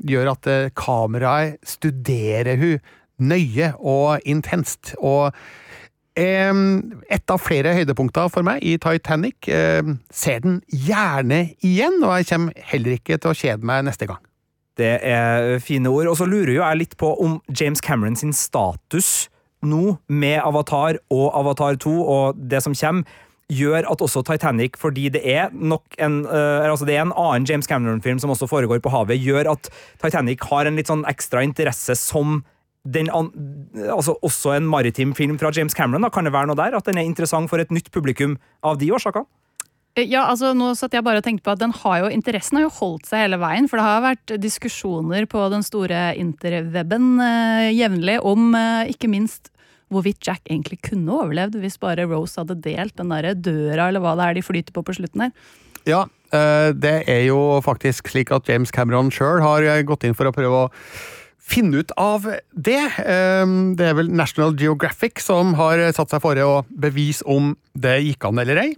gjør 0.00 0.32
at 0.32 0.48
kameraet 0.78 1.60
studerer 1.68 2.56
hun 2.62 2.80
nøye 3.20 3.72
og 3.78 4.22
intenst. 4.24 4.94
Og 4.98 5.32
et 6.16 7.32
av 7.32 7.40
flere 7.40 7.72
høydepunkter 7.72 8.28
for 8.28 8.44
meg 8.44 8.60
i 8.60 8.76
Titanic. 8.76 9.48
ser 10.12 10.42
den 10.44 10.60
gjerne 10.68 11.54
igjen, 11.64 12.02
og 12.04 12.18
jeg 12.20 12.28
kommer 12.34 12.52
heller 12.72 12.98
ikke 12.98 13.16
til 13.16 13.32
å 13.32 13.38
kjede 13.38 13.64
meg 13.64 13.86
neste 13.88 14.06
gang. 14.10 14.20
Det 14.76 14.98
er 15.04 15.58
fine 15.60 15.88
ord. 15.88 16.10
Og 16.12 16.16
så 16.20 16.28
lurer 16.28 16.52
jo 16.52 16.62
jeg 16.62 16.80
litt 16.80 16.96
på 17.00 17.14
om 17.20 17.40
James 17.48 17.80
Cameron 17.80 18.16
sin 18.16 18.32
status 18.32 19.28
nå, 19.62 19.96
med 20.08 20.40
Avatar 20.42 20.98
og 21.12 21.28
Avatar 21.38 21.76
2 21.80 21.92
og 22.02 22.40
det 22.50 22.62
som 22.64 22.74
kommer, 22.74 23.20
gjør 23.52 23.84
at 23.90 24.00
også 24.00 24.22
Titanic, 24.24 24.78
fordi 24.80 25.10
det 25.12 25.20
er 25.28 25.50
nok 25.52 25.98
en 26.00 26.22
uh, 26.24 26.64
altså 26.64 26.86
det 26.88 26.96
er 26.96 27.02
en 27.04 27.12
annen 27.12 27.44
James 27.48 27.68
Cameron-film 27.68 28.20
som 28.22 28.32
også 28.32 28.48
foregår 28.48 28.80
på 28.80 28.92
havet, 28.94 29.20
gjør 29.20 29.50
at 29.52 29.68
Titanic 30.00 30.46
har 30.48 30.66
en 30.66 30.78
litt 30.78 30.88
sånn 30.88 31.04
ekstra 31.10 31.42
interesse 31.44 31.96
som 31.98 32.40
den, 32.82 33.08
altså 33.86 34.16
også 34.26 34.56
en 34.56 34.66
maritim 34.66 35.12
film 35.14 35.38
fra 35.38 35.52
James 35.54 35.74
Cameron. 35.74 36.02
Da. 36.02 36.10
Kan 36.10 36.26
det 36.26 36.34
være 36.34 36.50
noe 36.50 36.58
der? 36.58 36.74
At 36.74 36.88
den 36.88 36.98
er 36.98 37.06
interessant 37.06 37.50
for 37.50 37.62
et 37.62 37.70
nytt 37.70 37.92
publikum 37.94 38.38
av 38.66 38.80
de 38.80 38.90
årsakene? 38.94 39.28
Eh, 39.94 40.08
ja, 40.08 40.24
altså 40.30 40.52
nå 40.56 40.72
satt 40.78 40.94
jeg 40.96 41.04
bare 41.04 41.20
og 41.20 41.26
tenkte 41.26 41.44
på 41.46 41.54
at 41.54 41.62
den 41.62 41.74
har 41.82 42.02
jo, 42.02 42.10
Interessen 42.12 42.58
har 42.58 42.66
jo 42.66 42.74
holdt 42.78 43.08
seg 43.08 43.26
hele 43.26 43.40
veien. 43.42 43.68
For 43.70 43.78
det 43.78 43.86
har 43.86 44.04
vært 44.06 44.36
diskusjoner 44.42 45.28
på 45.30 45.46
den 45.52 45.64
store 45.66 46.12
interweben 46.20 47.14
eh, 47.22 47.70
jevnlig 47.76 48.18
om 48.26 48.52
eh, 48.58 48.92
ikke 48.94 49.10
minst 49.12 49.52
hvorvidt 49.92 50.24
Jack 50.24 50.46
egentlig 50.48 50.78
kunne 50.86 51.12
overlevd 51.12 51.58
hvis 51.60 51.76
bare 51.80 52.06
Rose 52.08 52.40
hadde 52.40 52.56
delt 52.64 52.96
den 52.96 53.12
der 53.12 53.34
døra 53.36 53.90
eller 53.90 54.00
hva 54.00 54.14
det 54.16 54.24
er 54.24 54.38
de 54.38 54.44
flyter 54.46 54.72
på 54.72 54.84
på 54.86 54.96
slutten 54.96 55.26
her. 55.26 55.34
Ja, 55.84 56.06
eh, 56.32 56.70
det 56.72 57.02
er 57.10 57.26
jo 57.26 57.60
faktisk 57.64 58.08
slik 58.14 58.32
at 58.32 58.48
James 58.48 58.72
Cameron 58.72 59.12
sjøl 59.12 59.42
har 59.44 59.66
gått 59.84 60.08
inn 60.08 60.16
for 60.16 60.30
å 60.30 60.34
prøve 60.34 60.64
å 60.64 60.70
finne 61.42 61.82
ut 61.82 61.92
av 62.00 62.26
det. 62.52 62.80
Eh, 63.02 63.54
det 63.76 63.88
er 63.88 63.98
vel 63.98 64.12
National 64.14 64.54
Geographic 64.58 65.22
som 65.24 65.56
har 65.58 65.82
satt 65.96 66.14
seg 66.14 66.22
fore 66.24 66.46
å 66.46 66.62
bevise 66.70 67.26
om 67.28 67.54
det 67.74 67.98
gikk 68.06 68.28
an 68.28 68.42
eller 68.42 68.62
ei. 68.62 68.70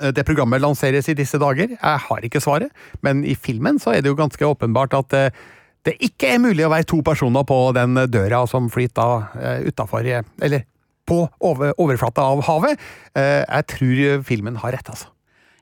Eh, 0.00 0.12
det 0.14 0.26
programmet 0.26 0.62
lanseres 0.62 1.10
i 1.10 1.16
disse 1.18 1.40
dager. 1.40 1.74
Jeg 1.74 2.04
har 2.08 2.26
ikke 2.26 2.42
svaret, 2.42 2.72
men 3.02 3.24
i 3.26 3.34
filmen 3.34 3.80
så 3.82 3.94
er 3.94 4.04
det 4.04 4.12
jo 4.12 4.20
ganske 4.20 4.50
åpenbart 4.54 4.96
at 5.00 5.18
eh, 5.18 5.42
det 5.84 5.98
ikke 6.00 6.34
er 6.34 6.40
mulig 6.40 6.64
å 6.64 6.72
være 6.72 6.88
to 6.88 7.02
personer 7.04 7.44
på 7.44 7.58
den 7.76 7.98
døra 8.08 8.46
som 8.48 8.70
flyter 8.72 9.26
uh, 9.36 9.58
utafor 9.68 10.06
Eller 10.40 10.64
på 11.04 11.18
overflata 11.44 12.24
av 12.24 12.40
havet. 12.46 12.80
Jeg 13.12 13.66
tror 13.68 14.22
filmen 14.24 14.56
har 14.62 14.72
rett, 14.72 14.88
altså. 14.88 15.13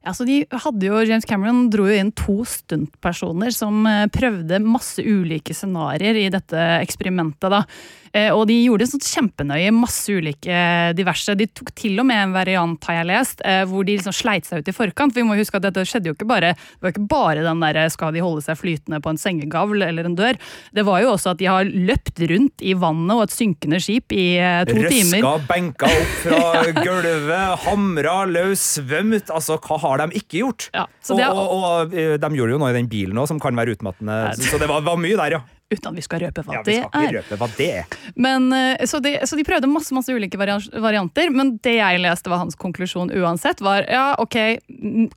Ja, 0.03 0.15
så 0.17 0.27
de 0.29 0.43
hadde 0.51 0.89
jo, 0.89 1.01
James 1.07 1.27
Cameron 1.29 1.69
dro 1.73 1.87
jo 1.87 1.97
inn 1.97 2.13
to 2.19 2.41
stuntpersoner 2.49 3.55
som 3.55 3.87
prøvde 4.13 4.59
masse 4.65 5.03
ulike 5.03 5.55
scenarioer 5.55 6.19
i 6.25 6.31
dette 6.33 6.69
eksperimentet. 6.83 7.51
da. 7.53 7.65
Eh, 8.13 8.29
og 8.29 8.45
de 8.51 8.59
gjorde 8.59 8.85
det 8.85 8.91
sånn 8.91 9.05
kjempenøye, 9.07 9.73
masse 9.73 10.13
ulike 10.13 10.57
diverse. 10.97 11.33
De 11.39 11.47
tok 11.49 11.71
til 11.79 11.97
og 12.03 12.07
med 12.11 12.21
en 12.21 12.35
variant, 12.35 12.89
har 12.89 12.99
jeg 13.01 13.09
lest, 13.09 13.41
eh, 13.49 13.63
hvor 13.69 13.87
de 13.89 13.97
liksom 13.97 14.13
sleit 14.13 14.49
seg 14.49 14.61
ut 14.61 14.69
i 14.69 14.75
forkant. 14.77 15.15
For 15.15 15.23
vi 15.23 15.29
må 15.29 15.39
huske 15.39 15.57
at 15.57 15.65
dette 15.65 15.87
skjedde 15.89 16.11
jo 16.11 16.17
ikke 16.17 16.29
bare 16.29 16.53
det 16.53 16.85
var 16.85 16.93
ikke 16.93 17.09
bare 17.09 17.45
den 17.47 17.63
der 17.63 17.89
skal 17.93 18.13
de 18.13 18.21
holde 18.21 18.45
seg 18.45 18.59
flytende 18.61 19.01
på 19.01 19.13
en 19.13 19.21
sengegavl 19.21 19.87
eller 19.87 20.05
en 20.05 20.17
dør. 20.19 20.37
Det 20.77 20.85
var 20.85 21.01
jo 21.01 21.15
også 21.15 21.33
at 21.33 21.41
de 21.41 21.49
har 21.49 21.65
løpt 21.65 22.21
rundt 22.29 22.61
i 22.61 22.75
vannet 22.77 23.17
og 23.17 23.25
et 23.25 23.37
synkende 23.37 23.81
skip 23.81 24.13
i 24.13 24.37
eh, 24.37 24.65
to 24.69 24.77
Røska, 24.77 24.93
timer. 24.93 25.25
Røska, 25.25 25.49
benka 25.49 25.87
opp 25.89 26.13
fra 26.27 26.43
gulvet, 26.85 27.65
hamra 27.65 28.17
løs, 28.29 28.67
svømt. 28.77 29.33
Altså, 29.33 29.57
hva 29.57 29.81
har 29.81 29.92
de 30.01 30.21
ikke 30.21 30.41
gjort? 30.41 30.69
Ja, 30.73 30.87
og, 31.13 31.21
og, 31.21 31.57
og, 31.59 31.93
de 31.93 32.31
gjorde 32.39 32.57
jo 32.57 32.61
noe 32.63 32.73
i 32.73 32.79
den 32.79 32.89
bilen 32.91 33.21
òg 33.21 33.29
som 33.31 33.41
kan 33.43 33.59
være 33.59 33.77
utmattende. 33.77 34.23
Så 34.41 34.61
det 34.63 34.71
var, 34.71 34.85
var 34.87 35.01
mye 35.01 35.19
der, 35.19 35.37
ja 35.39 35.43
uten 35.73 35.93
at 35.93 35.99
vi 35.99 36.05
skal 36.05 36.23
røpe 36.27 36.45
hva 36.47 36.59
ja, 36.59 36.63
vi 36.67 36.79
skal 36.79 37.07
ikke 37.07 37.19
Røpe 37.19 37.39
hva 37.41 37.49
det 37.57 37.69
er. 37.83 37.97
Men, 38.15 38.49
eh, 38.57 38.85
så, 38.89 39.01
de, 39.05 39.15
så, 39.27 39.39
de, 39.39 39.47
prøvde 39.47 39.71
masse 39.71 39.95
masse 39.97 40.13
ulike 40.13 40.39
varianter, 40.39 41.33
men 41.35 41.57
det 41.65 41.77
jeg 41.79 42.03
leste 42.03 42.33
var 42.33 42.43
hans 42.43 42.59
konklusjon 42.59 43.13
uansett, 43.17 43.63
var 43.65 43.87
ja, 43.91 44.13
ok, 44.23 44.39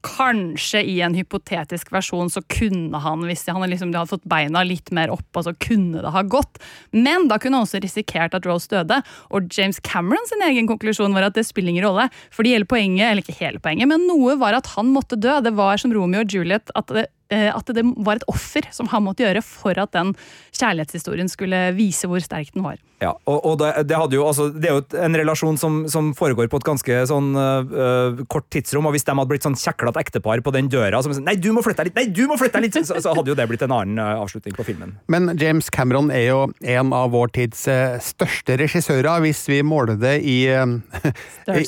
kanskje 0.05 0.83
i 0.83 0.99
en 1.05 1.15
hypotetisk 1.17 1.91
versjon 1.93 2.31
så 2.31 2.43
kunne 2.51 2.99
han, 3.03 3.25
hvis 3.27 3.45
han 3.49 3.63
liksom, 3.69 3.93
hadde 3.95 4.13
fått 4.15 4.27
beina 4.29 4.63
litt 4.67 4.91
mer 4.95 5.13
opp, 5.13 5.41
så 5.45 5.53
kunne 5.61 6.03
det 6.03 6.13
ha 6.13 6.23
gått. 6.25 6.61
Men 6.95 7.29
da 7.29 7.39
kunne 7.41 7.59
han 7.59 7.67
også 7.67 7.81
risikert 7.83 8.35
at 8.37 8.47
Rose 8.47 8.69
døde. 8.71 9.01
Og 9.35 9.49
James 9.53 9.79
Cameron 9.83 10.29
sin 10.29 10.43
egen 10.45 10.69
konklusjon 10.69 11.15
var 11.15 11.27
at 11.27 11.37
det 11.37 11.45
spiller 11.47 11.73
ingen 11.73 11.85
rolle. 11.87 12.09
fordi 12.31 12.55
hele 12.55 12.67
poenget, 12.69 13.09
eller 13.09 13.23
ikke 13.23 13.39
hele 13.39 13.59
poenget, 13.59 13.89
men 13.89 14.07
noe 14.09 14.37
var 14.39 14.57
at 14.57 14.71
han 14.75 14.91
måtte 14.93 15.19
dø. 15.19 15.39
Det 15.43 15.55
var 15.57 15.81
som 15.81 15.93
Romeo 15.93 16.23
og 16.23 16.31
Juliet, 16.31 16.71
at 16.75 16.93
det 16.95 17.07
at 17.33 17.71
det 17.73 17.81
var 18.05 18.19
et 18.19 18.27
offer 18.29 18.67
som 18.75 18.89
han 18.91 19.05
måtte 19.05 19.25
gjøre 19.25 19.41
for 19.45 19.77
at 19.81 19.93
den 19.95 20.13
kjærlighetshistorien 20.53 21.31
skulle 21.31 21.61
vise 21.77 22.09
hvor 22.09 22.21
sterk 22.21 22.53
den 22.53 22.65
var. 22.65 22.77
Ja, 23.03 23.11
og, 23.27 23.39
og 23.43 23.57
det, 23.59 23.69
det, 23.89 23.97
jo, 24.15 24.23
altså, 24.23 24.47
det, 24.55 24.69
er 24.69 24.77
jo 24.77 24.83
en 25.03 25.17
relasjon 25.19 25.57
som, 25.59 25.81
som, 25.91 26.13
foregår 26.15 26.47
på 26.51 26.61
et 26.61 26.67
ganske 26.67 26.99
sånn 27.09 27.33
uh, 27.35 28.21
kort 28.31 28.47
tidsrom, 28.53 28.87
og 28.87 28.95
hvis 28.95 29.03
de 29.03 29.11
hadde 29.11 29.27
blitt 29.33 29.43
sånn 29.43 29.57
kjeklete 29.59 29.99
ektepar 29.99 30.39
på 30.45 30.53
den 30.55 30.69
døra 30.71 31.01
som 31.03 31.11
sånn, 31.11 31.25
Nei, 31.27 31.35
du 31.41 31.49
må 31.55 31.63
flytte 31.65 31.83
deg 31.83 31.91
litt! 31.91 31.97
Nei, 31.99 32.05
du 32.15 32.23
må 32.31 32.37
flytte 32.39 32.61
deg 32.61 32.69
litt! 32.69 32.79
Så, 32.87 32.95
så, 33.03 33.11
hadde 33.17 33.33
jo 33.33 33.35
det 33.35 33.47
blitt 33.51 33.65
en 33.67 33.75
annen 33.75 33.99
uh, 33.99 34.23
avslutning 34.23 34.55
på 34.55 34.67
filmen. 34.69 34.95
Men 35.11 35.33
James 35.41 35.67
Cameron 35.73 36.07
er 36.13 36.29
jo 36.29 36.39
en 36.77 36.95
av 36.95 37.11
vår 37.15 37.35
tids 37.35 37.65
uh, 37.67 37.97
største 38.03 38.55
regissører, 38.63 39.11
hvis 39.25 39.43
vi 39.51 39.59
måler 39.65 39.99
det 39.99 40.15
i, 40.23 40.39
i, 40.55 41.65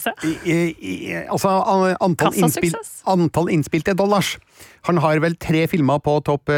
i, 0.47 0.55
i 0.55 0.95
Altså 1.27 1.51
antall, 2.03 2.39
innspil, 2.39 2.77
antall 3.09 3.51
innspilte 3.51 3.97
dollars. 3.99 4.37
Han 4.87 5.01
har 5.03 5.19
vel 5.19 5.35
tre 5.35 5.65
filmer 5.67 5.99
på 5.99 6.15
topp 6.25 6.49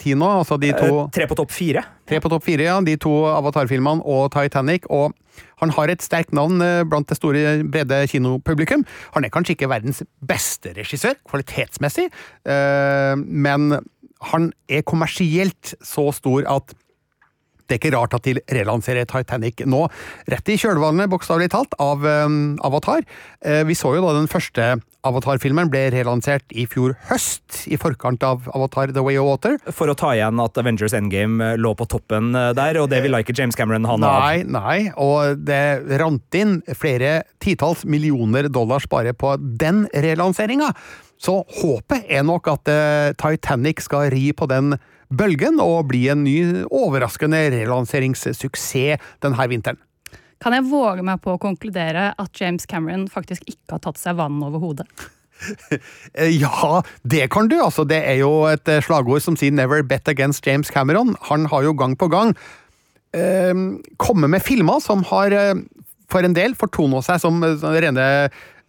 ti 0.00 0.12
nå? 0.18 0.28
Altså 0.42 0.58
de 0.60 0.72
to 0.76 0.90
eh, 0.90 1.08
Tre 1.14 1.26
på 1.30 1.38
topp 1.38 1.54
fire. 1.54 1.84
Tre 2.10 2.20
på 2.20 2.30
topp 2.32 2.44
fire, 2.44 2.66
ja. 2.66 2.76
De 2.84 2.96
to 3.00 3.12
Avatar-filmene 3.30 4.04
og 4.04 4.19
Titanic. 4.32 4.88
Og 4.92 5.14
han 5.62 5.72
har 5.76 5.92
et 5.92 6.04
sterkt 6.04 6.34
navn 6.36 6.60
eh, 6.64 6.82
blant 6.88 7.08
det 7.08 7.18
store, 7.18 7.62
brede 7.64 8.02
kinopublikum. 8.10 8.84
Han 9.16 9.24
er 9.24 9.32
kanskje 9.32 9.56
ikke 9.56 9.70
verdens 9.72 10.02
beste 10.26 10.74
regissør, 10.76 11.16
kvalitetsmessig, 11.30 12.10
eh, 12.44 13.14
men 13.16 13.80
han 14.30 14.52
er 14.68 14.84
kommersielt 14.84 15.74
så 15.80 16.10
stor 16.12 16.44
at 16.50 16.76
det 17.70 17.76
er 17.76 17.80
ikke 17.84 17.94
rart 17.94 18.14
at 18.18 18.26
de 18.26 18.34
relanserer 18.50 19.06
Titanic 19.06 19.62
nå, 19.62 19.84
rett 20.28 20.48
i 20.50 20.56
kjølvannet, 20.58 21.06
bokstavelig 21.12 21.52
talt, 21.54 21.76
av 21.78 22.02
um, 22.02 22.56
Avatar. 22.66 23.04
Vi 23.68 23.76
så 23.78 23.92
jo 23.94 24.02
da 24.02 24.16
den 24.16 24.26
første 24.28 24.72
Avatar-filmen 25.06 25.70
ble 25.72 25.86
relansert 25.94 26.44
i 26.52 26.66
fjor 26.68 26.94
høst, 27.08 27.62
i 27.72 27.78
forkant 27.80 28.22
av 28.26 28.48
Avatar 28.52 28.92
The 28.94 29.04
Way 29.04 29.20
of 29.20 29.28
Water. 29.30 29.56
For 29.72 29.90
å 29.90 29.96
ta 29.98 30.12
igjen 30.16 30.40
at 30.42 30.60
Avengers 30.60 30.94
Endgame 30.96 31.54
lå 31.60 31.74
på 31.78 31.88
toppen 31.90 32.32
der, 32.34 32.80
og 32.82 32.90
det 32.92 33.02
ville 33.04 33.22
ikke 33.24 33.36
James 33.36 33.56
Cameron 33.58 33.88
ha 33.88 33.96
noe 34.00 34.10
av. 34.10 34.26
Nei, 34.26 34.44
nei, 34.44 34.78
og 35.00 35.40
det 35.48 35.62
rant 36.02 36.36
inn 36.36 36.58
flere 36.76 37.22
titalls 37.42 37.86
millioner 37.88 38.50
dollars 38.52 38.88
bare 38.90 39.14
på 39.16 39.36
den 39.40 39.86
relanseringa. 39.94 40.74
Så 41.20 41.42
håpet 41.60 42.08
er 42.08 42.24
nok 42.24 42.48
at 42.48 42.70
uh, 42.72 43.12
Titanic 43.20 43.82
skal 43.84 44.08
ri 44.14 44.30
på 44.32 44.48
den 44.48 44.74
bølgen 45.10 45.60
og 45.60 45.90
bli 45.90 46.06
en 46.12 46.24
ny, 46.24 46.38
overraskende 46.64 47.42
relanseringssuksess 47.58 49.02
denne 49.20 49.48
vinteren. 49.50 49.80
Kan 50.40 50.56
jeg 50.56 50.68
våge 50.70 51.04
meg 51.04 51.20
på 51.24 51.34
å 51.34 51.40
konkludere 51.40 52.10
at 52.16 52.40
James 52.40 52.66
Cameron 52.68 53.08
faktisk 53.12 53.44
ikke 53.48 53.76
har 53.76 53.82
tatt 53.84 54.00
seg 54.00 54.16
vann 54.20 54.38
over 54.44 54.62
hodet? 54.62 54.86
ja, 56.44 56.80
det 57.02 57.26
kan 57.32 57.48
du. 57.48 57.58
altså. 57.60 57.84
Det 57.88 58.00
er 58.04 58.20
jo 58.20 58.46
et 58.50 58.68
eh, 58.68 58.82
slagord 58.84 59.24
som 59.24 59.36
sier 59.36 59.52
'never 59.52 59.82
bet 59.82 60.08
against 60.08 60.46
James 60.46 60.72
Cameron'. 60.72 61.16
Han 61.28 61.46
har 61.52 61.64
jo 61.64 61.72
gang 61.72 61.96
på 61.96 62.08
gang 62.12 62.34
eh, 63.12 63.54
kommet 63.96 64.30
med 64.30 64.42
filmer 64.42 64.80
som 64.80 65.04
har 65.12 65.32
eh, 65.32 65.54
for 66.10 66.24
en 66.24 66.36
del 66.36 66.54
fortona 66.54 67.02
seg 67.02 67.20
som 67.20 67.42
eh, 67.44 67.60
rene 67.80 68.08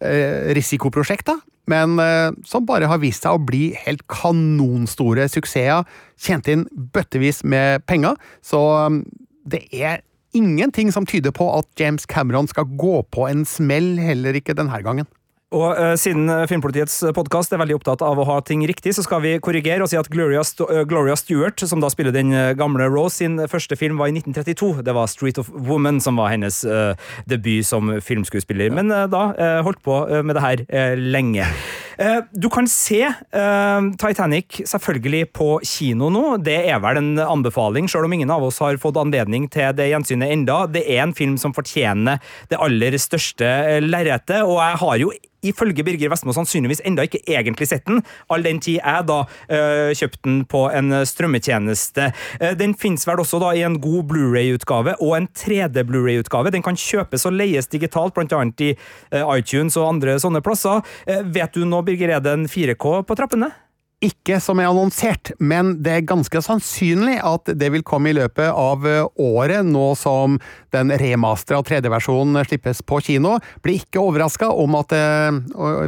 eh, 0.00 0.52
risikoprosjekter 0.56 1.40
men 1.70 1.98
eh, 2.02 2.30
som 2.44 2.66
bare 2.66 2.88
har 2.90 3.00
vist 3.02 3.24
seg 3.24 3.36
å 3.36 3.42
bli 3.42 3.70
helt 3.84 4.02
kanonstore 4.10 5.28
suksesser. 5.30 5.86
Tjent 6.18 6.50
inn 6.50 6.64
bøttevis 6.72 7.42
med 7.46 7.84
penger. 7.86 8.18
Så 8.44 8.60
um, 8.86 9.02
det 9.46 9.64
er 9.70 10.02
ingenting 10.32 10.92
som 10.92 11.06
tyder 11.06 11.34
på 11.34 11.48
at 11.58 11.68
James 11.80 12.06
Cameron 12.06 12.48
skal 12.48 12.68
gå 12.78 13.02
på 13.12 13.28
en 13.28 13.44
smell, 13.48 13.96
heller 14.00 14.38
ikke 14.38 14.56
denne 14.58 14.82
gangen. 14.84 15.08
Og 15.52 15.76
uh, 15.76 15.92
Siden 16.00 16.30
eh, 16.32 16.46
Filmpolitiets 16.48 16.94
podkast 17.12 17.52
er 17.52 17.60
veldig 17.60 17.76
opptatt 17.76 18.02
av 18.06 18.16
å 18.16 18.24
ha 18.24 18.38
ting 18.46 18.62
riktig, 18.68 18.94
så 18.96 19.04
skal 19.04 19.20
vi 19.24 19.34
korrigere 19.44 19.84
og 19.84 19.90
si 19.92 19.98
at 20.00 20.08
Gloria, 20.12 20.40
St 20.46 20.64
uh, 20.64 20.80
Gloria 20.88 21.16
Stewart, 21.18 21.60
som 21.60 21.82
da 21.82 21.90
spiller 21.92 22.14
den 22.14 22.32
gamle 22.56 22.88
Rose, 22.88 23.18
sin 23.20 23.36
første 23.52 23.76
film 23.76 24.00
var 24.00 24.08
i 24.08 24.16
1932. 24.16 24.80
Det 24.86 24.96
var 24.96 25.10
Street 25.12 25.40
of 25.42 25.52
Woman 25.52 26.00
som 26.00 26.16
var 26.20 26.32
hennes 26.32 26.62
uh, 26.64 26.96
debut 27.28 27.66
som 27.68 27.92
filmskuespiller. 28.00 28.72
Men 28.72 28.88
da 29.12 29.22
holdt 29.64 29.82
på 29.84 29.94
med 30.24 30.36
det 30.36 30.42
her 30.42 30.96
lenge. 30.96 31.46
Eh, 32.02 32.20
du 32.32 32.48
kan 32.50 32.66
se 32.68 33.04
uh, 33.06 33.80
Titanic 34.00 34.62
selvfølgelig 34.66 35.26
på 35.36 35.48
kino 35.66 36.10
nå. 36.10 36.24
Det 36.42 36.58
er 36.72 36.80
vel 36.82 36.98
en 36.98 37.12
anbefaling, 37.22 37.90
selv 37.90 38.08
om 38.08 38.16
ingen 38.16 38.32
av 38.32 38.42
oss 38.48 38.58
har 38.64 38.80
fått 38.82 38.98
anledning 38.98 39.46
til 39.52 39.70
det 39.78 39.92
gjensynet 39.92 40.34
enda. 40.34 40.64
Det 40.66 40.82
er 40.82 41.04
en 41.04 41.14
film 41.14 41.38
som 41.38 41.54
fortjener 41.54 42.22
det 42.50 42.58
aller 42.58 42.98
største 42.98 43.52
lerretet, 43.84 44.40
og 44.42 44.58
jeg 44.58 44.80
har 44.82 45.04
jo 45.04 45.12
ifølge 45.42 45.82
Birger 45.82 46.10
Vestmo 46.12 46.30
sannsynligvis 46.34 46.82
enda 46.86 47.02
ikke 47.06 47.18
egentlig 47.26 47.66
sett 47.70 47.84
den, 47.88 48.02
all 48.30 48.44
den 48.46 48.60
tid 48.62 48.78
jeg 48.78 49.06
da 49.08 49.18
øh, 49.26 49.90
kjøpte 49.98 50.22
den 50.22 50.36
på 50.46 50.60
en 50.70 50.94
strømmetjeneste. 51.08 52.10
Den 52.58 52.76
finnes 52.78 53.06
vel 53.08 53.22
også 53.22 53.40
da 53.42 53.50
i 53.56 53.64
en 53.66 53.80
god 53.82 54.06
Blu-ray-utgave 54.12 54.94
og 55.02 55.16
en 55.16 55.26
3D-Blu-ray-utgave. 55.38 56.52
Den 56.54 56.62
kan 56.62 56.78
kjøpes 56.78 57.26
og 57.26 57.34
leies 57.34 57.70
digitalt, 57.72 58.14
bl.a. 58.14 58.42
i 58.62 58.70
iTunes 59.34 59.76
og 59.80 59.88
andre 59.88 60.16
sånne 60.22 60.42
plasser. 60.44 60.82
vet 61.06 61.54
du 61.56 61.64
nå, 61.66 61.82
Birger, 61.82 61.91
er 62.00 62.22
det 62.24 62.32
en 62.32 62.48
4K 62.48 63.02
på 63.06 63.18
trappene? 63.18 63.52
ikke 64.02 64.38
som 64.42 64.58
er 64.60 64.68
annonsert, 64.70 65.30
men 65.38 65.76
det 65.84 65.94
er 65.94 66.06
ganske 66.10 66.42
sannsynlig 66.42 67.18
at 67.22 67.50
det 67.58 67.68
vil 67.74 67.84
komme 67.86 68.10
i 68.10 68.16
løpet 68.16 68.50
av 68.50 68.86
eh, 68.88 69.06
året, 69.22 69.62
nå 69.66 69.92
som 69.98 70.38
den 70.74 70.92
remastera 71.02 71.62
3D-versjonen 71.66 72.40
slippes 72.48 72.82
på 72.86 72.98
kino. 73.06 73.36
Blir 73.62 73.82
ikke 73.82 74.02
overraska 74.02 74.50
om 74.50 74.74
at 74.80 74.94
eh, 74.96 75.30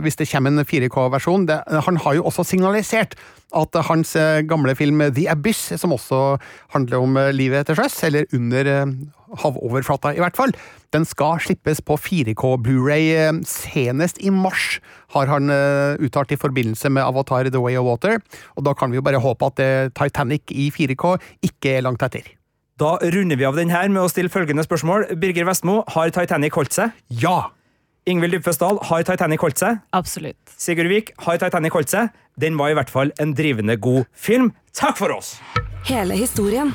hvis 0.04 0.20
det 0.20 0.28
kommer 0.30 0.54
en 0.54 0.68
4K-versjon 0.68 1.48
Han 1.88 1.98
har 2.04 2.18
jo 2.18 2.28
også 2.28 2.46
signalisert 2.46 3.18
at 3.54 3.76
hans 3.88 4.14
eh, 4.18 4.44
gamle 4.46 4.76
film 4.78 5.02
The 5.14 5.26
Abyss, 5.34 5.72
som 5.80 5.94
også 5.96 6.38
handler 6.74 7.02
om 7.02 7.18
livet 7.34 7.66
til 7.66 7.78
sjøs, 7.78 7.98
eller 8.06 8.30
under 8.34 8.70
havoverflata 9.42 10.14
i 10.14 10.22
hvert 10.22 10.38
fall, 10.38 10.54
den 10.94 11.06
skal 11.08 11.40
slippes 11.42 11.82
på 11.84 11.96
4K 11.98 12.54
Blu-ray 12.62 13.42
senest 13.48 14.20
i 14.22 14.30
mars 14.34 14.78
har 15.14 15.30
han 15.30 15.50
uh, 15.50 15.98
uttalt 16.02 16.34
i 16.34 16.38
forbindelse 16.40 16.90
med 16.92 17.04
Avatar 17.04 17.50
The 17.50 17.62
Way 17.62 17.78
of 17.80 17.88
Water. 17.88 18.20
Og 18.58 18.66
da 18.66 18.74
kan 18.78 18.90
vi 18.90 18.98
jo 19.00 19.04
bare 19.06 19.22
håpe 19.22 19.50
at 19.50 19.62
uh, 19.62 19.90
Titanic 19.94 20.54
i 20.54 20.70
4K 20.74 21.16
ikke 21.50 21.78
er 21.78 21.86
langt 21.86 22.02
etter. 22.06 22.32
Da 22.80 22.96
runder 22.98 23.38
vi 23.38 23.46
av 23.46 23.58
den 23.58 23.70
her 23.70 23.86
med 23.86 24.02
å 24.02 24.10
stille 24.10 24.32
følgende 24.32 24.64
spørsmål. 24.66 25.12
Birger 25.22 25.46
Vestmo, 25.46 25.82
har 25.94 26.10
Titanic 26.14 26.56
holdt 26.58 26.74
seg? 26.74 26.96
Ja! 27.22 27.52
Ingvild 28.10 28.34
Dybføsdal, 28.36 28.82
har 28.90 29.04
Titanic 29.06 29.40
holdt 29.40 29.62
seg? 29.62 29.78
Absolutt. 29.96 30.40
Sigurd 30.60 30.90
Vik, 30.90 31.14
har 31.24 31.38
Titanic 31.40 31.72
holdt 31.72 31.94
seg? 31.94 32.10
Den 32.40 32.58
var 32.58 32.72
i 32.72 32.76
hvert 32.76 32.90
fall 32.92 33.14
en 33.22 33.32
drivende 33.38 33.78
god 33.80 34.10
film. 34.12 34.50
Takk 34.76 34.98
for 34.98 35.14
oss! 35.14 35.36
Hele 35.88 36.18
historien. 36.18 36.74